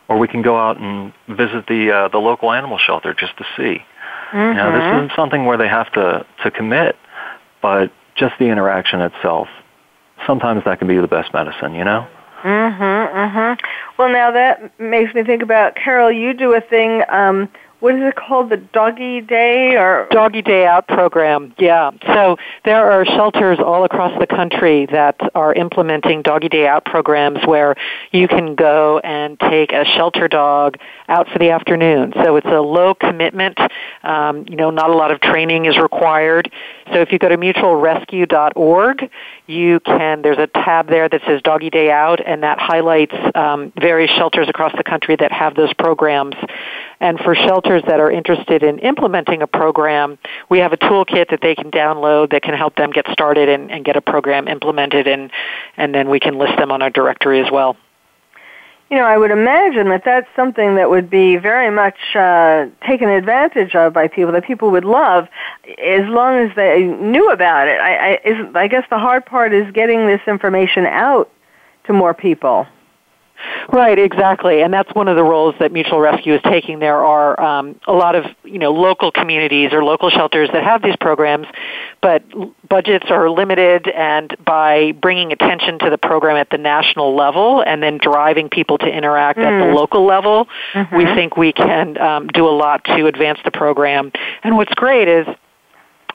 or 0.07 0.17
we 0.17 0.27
can 0.27 0.41
go 0.41 0.57
out 0.57 0.79
and 0.79 1.13
visit 1.27 1.67
the 1.67 1.91
uh, 1.91 2.07
the 2.07 2.17
local 2.17 2.51
animal 2.51 2.77
shelter 2.77 3.13
just 3.13 3.37
to 3.37 3.43
see. 3.57 3.83
Mm-hmm. 4.31 4.37
You 4.37 4.53
know, 4.53 4.71
this 4.71 4.81
mm-hmm. 4.81 4.97
isn't 5.05 5.15
something 5.15 5.45
where 5.45 5.57
they 5.57 5.67
have 5.67 5.91
to 5.93 6.25
to 6.43 6.51
commit, 6.51 6.95
but 7.61 7.91
just 8.15 8.33
the 8.39 8.45
interaction 8.45 9.01
itself 9.01 9.47
sometimes 10.25 10.63
that 10.65 10.79
can 10.79 10.87
be 10.87 10.97
the 10.97 11.07
best 11.07 11.33
medicine, 11.33 11.73
you 11.75 11.83
know? 11.83 12.07
Mm-hmm, 12.43 13.17
mm-hmm. 13.17 13.65
Well, 13.97 14.09
now 14.09 14.31
that 14.31 14.79
makes 14.79 15.13
me 15.13 15.23
think 15.23 15.41
about, 15.41 15.75
Carol, 15.75 16.11
you 16.11 16.33
do 16.33 16.53
a 16.53 16.61
thing, 16.61 17.03
um, 17.09 17.49
what 17.85 17.93
is 17.93 18.01
it 18.01 18.15
called? 18.15 18.49
The 18.49 18.57
doggy 18.57 19.21
day 19.21 19.75
or? 19.75 20.07
Doggy 20.09 20.41
day 20.41 20.65
out 20.65 20.87
program 20.87 21.53
yeah. 21.59 21.91
So 22.07 22.35
there 22.63 22.91
are 22.91 23.05
shelters 23.05 23.59
all 23.63 23.83
across 23.83 24.11
the 24.19 24.25
country 24.25 24.87
that 24.87 25.15
are 25.35 25.53
implementing 25.53 26.23
doggy 26.23 26.49
day 26.49 26.67
out 26.67 26.83
programs 26.83 27.45
where 27.45 27.75
you 28.11 28.27
can 28.27 28.55
go 28.55 28.97
and 29.03 29.39
take 29.39 29.71
a 29.71 29.85
shelter 29.85 30.27
dog 30.27 30.77
out 31.09 31.29
for 31.29 31.37
the 31.37 31.51
afternoon. 31.51 32.13
So 32.23 32.37
it's 32.37 32.47
a 32.47 32.59
low 32.59 32.95
commitment. 32.95 33.59
Um, 34.01 34.45
you 34.49 34.55
know 34.55 34.71
not 34.71 34.89
a 34.89 34.95
lot 34.95 35.11
of 35.11 35.21
training 35.21 35.65
is 35.65 35.77
required. 35.77 36.51
So 36.91 37.01
if 37.01 37.11
you 37.11 37.19
go 37.19 37.29
to 37.29 37.37
mutualrescue.org 37.37 39.11
you 39.47 39.79
can 39.81 40.23
there's 40.23 40.39
a 40.39 40.47
tab 40.47 40.87
there 40.87 41.07
that 41.07 41.21
says 41.27 41.41
doggy 41.43 41.69
day 41.69 41.91
out 41.91 42.19
and 42.25 42.41
that 42.41 42.57
highlights 42.59 43.15
um, 43.35 43.71
various 43.79 44.09
shelters 44.11 44.49
across 44.49 44.73
the 44.75 44.83
country 44.83 45.15
that 45.15 45.31
have 45.31 45.55
those 45.55 45.73
programs 45.73 46.35
and 46.99 47.19
for 47.19 47.35
shelters 47.35 47.83
that 47.87 47.99
are 47.99 48.11
interested 48.11 48.63
in 48.63 48.79
implementing 48.79 49.41
a 49.41 49.47
program, 49.47 50.17
we 50.49 50.59
have 50.59 50.73
a 50.73 50.77
toolkit 50.77 51.29
that 51.29 51.41
they 51.41 51.55
can 51.55 51.71
download 51.71 52.31
that 52.31 52.41
can 52.41 52.53
help 52.53 52.75
them 52.75 52.91
get 52.91 53.05
started 53.11 53.49
and, 53.49 53.71
and 53.71 53.85
get 53.85 53.95
a 53.95 54.01
program 54.01 54.47
implemented, 54.47 55.07
and, 55.07 55.31
and 55.77 55.93
then 55.93 56.09
we 56.09 56.19
can 56.19 56.37
list 56.37 56.57
them 56.57 56.71
on 56.71 56.81
our 56.81 56.89
directory 56.89 57.41
as 57.41 57.51
well. 57.51 57.75
You 58.89 58.97
know, 58.97 59.05
I 59.05 59.17
would 59.17 59.31
imagine 59.31 59.89
that 59.89 60.03
that's 60.05 60.27
something 60.35 60.75
that 60.75 60.91
would 60.91 61.09
be 61.09 61.37
very 61.37 61.71
much 61.71 61.97
uh, 62.15 62.67
taken 62.87 63.09
advantage 63.09 63.73
of 63.73 63.93
by 63.93 64.07
people, 64.07 64.31
that 64.33 64.45
people 64.45 64.69
would 64.71 64.85
love, 64.85 65.27
as 65.83 66.07
long 66.07 66.35
as 66.35 66.55
they 66.55 66.83
knew 66.83 67.31
about 67.31 67.67
it. 67.67 67.79
I, 67.81 67.95
I, 67.95 68.19
is, 68.23 68.55
I 68.55 68.67
guess 68.67 68.85
the 68.91 68.99
hard 68.99 69.25
part 69.25 69.55
is 69.55 69.71
getting 69.71 70.05
this 70.05 70.21
information 70.27 70.85
out 70.85 71.31
to 71.87 71.93
more 71.93 72.13
people. 72.13 72.67
Right, 73.71 73.97
exactly, 73.97 74.61
and 74.61 74.73
that's 74.73 74.93
one 74.93 75.07
of 75.07 75.15
the 75.15 75.23
roles 75.23 75.55
that 75.59 75.71
Mutual 75.71 75.99
Rescue 75.99 76.35
is 76.35 76.41
taking. 76.43 76.79
There 76.79 77.03
are 77.03 77.39
um, 77.39 77.79
a 77.87 77.93
lot 77.93 78.15
of 78.15 78.25
you 78.43 78.59
know 78.59 78.71
local 78.71 79.11
communities 79.11 79.73
or 79.73 79.83
local 79.83 80.09
shelters 80.09 80.49
that 80.53 80.63
have 80.63 80.81
these 80.81 80.95
programs, 80.95 81.47
but 82.01 82.23
budgets 82.67 83.07
are 83.09 83.29
limited. 83.29 83.87
And 83.87 84.35
by 84.45 84.93
bringing 84.93 85.31
attention 85.31 85.79
to 85.79 85.89
the 85.89 85.97
program 85.97 86.37
at 86.37 86.49
the 86.49 86.57
national 86.57 87.15
level 87.15 87.61
and 87.61 87.81
then 87.81 87.97
driving 87.97 88.49
people 88.49 88.77
to 88.79 88.87
interact 88.87 89.39
mm. 89.39 89.45
at 89.45 89.59
the 89.59 89.71
mm. 89.71 89.75
local 89.75 90.05
level, 90.05 90.47
mm-hmm. 90.73 90.95
we 90.95 91.05
think 91.05 91.35
we 91.35 91.51
can 91.51 91.97
um, 91.97 92.27
do 92.27 92.47
a 92.47 92.55
lot 92.55 92.83
to 92.85 93.07
advance 93.07 93.39
the 93.43 93.51
program. 93.51 94.11
And 94.43 94.55
what's 94.55 94.73
great 94.75 95.07
is 95.07 95.27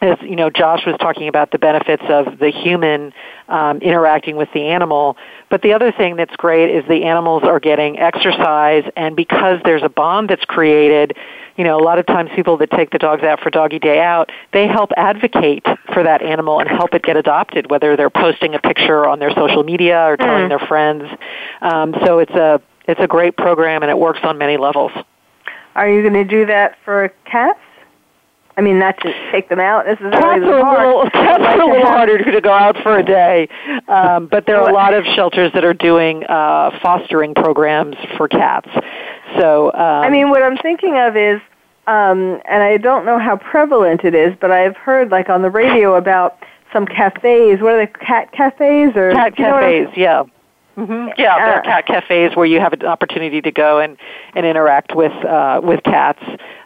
as 0.01 0.17
you 0.23 0.37
know, 0.37 0.49
Josh 0.49 0.87
was 0.87 0.97
talking 0.99 1.29
about 1.29 1.51
the 1.51 1.59
benefits 1.59 2.03
of 2.09 2.39
the 2.39 2.51
human 2.51 3.13
um, 3.49 3.79
interacting 3.79 4.37
with 4.37 4.49
the 4.55 4.63
animal. 4.63 5.17
But 5.51 5.63
the 5.63 5.75
other 5.75 5.93
thing 5.93 6.17
that's 6.17 6.35
great 6.37 6.75
is 6.75 6.87
the 6.89 7.05
animals 7.05 7.43
are 7.45 7.61
getting 7.61 7.99
exercise, 7.99 8.85
and 8.97 9.15
because 9.15 9.61
there's 9.65 9.83
a 9.83 9.89
bond 9.89 10.31
that's 10.31 10.45
created, 10.45 11.17
you 11.57 11.65
know, 11.65 11.79
a 11.79 11.85
lot 11.85 11.99
of 11.99 12.07
times 12.07 12.31
people 12.35 12.57
that 12.59 12.71
take 12.71 12.91
the 12.91 12.99
dogs 12.99 13.23
out 13.23 13.41
for 13.41 13.51
doggy 13.51 13.79
day 13.79 14.01
out, 14.01 14.31
they 14.53 14.67
help 14.67 14.91
advocate 14.97 15.67
for 15.93 16.03
that 16.03 16.23
animal 16.23 16.61
and 16.61 16.69
help 16.69 16.95
it 16.95 17.03
get 17.03 17.17
adopted, 17.17 17.71
whether 17.71 17.97
they're 17.97 18.09
posting 18.09 18.55
a 18.55 18.59
picture 18.59 19.07
on 19.07 19.19
their 19.19 19.33
social 19.33 19.63
media 19.63 20.03
or 20.07 20.17
telling 20.17 20.47
mm. 20.47 20.49
their 20.49 20.67
friends. 20.67 21.05
Um, 21.61 21.95
so 22.05 22.21
it's 22.21 22.33
a 22.33 22.63
it's 22.89 23.01
a 23.01 23.07
great 23.07 23.37
program, 23.37 23.83
and 23.83 23.91
it 23.91 23.99
works 23.99 24.21
on 24.23 24.39
many 24.39 24.57
levels. 24.57 24.93
Are 25.75 25.89
you 25.89 26.03
going 26.03 26.15
to 26.15 26.25
do 26.25 26.47
that 26.47 26.77
for 26.85 27.13
cats? 27.25 27.61
I 28.57 28.63
mean, 28.63 28.79
not 28.79 28.99
to 29.01 29.31
take 29.33 29.49
them 29.49 29.61
out 29.61 29.87
necessarily. 29.87 30.21
Cats 30.21 30.45
are 30.45 30.85
a 30.85 30.87
little, 30.87 31.11
cats 31.11 31.43
are 31.43 31.61
a 31.61 31.67
little 31.67 31.87
harder 31.87 32.19
to 32.19 32.41
go 32.41 32.53
out 32.53 32.77
for 32.83 32.99
a 32.99 33.03
day, 33.03 33.49
um, 33.89 34.27
but 34.27 34.45
there 34.47 34.61
are 34.61 34.69
a 34.69 34.73
lot 34.73 34.93
of 34.93 35.05
shelters 35.05 35.53
that 35.55 35.65
are 35.65 35.73
doing 35.73 36.25
uh, 36.25 36.79
fostering 36.83 37.35
programs 37.35 37.97
for 38.17 38.29
cats. 38.29 38.69
So, 39.39 39.73
um, 39.73 39.81
I 39.81 40.11
mean, 40.11 40.31
what 40.31 40.43
I'm 40.43 40.57
thinking 40.59 40.99
of 40.99 41.17
is, 41.17 41.41
um, 41.87 42.41
and 42.49 42.63
I 42.63 42.77
don't 42.77 43.07
know 43.07 43.19
how 43.19 43.37
prevalent 43.37 44.05
it 44.05 44.15
is, 44.15 44.35
but 44.41 44.51
I've 44.51 44.77
heard 44.77 45.11
like 45.11 45.29
on 45.29 45.43
the 45.43 45.51
radio 45.51 45.95
about 45.95 46.45
some 46.73 46.87
cafes. 46.87 47.61
What 47.61 47.75
are 47.75 47.87
they? 47.87 47.93
Cat 48.05 48.33
cafes 48.33 48.97
or 48.97 49.13
cat 49.13 49.37
cafes? 49.37 49.89
Yeah. 49.97 50.25
Mm-hmm. 50.81 51.21
Yeah, 51.21 51.37
there 51.39 51.55
are 51.57 51.63
cat 51.63 51.87
cafes 51.87 52.35
where 52.35 52.47
you 52.47 52.59
have 52.59 52.73
an 52.73 52.85
opportunity 52.85 53.43
to 53.43 53.51
go 53.51 53.81
and, 53.81 53.99
and 54.35 54.47
interact 54.47 54.95
with 54.95 55.13
uh, 55.25 55.61
with 55.63 55.83
cats. 55.83 56.23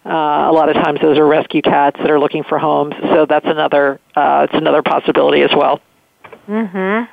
Uh, 0.07 0.09
a 0.09 0.53
lot 0.53 0.69
of 0.69 0.77
times, 0.77 1.01
those 1.01 1.19
are 1.19 1.27
rescue 1.27 1.63
cats 1.63 1.97
that 1.99 2.11
are 2.11 2.21
looking 2.21 2.45
for 2.45 2.59
homes. 2.59 2.95
So 3.01 3.27
that's 3.27 3.47
another 3.47 3.99
uh, 4.15 4.47
it's 4.49 4.55
another 4.57 4.83
possibility 4.83 5.43
as 5.43 5.51
well. 5.57 5.81
Mhm. 6.49 7.09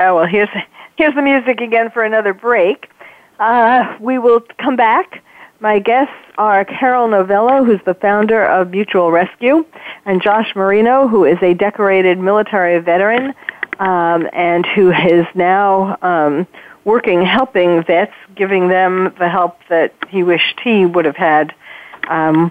Oh 0.00 0.16
well, 0.16 0.26
here's 0.26 0.48
here's 0.96 1.14
the 1.14 1.22
music 1.22 1.60
again 1.60 1.90
for 1.92 2.02
another 2.02 2.34
break. 2.34 2.90
Uh, 3.38 3.96
we 4.00 4.18
will 4.18 4.40
come 4.58 4.74
back. 4.74 5.22
My 5.60 5.78
guests 5.78 6.12
are 6.38 6.64
Carol 6.64 7.06
Novello, 7.06 7.62
who's 7.62 7.80
the 7.84 7.94
founder 7.94 8.44
of 8.44 8.70
Mutual 8.70 9.12
Rescue, 9.12 9.64
and 10.04 10.20
Josh 10.20 10.56
Marino, 10.56 11.06
who 11.06 11.24
is 11.24 11.38
a 11.40 11.54
decorated 11.54 12.18
military 12.18 12.80
veteran 12.80 13.32
um, 13.78 14.28
and 14.32 14.66
who 14.66 14.90
is 14.92 15.26
now 15.34 15.96
um, 16.02 16.46
working, 16.84 17.24
helping 17.24 17.82
vets, 17.82 18.14
giving 18.34 18.68
them 18.68 19.14
the 19.18 19.28
help 19.28 19.58
that 19.68 19.94
he 20.08 20.22
wished 20.22 20.60
he 20.62 20.86
would 20.86 21.04
have 21.04 21.16
had 21.16 21.54
um, 22.08 22.50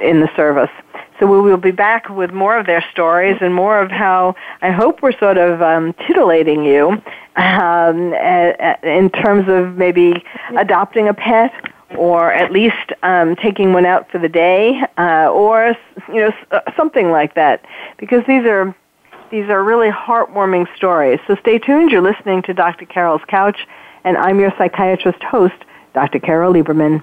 in 0.00 0.20
the 0.20 0.30
service. 0.36 0.70
So 1.18 1.26
we 1.26 1.38
will 1.38 1.58
be 1.58 1.70
back 1.70 2.08
with 2.08 2.32
more 2.32 2.56
of 2.56 2.64
their 2.64 2.84
stories 2.92 3.36
and 3.42 3.54
more 3.54 3.78
of 3.78 3.90
how 3.90 4.34
I 4.62 4.70
hope 4.70 5.02
we're 5.02 5.18
sort 5.18 5.36
of 5.36 5.60
um, 5.60 5.92
titillating 6.06 6.64
you 6.64 7.02
um, 7.36 8.14
in 8.82 9.10
terms 9.10 9.46
of 9.48 9.76
maybe 9.76 10.24
adopting 10.56 11.08
a 11.08 11.14
pet 11.14 11.52
or 11.96 12.32
at 12.32 12.52
least 12.52 12.92
um, 13.02 13.36
taking 13.36 13.72
one 13.72 13.84
out 13.84 14.10
for 14.10 14.18
the 14.18 14.28
day 14.28 14.80
uh, 14.96 15.28
or 15.30 15.76
you 16.08 16.14
know 16.14 16.32
something 16.76 17.10
like 17.10 17.34
that 17.34 17.64
because 17.98 18.24
these 18.26 18.44
are 18.44 18.74
these 19.30 19.48
are 19.48 19.62
really 19.62 19.90
heartwarming 19.90 20.66
stories. 20.76 21.20
So 21.26 21.36
stay 21.36 21.58
tuned. 21.58 21.90
You're 21.90 22.02
listening 22.02 22.42
to 22.42 22.54
Dr. 22.54 22.84
Carol's 22.84 23.22
Couch, 23.28 23.66
and 24.04 24.16
I'm 24.16 24.40
your 24.40 24.52
psychiatrist 24.58 25.22
host, 25.22 25.54
Dr. 25.94 26.18
Carole 26.18 26.52
Lieberman. 26.52 27.02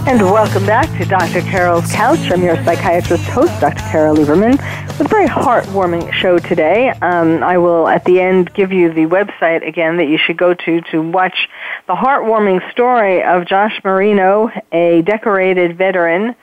And 0.07 0.19
welcome 0.19 0.65
back 0.65 0.87
to 0.97 1.05
Dr. 1.05 1.41
Carol's 1.41 1.91
Couch. 1.91 2.31
I'm 2.31 2.41
your 2.41 2.55
psychiatrist 2.65 3.23
host, 3.25 3.61
Dr. 3.61 3.83
Carole 3.91 4.15
Lieberman, 4.17 4.57
with 4.87 4.99
a 4.99 5.07
very 5.07 5.27
heartwarming 5.27 6.11
show 6.11 6.39
today. 6.39 6.89
Um, 6.89 7.43
I 7.43 7.59
will, 7.59 7.87
at 7.87 8.03
the 8.05 8.19
end, 8.19 8.51
give 8.55 8.71
you 8.71 8.91
the 8.91 9.05
website 9.05 9.65
again 9.65 9.97
that 9.97 10.05
you 10.05 10.17
should 10.17 10.37
go 10.37 10.55
to 10.55 10.81
to 10.89 11.01
watch 11.03 11.47
the 11.85 11.93
heartwarming 11.93 12.69
story 12.71 13.21
of 13.21 13.45
Josh 13.45 13.79
Marino, 13.83 14.49
a 14.71 15.03
decorated 15.03 15.77
veteran 15.77 16.35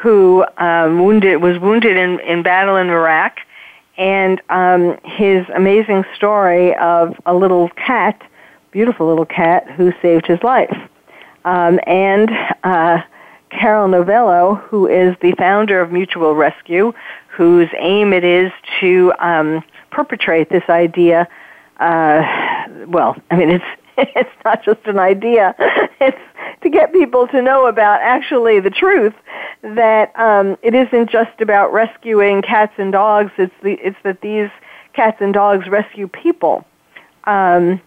who 0.00 0.46
um, 0.56 0.98
wounded 1.04 1.42
was 1.42 1.58
wounded 1.58 1.98
in, 1.98 2.18
in 2.20 2.42
battle 2.42 2.76
in 2.76 2.88
Iraq, 2.88 3.36
and 3.98 4.40
um, 4.48 4.96
his 5.04 5.46
amazing 5.54 6.04
story 6.16 6.74
of 6.76 7.20
a 7.26 7.34
little 7.34 7.68
cat, 7.68 8.22
beautiful 8.70 9.06
little 9.06 9.26
cat, 9.26 9.70
who 9.72 9.92
saved 10.00 10.26
his 10.26 10.42
life. 10.42 10.88
Um, 11.44 11.80
and 11.86 12.30
uh, 12.64 13.02
Carol 13.50 13.88
Novello, 13.88 14.56
who 14.68 14.86
is 14.86 15.16
the 15.20 15.32
founder 15.32 15.80
of 15.80 15.92
Mutual 15.92 16.34
Rescue, 16.34 16.92
whose 17.28 17.68
aim 17.78 18.12
it 18.12 18.24
is 18.24 18.52
to 18.80 19.12
um, 19.18 19.62
perpetrate 19.90 20.48
this 20.48 20.64
idea. 20.68 21.28
Uh, 21.78 22.22
well, 22.86 23.16
I 23.30 23.36
mean, 23.36 23.50
it's 23.50 23.64
it's 23.98 24.30
not 24.44 24.64
just 24.64 24.80
an 24.86 24.98
idea; 24.98 25.54
it's 26.00 26.18
to 26.62 26.70
get 26.70 26.92
people 26.92 27.26
to 27.28 27.42
know 27.42 27.66
about 27.66 28.00
actually 28.00 28.60
the 28.60 28.70
truth 28.70 29.14
that 29.62 30.18
um, 30.18 30.56
it 30.62 30.74
isn't 30.74 31.10
just 31.10 31.40
about 31.40 31.72
rescuing 31.72 32.42
cats 32.42 32.72
and 32.78 32.92
dogs. 32.92 33.32
It's 33.36 33.54
the 33.62 33.72
it's 33.72 33.96
that 34.04 34.20
these 34.20 34.50
cats 34.94 35.18
and 35.20 35.34
dogs 35.34 35.68
rescue 35.68 36.08
people. 36.08 36.64
Um, 37.24 37.80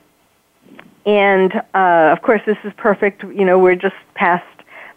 and 1.06 1.54
uh, 1.74 2.12
of 2.12 2.22
course, 2.22 2.42
this 2.46 2.58
is 2.64 2.74
perfect. 2.78 3.24
You 3.24 3.46
know, 3.46 3.60
we're 3.60 3.76
just 3.76 3.96
past 4.16 4.46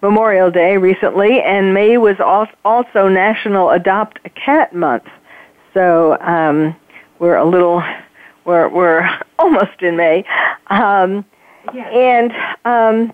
Memorial 0.00 0.50
Day 0.50 0.76
recently, 0.76 1.40
and 1.40 1.74
May 1.74 1.98
was 1.98 2.16
also 2.64 3.08
National 3.08 3.70
Adopt 3.70 4.20
a 4.24 4.30
Cat 4.30 4.74
Month. 4.74 5.04
So 5.74 6.18
um, 6.20 6.74
we're 7.18 7.36
a 7.36 7.44
little, 7.44 7.82
we're 8.44 8.68
we're 8.68 9.08
almost 9.38 9.82
in 9.82 9.96
May, 9.96 10.24
um, 10.68 11.24
yes. 11.74 11.92
and 11.92 12.32
um, 12.64 13.12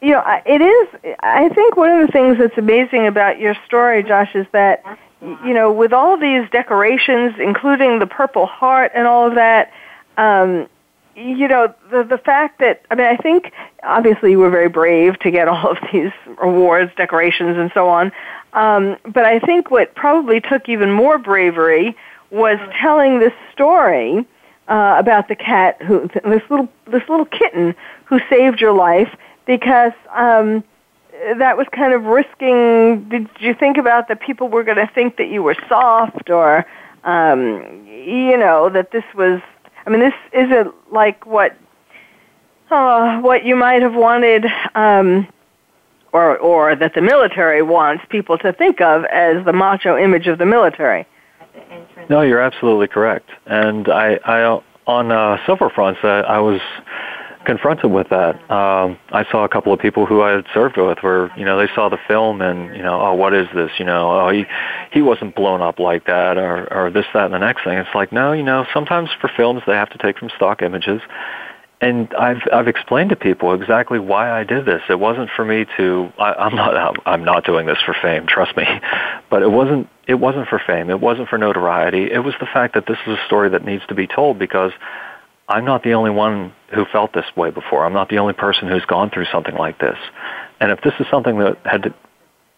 you 0.00 0.12
know, 0.12 0.22
it 0.46 0.62
is. 0.62 1.16
I 1.20 1.50
think 1.50 1.76
one 1.76 1.90
of 1.90 2.06
the 2.06 2.12
things 2.12 2.38
that's 2.38 2.56
amazing 2.56 3.06
about 3.06 3.38
your 3.38 3.54
story, 3.66 4.02
Josh, 4.02 4.34
is 4.34 4.46
that 4.52 4.82
you 5.20 5.52
know, 5.54 5.70
with 5.70 5.92
all 5.92 6.16
these 6.16 6.48
decorations, 6.50 7.34
including 7.38 7.98
the 7.98 8.06
Purple 8.06 8.46
Heart 8.46 8.92
and 8.94 9.06
all 9.06 9.28
of 9.28 9.34
that. 9.34 9.72
Um, 10.16 10.68
you 11.16 11.48
know 11.48 11.74
the 11.90 12.04
the 12.04 12.18
fact 12.18 12.58
that 12.60 12.84
I 12.90 12.94
mean 12.94 13.06
I 13.06 13.16
think 13.16 13.52
obviously 13.82 14.30
you 14.32 14.38
were 14.38 14.50
very 14.50 14.68
brave 14.68 15.18
to 15.20 15.30
get 15.30 15.48
all 15.52 15.70
of 15.70 15.78
these 15.92 16.12
awards, 16.40 16.92
decorations, 16.96 17.56
and 17.56 17.70
so 17.74 17.88
on. 17.88 18.12
Um, 18.52 18.96
but 19.04 19.24
I 19.24 19.38
think 19.38 19.70
what 19.70 19.94
probably 19.94 20.40
took 20.40 20.68
even 20.68 20.90
more 20.90 21.18
bravery 21.18 21.96
was 22.30 22.58
telling 22.80 23.18
this 23.18 23.32
story 23.52 24.26
uh, 24.68 24.96
about 24.98 25.28
the 25.28 25.36
cat 25.36 25.80
who 25.82 26.08
this 26.24 26.42
little 26.50 26.68
this 26.86 27.02
little 27.08 27.26
kitten 27.26 27.74
who 28.04 28.20
saved 28.30 28.60
your 28.60 28.72
life 28.72 29.14
because 29.46 29.92
um, 30.14 30.62
that 31.36 31.56
was 31.56 31.66
kind 31.72 31.92
of 31.92 32.04
risking. 32.04 33.08
Did 33.08 33.28
you 33.38 33.54
think 33.54 33.76
about 33.76 34.08
that 34.08 34.20
people 34.20 34.48
were 34.48 34.64
going 34.64 34.78
to 34.78 34.90
think 34.94 35.16
that 35.16 35.28
you 35.28 35.42
were 35.42 35.56
soft 35.68 36.30
or 36.30 36.66
um, 37.04 37.86
you 37.86 38.36
know 38.36 38.68
that 38.68 38.92
this 38.92 39.04
was 39.14 39.40
I 39.86 39.90
mean, 39.90 40.00
this 40.00 40.14
isn't 40.32 40.74
like 40.92 41.26
what 41.26 41.56
uh, 42.70 43.20
what 43.20 43.44
you 43.44 43.54
might 43.56 43.82
have 43.82 43.94
wanted, 43.94 44.46
um, 44.74 45.28
or 46.12 46.38
or 46.38 46.74
that 46.76 46.94
the 46.94 47.02
military 47.02 47.62
wants 47.62 48.04
people 48.08 48.38
to 48.38 48.52
think 48.52 48.80
of 48.80 49.04
as 49.06 49.44
the 49.44 49.52
macho 49.52 49.96
image 49.96 50.26
of 50.26 50.38
the 50.38 50.46
military. 50.46 51.06
No, 52.08 52.22
you're 52.22 52.40
absolutely 52.40 52.88
correct, 52.88 53.28
and 53.46 53.88
I, 53.88 54.18
I 54.24 54.60
on 54.86 55.12
uh, 55.12 55.38
several 55.46 55.70
fronts, 55.70 56.00
I, 56.02 56.20
I 56.20 56.38
was 56.38 56.60
confronted 57.44 57.90
with 57.90 58.08
that. 58.10 58.34
Um, 58.50 58.98
I 59.10 59.24
saw 59.30 59.44
a 59.44 59.48
couple 59.48 59.72
of 59.72 59.80
people 59.80 60.06
who 60.06 60.22
I 60.22 60.32
had 60.32 60.44
served 60.52 60.76
with 60.76 60.98
where, 61.00 61.30
you 61.38 61.44
know, 61.44 61.58
they 61.58 61.72
saw 61.74 61.88
the 61.88 61.98
film 62.08 62.40
and, 62.40 62.74
you 62.76 62.82
know, 62.82 63.00
oh, 63.00 63.14
what 63.14 63.34
is 63.34 63.46
this? 63.54 63.70
You 63.78 63.84
know, 63.84 64.20
oh, 64.20 64.30
he, 64.30 64.44
he 64.92 65.02
wasn't 65.02 65.34
blown 65.34 65.62
up 65.62 65.78
like 65.78 66.06
that 66.06 66.36
or, 66.36 66.72
or 66.72 66.90
this, 66.90 67.06
that, 67.14 67.26
and 67.26 67.34
the 67.34 67.38
next 67.38 67.64
thing. 67.64 67.78
It's 67.78 67.94
like, 67.94 68.12
no, 68.12 68.32
you 68.32 68.42
know, 68.42 68.66
sometimes 68.72 69.10
for 69.20 69.30
films 69.36 69.62
they 69.66 69.74
have 69.74 69.90
to 69.90 69.98
take 69.98 70.18
from 70.18 70.30
stock 70.36 70.62
images. 70.62 71.00
And 71.80 72.14
I've 72.14 72.42
I've 72.52 72.68
explained 72.68 73.10
to 73.10 73.16
people 73.16 73.54
exactly 73.54 73.98
why 73.98 74.30
I 74.30 74.44
did 74.44 74.66
this. 74.66 74.82
It 74.88 75.00
wasn't 75.00 75.30
for 75.34 75.44
me 75.44 75.66
to. 75.76 76.12
I, 76.16 76.32
I'm 76.34 76.54
not. 76.54 76.96
I'm 77.04 77.24
not 77.24 77.44
doing 77.44 77.66
this 77.66 77.78
for 77.84 77.92
fame. 78.00 78.26
Trust 78.26 78.56
me. 78.56 78.64
But 79.30 79.42
it 79.42 79.50
wasn't. 79.50 79.88
It 80.06 80.16
wasn't 80.16 80.46
for 80.46 80.60
fame. 80.64 80.90
It 80.90 81.00
wasn't 81.00 81.28
for 81.28 81.38
notoriety. 81.38 82.12
It 82.12 82.18
was 82.18 82.34
the 82.38 82.44
fact 82.44 82.74
that 82.74 82.86
this 82.86 82.98
is 83.06 83.18
a 83.18 83.26
story 83.26 83.48
that 83.48 83.64
needs 83.64 83.82
to 83.88 83.94
be 83.94 84.06
told 84.06 84.38
because 84.38 84.72
I'm 85.52 85.66
not 85.66 85.82
the 85.82 85.92
only 85.92 86.10
one 86.10 86.52
who 86.74 86.86
felt 86.86 87.12
this 87.12 87.26
way 87.36 87.50
before. 87.50 87.84
I'm 87.84 87.92
not 87.92 88.08
the 88.08 88.18
only 88.18 88.32
person 88.32 88.68
who's 88.68 88.86
gone 88.86 89.10
through 89.10 89.26
something 89.30 89.54
like 89.54 89.78
this. 89.78 89.98
And 90.60 90.70
if 90.70 90.80
this 90.80 90.94
is 90.98 91.06
something 91.10 91.38
that 91.38 91.58
had 91.64 91.94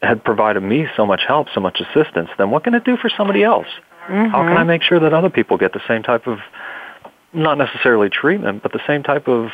had 0.00 0.22
provided 0.22 0.62
me 0.62 0.86
so 0.96 1.04
much 1.04 1.22
help, 1.26 1.48
so 1.52 1.60
much 1.60 1.80
assistance, 1.80 2.28
then 2.38 2.50
what 2.50 2.62
can 2.62 2.74
it 2.74 2.84
do 2.84 2.96
for 2.96 3.08
somebody 3.08 3.42
else? 3.42 3.66
Mm-hmm. 4.08 4.30
How 4.30 4.42
can 4.42 4.56
I 4.56 4.62
make 4.62 4.82
sure 4.82 5.00
that 5.00 5.12
other 5.12 5.30
people 5.30 5.56
get 5.56 5.72
the 5.72 5.80
same 5.88 6.02
type 6.02 6.26
of 6.26 6.38
not 7.32 7.58
necessarily 7.58 8.10
treatment, 8.10 8.62
but 8.62 8.72
the 8.72 8.82
same 8.86 9.02
type 9.02 9.26
of 9.26 9.50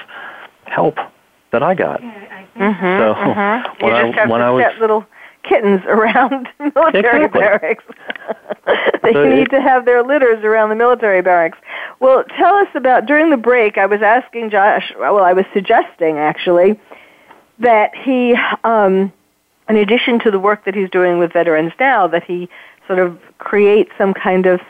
help 0.64 0.97
that 1.53 1.62
I 1.62 1.74
got? 1.74 2.01
Mm-hmm, 2.01 2.59
so 2.59 3.14
mm-hmm. 3.14 3.84
when 3.86 4.07
you 4.07 4.12
just 4.12 4.18
I 4.18 4.26
when 4.26 4.43
I 4.43 4.51
was 4.51 4.64
little 4.80 5.07
kittens 5.49 5.80
around 5.86 6.49
military 6.59 7.24
exactly. 7.24 7.41
barracks. 7.41 7.84
they 9.03 9.12
so 9.12 9.28
need 9.28 9.51
to 9.51 9.61
have 9.61 9.84
their 9.84 10.03
litters 10.03 10.44
around 10.44 10.68
the 10.68 10.74
military 10.74 11.22
barracks. 11.22 11.59
Well, 12.01 12.24
tell 12.36 12.55
us 12.55 12.68
about 12.74 13.07
during 13.07 13.30
the 13.30 13.36
break. 13.36 13.78
I 13.78 13.86
was 13.86 14.03
asking 14.03 14.51
Josh. 14.51 14.92
Well, 14.98 15.18
I 15.18 15.32
was 15.32 15.46
suggesting 15.53 16.18
actually 16.18 16.78
that 17.59 17.94
he, 17.94 18.36
um, 18.64 19.12
in 19.68 19.76
addition 19.76 20.18
to 20.20 20.30
the 20.30 20.38
work 20.38 20.64
that 20.64 20.74
he's 20.74 20.90
doing 20.90 21.18
with 21.18 21.32
veterans 21.32 21.72
now, 21.78 22.07
that 22.09 22.24
he 22.24 22.48
sort 22.86 22.98
of 22.98 23.18
create 23.38 23.88
some 23.96 24.12
kind 24.12 24.46
of 24.46 24.61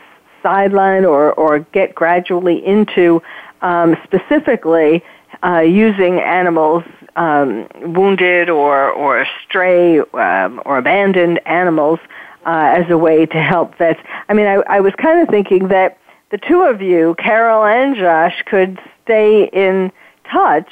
sideline 0.43 1.05
or 1.05 1.33
or 1.33 1.59
get 1.59 1.95
gradually 1.95 2.65
into 2.65 3.21
um, 3.61 3.95
specifically 4.03 5.03
uh, 5.43 5.59
using 5.59 6.19
animals 6.19 6.83
um, 7.15 7.67
wounded 7.81 8.49
or 8.49 8.89
or 8.91 9.25
stray 9.43 9.99
um, 9.99 10.61
or 10.65 10.77
abandoned 10.77 11.39
animals 11.45 11.99
uh, 12.45 12.73
as 12.75 12.89
a 12.89 12.97
way 12.97 13.25
to 13.25 13.41
help 13.41 13.77
vets. 13.77 13.99
I 14.29 14.33
mean, 14.33 14.47
I, 14.47 14.55
I 14.67 14.79
was 14.79 14.93
kind 14.97 15.21
of 15.21 15.29
thinking 15.29 15.67
that 15.69 15.97
the 16.31 16.37
two 16.37 16.63
of 16.63 16.81
you, 16.81 17.15
Carol 17.19 17.65
and 17.65 17.95
Josh, 17.95 18.41
could 18.45 18.79
stay 19.03 19.45
in 19.45 19.91
touch 20.31 20.71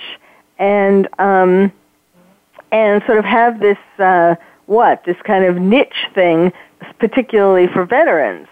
and 0.57 1.07
um, 1.19 1.71
and 2.71 3.03
sort 3.05 3.17
of 3.17 3.25
have 3.25 3.59
this 3.59 3.77
uh, 3.97 4.35
what 4.65 5.03
this 5.05 5.17
kind 5.23 5.45
of 5.45 5.57
niche 5.57 6.07
thing, 6.13 6.53
particularly 6.99 7.67
for 7.67 7.85
veterans. 7.85 8.47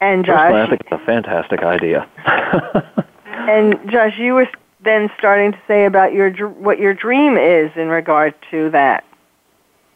And 0.00 0.24
Josh, 0.24 0.36
Personally, 0.36 0.62
I 0.62 0.68
think 0.68 0.80
it's 0.82 0.92
a 0.92 1.04
fantastic 1.04 1.62
idea. 1.62 2.08
and 3.26 3.90
Josh, 3.90 4.16
you 4.16 4.34
were 4.34 4.48
then 4.80 5.10
starting 5.18 5.52
to 5.52 5.58
say 5.66 5.86
about 5.86 6.12
your 6.12 6.30
what 6.48 6.78
your 6.78 6.94
dream 6.94 7.36
is 7.36 7.70
in 7.76 7.88
regard 7.88 8.34
to 8.50 8.70
that? 8.70 9.04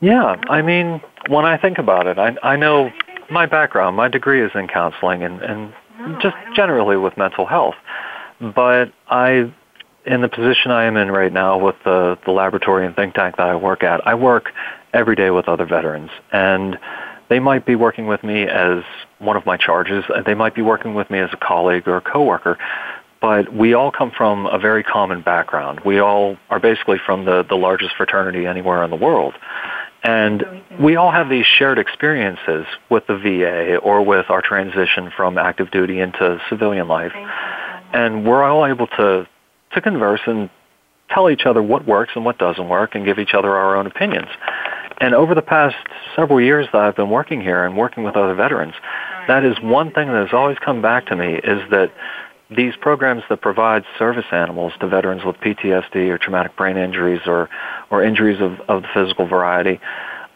Yeah, 0.03 0.35
I 0.49 0.63
mean, 0.63 1.01
when 1.29 1.45
I 1.45 1.57
think 1.57 1.79
about 1.79 2.07
it, 2.09 2.19
I 2.19 2.37
I 2.43 2.57
know 2.57 2.91
my 3.31 3.47
background, 3.47 3.97
my 3.97 4.09
degree 4.09 4.45
is 4.45 4.51
in 4.55 4.67
counseling 4.67 5.23
and 5.23 5.41
and 5.41 5.73
oh, 6.01 6.19
just 6.21 6.37
generally 6.55 6.97
with 6.97 7.17
mental 7.17 7.47
health. 7.47 7.77
But 8.41 8.93
I 9.09 9.53
in 10.05 10.21
the 10.21 10.29
position 10.29 10.73
I 10.73 10.85
am 10.85 10.97
in 10.97 11.13
right 11.13 11.33
now 11.33 11.57
with 11.57 11.77
the 11.85 12.19
the 12.27 12.33
laboratory 12.33 12.85
and 12.85 12.97
think 12.97 13.15
tank 13.15 13.37
that 13.37 13.47
I 13.47 13.55
work 13.55 13.85
at, 13.85 14.05
I 14.05 14.15
work 14.15 14.51
every 14.93 15.15
day 15.15 15.31
with 15.31 15.49
other 15.49 15.65
veterans 15.65 16.11
and 16.33 16.79
they 17.29 17.39
might 17.39 17.65
be 17.65 17.77
working 17.77 18.07
with 18.09 18.23
me 18.23 18.43
as 18.43 18.83
one 19.19 19.39
of 19.39 19.47
my 19.47 19.57
charges. 19.57 20.05
They 20.27 20.35
might 20.35 20.55
be 20.55 20.61
working 20.61 20.93
with 20.93 21.09
me 21.09 21.19
as 21.19 21.31
a 21.33 21.39
colleague 21.39 21.89
or 21.89 21.97
a 21.97 22.01
coworker. 22.03 22.59
But 23.23 23.55
we 23.55 23.73
all 23.73 23.91
come 23.93 24.11
from 24.11 24.47
a 24.47 24.59
very 24.59 24.83
common 24.83 25.23
background. 25.23 25.81
We 25.87 26.01
all 26.01 26.37
are 26.51 26.61
basically 26.61 26.99
from 27.07 27.25
the, 27.25 27.43
the 27.49 27.55
largest 27.55 27.95
fraternity 27.97 28.47
anywhere 28.47 28.83
in 28.83 28.91
the 28.91 28.97
world. 28.97 29.35
And 30.03 30.45
we 30.81 30.97
all 30.97 31.13
have 31.13 31.29
these 31.29 31.47
shared 31.47 31.79
experiences 31.79 32.67
with 32.91 33.07
the 33.07 33.17
VA 33.17 33.77
or 33.77 34.05
with 34.05 34.31
our 34.31 34.43
transition 34.43 35.13
from 35.17 35.39
active 35.39 35.71
duty 35.71 36.01
into 36.01 36.41
civilian 36.49 36.89
life. 36.89 37.13
And 37.93 38.27
we're 38.27 38.43
all 38.43 38.67
able 38.67 38.89
to, 38.89 39.29
to 39.75 39.81
converse 39.81 40.21
and 40.27 40.51
tell 41.11 41.31
each 41.31 41.43
other 41.47 41.63
what 41.63 41.87
works 41.87 42.13
and 42.17 42.25
what 42.25 42.39
doesn't 42.39 42.69
work 42.69 42.95
and 42.95 43.05
give 43.05 43.19
each 43.19 43.35
other 43.35 43.55
our 43.55 43.77
own 43.77 43.87
opinions. 43.87 44.29
And 45.01 45.15
over 45.15 45.35
the 45.35 45.43
past 45.43 45.77
several 46.17 46.41
years 46.41 46.67
that 46.73 46.81
I've 46.81 46.97
been 46.97 47.11
working 47.11 47.41
here 47.41 47.65
and 47.65 47.77
working 47.77 48.03
with 48.03 48.17
other 48.17 48.35
veterans, 48.35 48.75
that 49.29 49.45
is 49.45 49.57
one 49.61 49.93
thing 49.93 50.09
that 50.09 50.27
has 50.27 50.33
always 50.33 50.59
come 50.59 50.83
back 50.83 51.07
to 51.07 51.17
me 51.17 51.35
is 51.35 51.61
that 51.71 51.93
these 52.57 52.75
programs 52.81 53.23
that 53.29 53.41
provide 53.41 53.85
service 53.99 54.25
animals 54.33 54.73
to 54.81 54.89
veterans 54.89 55.25
with 55.25 55.37
PTSD 55.37 56.09
or 56.09 56.19
traumatic 56.19 56.57
brain 56.57 56.77
injuries 56.77 57.21
or, 57.27 57.49
or 57.91 58.03
injuries 58.03 58.41
of, 58.41 58.61
of 58.69 58.83
the 58.83 58.89
physical 58.95 59.27
variety, 59.27 59.81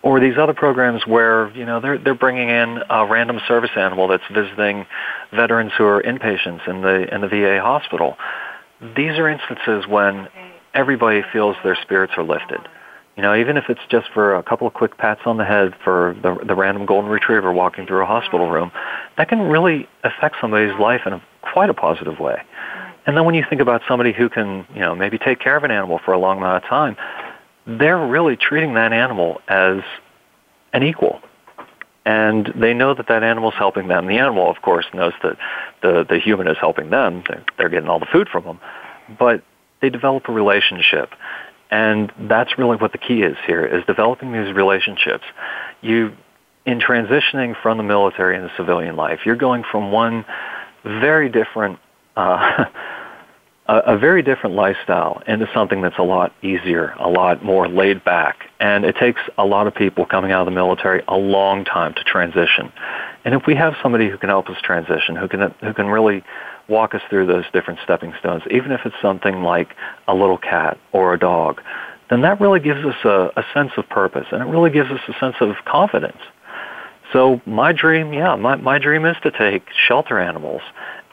or 0.03 0.21
these 0.21 0.39
other 0.39 0.55
programs 0.55 1.07
where 1.07 1.51
you 1.51 1.65
know 1.65 1.81
they're 1.81 1.99
they're 1.99 2.15
bringing 2.15 2.49
in 2.49 2.79
a 2.89 3.07
random 3.07 3.41
service 3.49 3.71
animal 3.77 4.07
that's 4.07 4.23
visiting 4.33 4.87
veterans 5.35 5.73
who 5.77 5.85
are 5.85 6.03
inpatients 6.03 6.67
in 6.69 6.83
the 6.83 7.13
in 7.13 7.23
the 7.23 7.29
VA 7.29 7.61
hospital. 7.61 8.17
These 8.81 9.19
are 9.19 9.29
instances 9.29 9.87
when 9.89 10.29
everybody 10.75 11.23
feels 11.33 11.57
their 11.65 11.77
spirits 11.83 12.13
are 12.17 12.25
lifted. 12.25 12.61
You 13.17 13.23
know, 13.23 13.35
even 13.35 13.57
if 13.57 13.65
it's 13.71 13.81
just 13.91 14.09
for 14.13 14.37
a 14.37 14.43
couple 14.43 14.67
of 14.67 14.75
quick 14.75 14.99
pats 14.99 15.23
on 15.25 15.39
the 15.39 15.45
head 15.45 15.75
for 15.83 16.15
the, 16.23 16.37
the 16.47 16.55
random 16.55 16.85
golden 16.85 17.11
retriever 17.11 17.51
walking 17.51 17.87
through 17.87 18.03
a 18.03 18.07
hospital 18.07 18.51
room, 18.51 18.71
that 19.17 19.31
can 19.31 19.41
really 19.41 19.89
affect 20.05 20.37
somebody's 20.39 20.79
life 20.79 21.01
in 21.07 21.15
a, 21.15 21.23
quite 21.53 21.71
a 21.71 21.75
positive 21.75 22.19
way. 22.19 22.43
And 23.07 23.17
then 23.17 23.25
when 23.25 23.35
you 23.35 23.45
think 23.49 23.61
about 23.61 23.83
somebody 23.87 24.13
who 24.13 24.29
can, 24.29 24.67
you 24.75 24.81
know, 24.81 24.95
maybe 24.95 25.17
take 25.19 25.39
care 25.39 25.57
of 25.57 25.65
an 25.65 25.71
animal 25.71 26.01
for 26.05 26.13
a 26.13 26.19
long 26.19 26.39
amount 26.39 26.65
of 26.65 26.69
time, 26.69 26.97
they're 27.67 28.05
really 28.07 28.37
treating 28.37 28.75
that 28.75 28.93
animal 28.93 29.41
as 29.49 29.79
an 30.73 30.83
equal. 30.83 31.21
And 32.05 32.53
they 32.55 32.75
know 32.75 32.95
that 32.95 33.09
that 33.09 33.23
animal's 33.23 33.55
helping 33.55 33.89
them. 33.89 34.07
The 34.07 34.19
animal, 34.19 34.49
of 34.49 34.63
course, 34.63 34.87
knows 34.95 35.13
that 35.23 35.37
the, 35.83 36.07
the 36.09 36.19
human 36.19 36.47
is 36.47 36.57
helping 36.61 36.91
them. 36.91 37.25
They're, 37.29 37.45
they're 37.59 37.69
getting 37.69 37.89
all 37.89 37.99
the 37.99 38.07
food 38.07 38.29
from 38.29 38.45
them. 38.45 38.61
But 39.19 39.43
they 39.81 39.91
develop 39.91 40.29
a 40.29 40.33
relationship. 40.33 41.11
And 41.71 42.13
that's 42.19 42.59
really 42.59 42.77
what 42.77 42.93
the 42.93 42.99
key 42.99 43.23
is 43.23 43.37
here, 43.47 43.67
is 43.67 43.85
developing 43.87 44.33
these 44.33 44.55
relationships. 44.55 45.25
You, 45.81 46.13
in 46.65 46.79
transitioning 46.79 47.61
from 47.61 47.77
the 47.77 47.83
military 47.83 48.37
into 48.37 48.53
civilian 48.57 48.95
life, 48.95 49.21
you're 49.25 49.35
going 49.37 49.65
from 49.69 49.91
one 49.91 50.25
very 50.87 51.29
different, 51.29 51.79
uh, 52.17 52.65
a, 53.67 53.99
very 53.99 54.23
different 54.23 54.55
lifestyle 54.55 55.23
into 55.27 55.49
something 55.53 55.83
that's 55.83 55.99
a 55.99 56.03
lot 56.03 56.33
easier, 56.43 56.95
a 56.99 57.09
lot 57.09 57.45
more 57.45 57.69
laid 57.69 58.05
back. 58.05 58.49
And 58.61 58.85
it 58.85 58.97
takes 58.97 59.21
a 59.37 59.45
lot 59.45 59.67
of 59.67 59.75
people 59.75 60.07
coming 60.07 60.33
out 60.33 60.41
of 60.41 60.47
the 60.47 60.53
military 60.53 61.03
a 61.09 61.17
long 61.17 61.65
time 61.65 61.95
to 61.95 62.05
transition. 62.05 62.73
And 63.25 63.35
if 63.35 63.47
we 63.47 63.55
have 63.57 63.75
somebody 63.83 64.09
who 64.09 64.17
can 64.19 64.29
help 64.29 64.49
us 64.49 64.57
transition, 64.63 65.17
who 65.17 65.29
can, 65.29 65.53
who 65.61 65.75
can 65.75 65.87
really 65.87 66.23
walk 66.69 66.95
us 66.95 67.03
through 67.11 67.27
those 67.27 67.45
different 67.53 67.81
stepping 67.83 68.13
stones, 68.19 68.43
even 68.51 68.73
if 68.73 68.81
it's 68.85 68.97
something 69.03 69.43
like 69.43 69.75
a 70.09 70.15
little 70.15 70.39
cat 70.39 70.79
or 70.93 71.15
a 71.15 71.19
dog, 71.19 71.61
then 72.09 72.23
that 72.23 72.41
really 72.41 72.61
gives 72.61 72.85
us 72.85 72.97
a, 73.05 73.33
a 73.37 73.45
sense 73.53 73.73
of 73.77 73.89
purpose 73.89 74.27
and 74.31 74.43
it 74.43 74.47
really 74.47 74.71
gives 74.71 74.91
us 74.91 75.01
a 75.09 75.19
sense 75.19 75.37
of 75.41 75.57
confidence. 75.65 76.19
So 77.13 77.41
my 77.47 77.73
dream, 77.73 78.13
yeah, 78.13 78.37
my, 78.37 78.57
my 78.57 78.79
dream 78.79 79.05
is 79.05 79.17
to 79.23 79.31
take 79.31 79.65
shelter 79.87 80.19
animals 80.19 80.63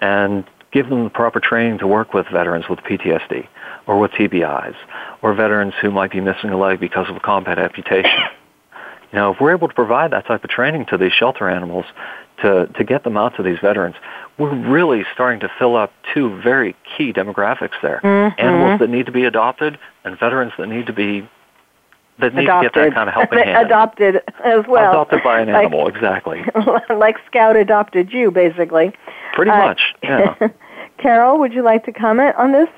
and 0.01 0.43
give 0.71 0.89
them 0.89 1.03
the 1.03 1.09
proper 1.09 1.39
training 1.39 1.77
to 1.79 1.87
work 1.87 2.13
with 2.13 2.27
veterans 2.31 2.65
with 2.69 2.79
PTSD 2.79 3.47
or 3.85 3.99
with 3.99 4.11
TBIs 4.11 4.75
or 5.21 5.33
veterans 5.33 5.73
who 5.81 5.91
might 5.91 6.11
be 6.11 6.19
missing 6.19 6.49
a 6.49 6.57
leg 6.57 6.79
because 6.79 7.09
of 7.09 7.15
a 7.15 7.19
combat 7.19 7.59
amputation. 7.59 8.11
You 9.11 9.19
know, 9.19 9.31
if 9.31 9.39
we're 9.39 9.51
able 9.51 9.67
to 9.67 9.73
provide 9.75 10.11
that 10.11 10.25
type 10.25 10.43
of 10.43 10.49
training 10.49 10.87
to 10.87 10.97
these 10.97 11.11
shelter 11.11 11.47
animals 11.47 11.85
to, 12.41 12.65
to 12.65 12.83
get 12.83 13.03
them 13.03 13.15
out 13.15 13.35
to 13.35 13.43
these 13.43 13.59
veterans, 13.61 13.95
we're 14.39 14.55
really 14.55 15.05
starting 15.13 15.39
to 15.41 15.51
fill 15.59 15.75
up 15.75 15.93
two 16.15 16.41
very 16.41 16.75
key 16.97 17.13
demographics 17.13 17.79
there. 17.83 18.01
Mm-hmm. 18.03 18.41
Animals 18.41 18.79
that 18.79 18.89
need 18.89 19.05
to 19.05 19.11
be 19.11 19.25
adopted 19.25 19.77
and 20.03 20.17
veterans 20.19 20.53
that 20.57 20.65
need 20.65 20.87
to 20.87 20.93
be 20.93 21.29
that 22.20 22.34
need 22.36 22.43
adopted. 22.43 22.74
to 22.74 22.80
get 22.80 22.89
that 22.89 22.95
kind 22.95 23.09
of 23.09 23.16
helping 23.16 23.39
hand. 23.43 23.66
adopted 23.66 24.16
as 24.43 24.66
well. 24.68 24.91
Adopted 24.91 25.24
by 25.24 25.41
an 25.41 25.47
like, 25.53 25.66
animal, 25.66 25.88
exactly. 25.88 26.43
like 26.89 27.18
Scout 27.28 27.55
adopted 27.55 28.11
you, 28.11 28.32
basically. 28.32 28.93
Pretty 29.34 29.51
uh, 29.51 29.57
much, 29.57 29.82
yeah. 30.01 30.36
Carol, 30.97 31.39
would 31.39 31.53
you 31.53 31.64
like 31.64 31.86
to 31.86 31.91
comment 31.91 32.36
on 32.36 32.51
this? 32.51 32.70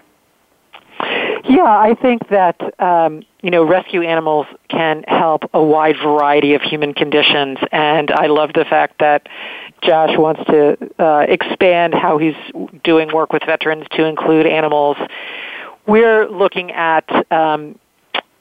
Yeah, 1.48 1.64
I 1.64 1.96
think 2.02 2.30
that 2.30 2.60
um, 2.82 3.24
you 3.42 3.52
know 3.52 3.64
rescue 3.64 4.02
animals 4.02 4.48
can 4.70 5.04
help 5.08 5.44
a 5.54 5.62
wide 5.62 5.98
variety 5.98 6.54
of 6.54 6.62
human 6.62 6.94
conditions, 6.94 7.60
and 7.72 8.12
I 8.12 8.28
love 8.28 8.54
the 8.54 8.66
fact 8.66 9.00
that 9.00 9.28
Josh 9.82 10.18
wants 10.18 10.44
to 10.46 10.78
uh, 10.98 11.26
expand 11.28 11.94
how 11.94 12.18
he's 12.18 12.36
doing 12.84 13.14
work 13.14 13.32
with 13.32 13.44
veterans 13.46 13.86
to 13.92 14.06
include 14.06 14.48
animals. 14.48 14.98
We're 15.86 16.28
looking 16.30 16.72
at 16.72 17.32
um, 17.32 17.78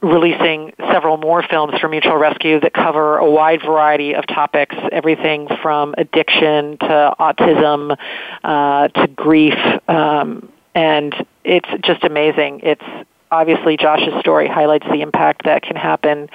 releasing 0.05 0.73
several 0.79 1.17
more 1.17 1.43
films 1.43 1.79
for 1.81 1.89
Mutual 1.89 2.17
Rescue 2.17 2.61
that 2.61 2.73
cover 2.73 3.17
a 3.17 3.29
wide 3.29 3.63
variety 3.63 4.15
of 4.15 4.27
topics, 4.27 4.77
everything 4.93 5.49
from 5.63 5.95
addiction 5.97 6.79
to 6.79 7.15
autism 7.19 7.97
uh, 8.45 8.89
to 8.89 9.07
grief, 9.09 9.59
um, 9.89 10.49
and 10.75 11.15
it's 11.45 11.69
just 11.83 12.05
amazing. 12.05 12.61
It's 12.63 12.85
obviously 13.31 13.77
Josh's 13.77 14.19
story 14.21 14.49
highlights 14.49 14.87
the 14.87 15.01
impact 15.01 15.45
that 15.45 15.63
can 15.63 15.77
happen 15.77 16.29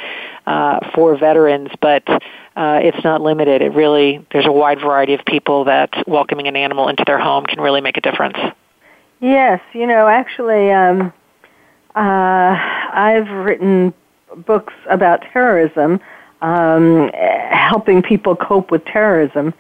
uh, 0.46 0.80
for 0.94 1.18
veterans, 1.18 1.70
but 1.80 2.08
uh, 2.10 2.80
it's 2.82 3.04
not 3.04 3.22
limited. 3.22 3.62
It 3.62 3.74
really 3.74 4.26
there's 4.32 4.48
a 4.48 4.52
wide 4.52 4.80
variety 4.80 5.14
of 5.14 5.24
people 5.26 5.66
that 5.66 5.92
welcoming 6.08 6.48
an 6.48 6.56
animal 6.56 6.88
into 6.90 7.04
their 7.06 7.20
home 7.20 7.46
can 7.46 7.62
really 7.62 7.82
make 7.82 7.98
a 7.98 8.02
difference. 8.02 8.38
Yes, 9.22 9.62
you 9.74 9.86
know, 9.86 10.08
actually, 10.08 10.72
um, 10.72 11.14
uh, 11.96 12.79
I've 12.94 13.30
written 13.30 13.94
books 14.46 14.74
about 14.90 15.22
terrorism, 15.34 16.00
um, 16.42 17.10
helping 17.14 18.02
people 18.02 18.36
cope 18.36 18.72
with 18.72 18.86
terrorism, 18.86 19.54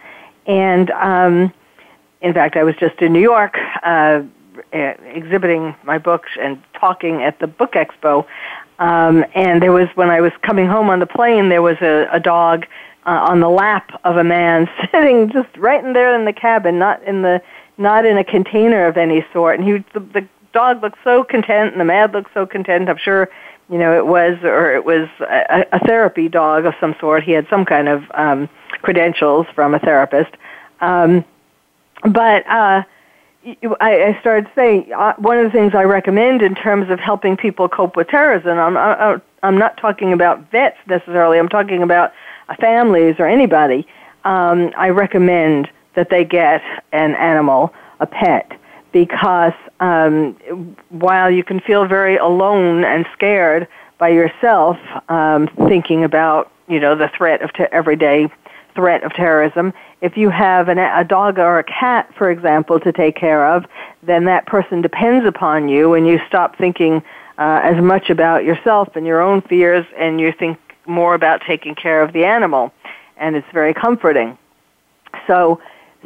and 0.45 0.91
um, 0.91 1.53
in 2.21 2.33
fact, 2.33 2.55
I 2.55 2.63
was 2.63 2.75
just 2.75 3.01
in 3.01 3.13
New 3.13 3.21
York 3.21 3.57
uh, 3.83 4.23
exhibiting 4.71 5.75
my 5.83 5.97
books 5.97 6.29
and 6.39 6.61
talking 6.73 7.23
at 7.23 7.39
the 7.39 7.47
book 7.47 7.73
expo. 7.73 8.25
Um, 8.79 9.25
and 9.35 9.61
there 9.61 9.71
was 9.71 9.89
when 9.95 10.09
I 10.09 10.21
was 10.21 10.31
coming 10.41 10.67
home 10.67 10.89
on 10.89 10.99
the 10.99 11.05
plane, 11.05 11.49
there 11.49 11.61
was 11.61 11.77
a, 11.81 12.07
a 12.11 12.19
dog 12.19 12.65
uh, 13.05 13.27
on 13.29 13.39
the 13.39 13.49
lap 13.49 13.99
of 14.03 14.17
a 14.17 14.23
man 14.23 14.69
sitting 14.91 15.29
just 15.31 15.49
right 15.57 15.83
in 15.83 15.93
there 15.93 16.17
in 16.17 16.25
the 16.25 16.33
cabin, 16.33 16.79
not 16.79 17.01
in 17.03 17.21
the 17.21 17.41
not 17.77 18.05
in 18.05 18.17
a 18.17 18.23
container 18.23 18.85
of 18.85 18.97
any 18.97 19.25
sort. 19.31 19.59
And 19.59 19.67
he 19.67 19.83
the, 19.93 19.99
the 19.99 20.27
dog 20.53 20.81
looked 20.81 20.99
so 21.03 21.23
content, 21.23 21.71
and 21.71 21.79
the 21.79 21.85
man 21.85 22.11
looked 22.11 22.33
so 22.33 22.45
content. 22.45 22.89
I'm 22.89 22.97
sure 22.97 23.29
you 23.69 23.77
know 23.77 23.97
it 23.97 24.05
was 24.05 24.37
or 24.43 24.73
it 24.73 24.85
was 24.85 25.07
a, 25.21 25.65
a 25.71 25.79
therapy 25.79 26.29
dog 26.29 26.65
of 26.65 26.73
some 26.79 26.95
sort. 26.99 27.23
He 27.23 27.31
had 27.31 27.47
some 27.49 27.65
kind 27.65 27.87
of 27.87 28.03
um, 28.13 28.49
credentials 28.81 29.47
from 29.53 29.73
a 29.73 29.79
therapist. 29.79 30.31
Um, 30.81 31.25
but 32.03 32.47
uh, 32.47 32.83
I, 33.79 34.03
I 34.03 34.17
started 34.21 34.49
saying 34.55 34.91
uh, 34.93 35.13
one 35.17 35.37
of 35.37 35.45
the 35.45 35.51
things 35.51 35.73
I 35.75 35.83
recommend 35.83 36.41
in 36.41 36.55
terms 36.55 36.89
of 36.89 36.99
helping 36.99 37.37
people 37.37 37.69
cope 37.69 37.95
with 37.95 38.07
terrorism. 38.07 38.57
I'm, 38.57 38.77
I, 38.77 39.19
I'm 39.43 39.57
not 39.57 39.77
talking 39.77 40.13
about 40.13 40.51
vets 40.51 40.77
necessarily. 40.87 41.37
I'm 41.37 41.49
talking 41.49 41.83
about 41.83 42.13
families 42.59 43.15
or 43.19 43.27
anybody. 43.27 43.87
Um, 44.23 44.71
I 44.77 44.89
recommend 44.89 45.69
that 45.95 46.09
they 46.09 46.25
get 46.25 46.61
an 46.91 47.15
animal, 47.15 47.73
a 47.99 48.05
pet, 48.05 48.51
because 48.91 49.53
um, 49.79 50.33
while 50.89 51.29
you 51.29 51.43
can 51.43 51.59
feel 51.59 51.85
very 51.85 52.17
alone 52.17 52.83
and 52.83 53.05
scared 53.13 53.67
by 53.97 54.09
yourself, 54.09 54.77
um, 55.09 55.47
thinking 55.67 56.03
about 56.03 56.51
you 56.67 56.79
know 56.79 56.95
the 56.95 57.09
threat 57.09 57.41
of 57.41 57.51
t- 57.53 57.65
everyday 57.71 58.29
threat 58.75 59.03
of 59.03 59.13
terrorism. 59.13 59.73
If 60.01 60.15
you 60.15 60.29
have 60.29 60.69
an, 60.69 60.77
a 60.77 61.03
dog 61.03 61.37
or 61.39 61.59
a 61.59 61.63
cat, 61.63 62.13
for 62.15 62.31
example, 62.31 62.79
to 62.79 62.91
take 62.91 63.15
care 63.15 63.45
of, 63.47 63.65
then 64.03 64.25
that 64.25 64.45
person 64.45 64.81
depends 64.81 65.25
upon 65.25 65.67
you, 65.67 65.93
and 65.93 66.07
you 66.07 66.19
stop 66.27 66.57
thinking 66.57 67.03
uh, 67.37 67.61
as 67.63 67.81
much 67.83 68.09
about 68.09 68.45
yourself 68.45 68.95
and 68.95 69.05
your 69.05 69.21
own 69.21 69.41
fears, 69.41 69.85
and 69.97 70.19
you 70.21 70.31
think 70.31 70.57
more 70.85 71.13
about 71.13 71.41
taking 71.45 71.75
care 71.75 72.01
of 72.01 72.13
the 72.13 72.23
animal, 72.25 72.73
and 73.17 73.35
it's 73.35 73.47
very 73.51 73.73
comforting. 73.73 74.37
So, 75.27 75.59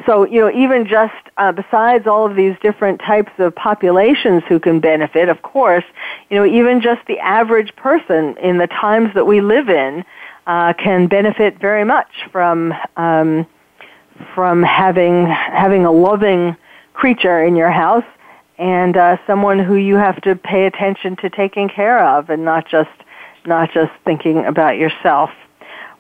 so 0.06 0.26
you 0.26 0.42
know, 0.42 0.52
even 0.52 0.88
just 0.88 1.14
uh, 1.38 1.52
besides 1.52 2.08
all 2.08 2.26
of 2.26 2.36
these 2.36 2.56
different 2.62 3.00
types 3.00 3.32
of 3.38 3.56
populations 3.56 4.44
who 4.50 4.60
can 4.60 4.80
benefit, 4.80 5.30
of 5.30 5.42
course, 5.44 5.84
you 6.30 6.38
know, 6.38 6.46
even 6.46 6.82
just 6.82 7.06
the 7.08 7.20
average 7.20 7.76
person 7.76 8.36
in 8.38 8.58
the 8.58 8.68
times 8.68 9.14
that 9.14 9.26
we 9.26 9.42
live 9.42 9.70
in 9.70 10.04
uh, 10.48 10.74
can 10.74 11.08
benefit 11.08 11.60
very 11.60 11.84
much 11.84 12.10
from 12.32 12.74
um, 12.98 13.46
from 14.34 14.64
having 14.64 15.28
having 15.28 15.86
a 15.86 15.92
loving 15.92 16.56
creature 16.94 17.44
in 17.44 17.56
your 17.56 17.72
house 17.72 18.06
and 18.58 18.98
uh, 18.98 19.18
someone 19.26 19.60
who 19.60 19.76
you 19.76 19.96
have 19.96 20.22
to 20.22 20.36
pay 20.36 20.66
attention 20.66 21.16
to 21.18 21.30
taking 21.30 21.70
care 21.70 22.06
of, 22.06 22.30
and 22.30 22.44
not 22.44 22.68
just 22.68 22.90
not 23.46 23.72
just 23.74 23.92
thinking 24.06 24.46
about 24.46 24.78
yourself. 24.78 25.30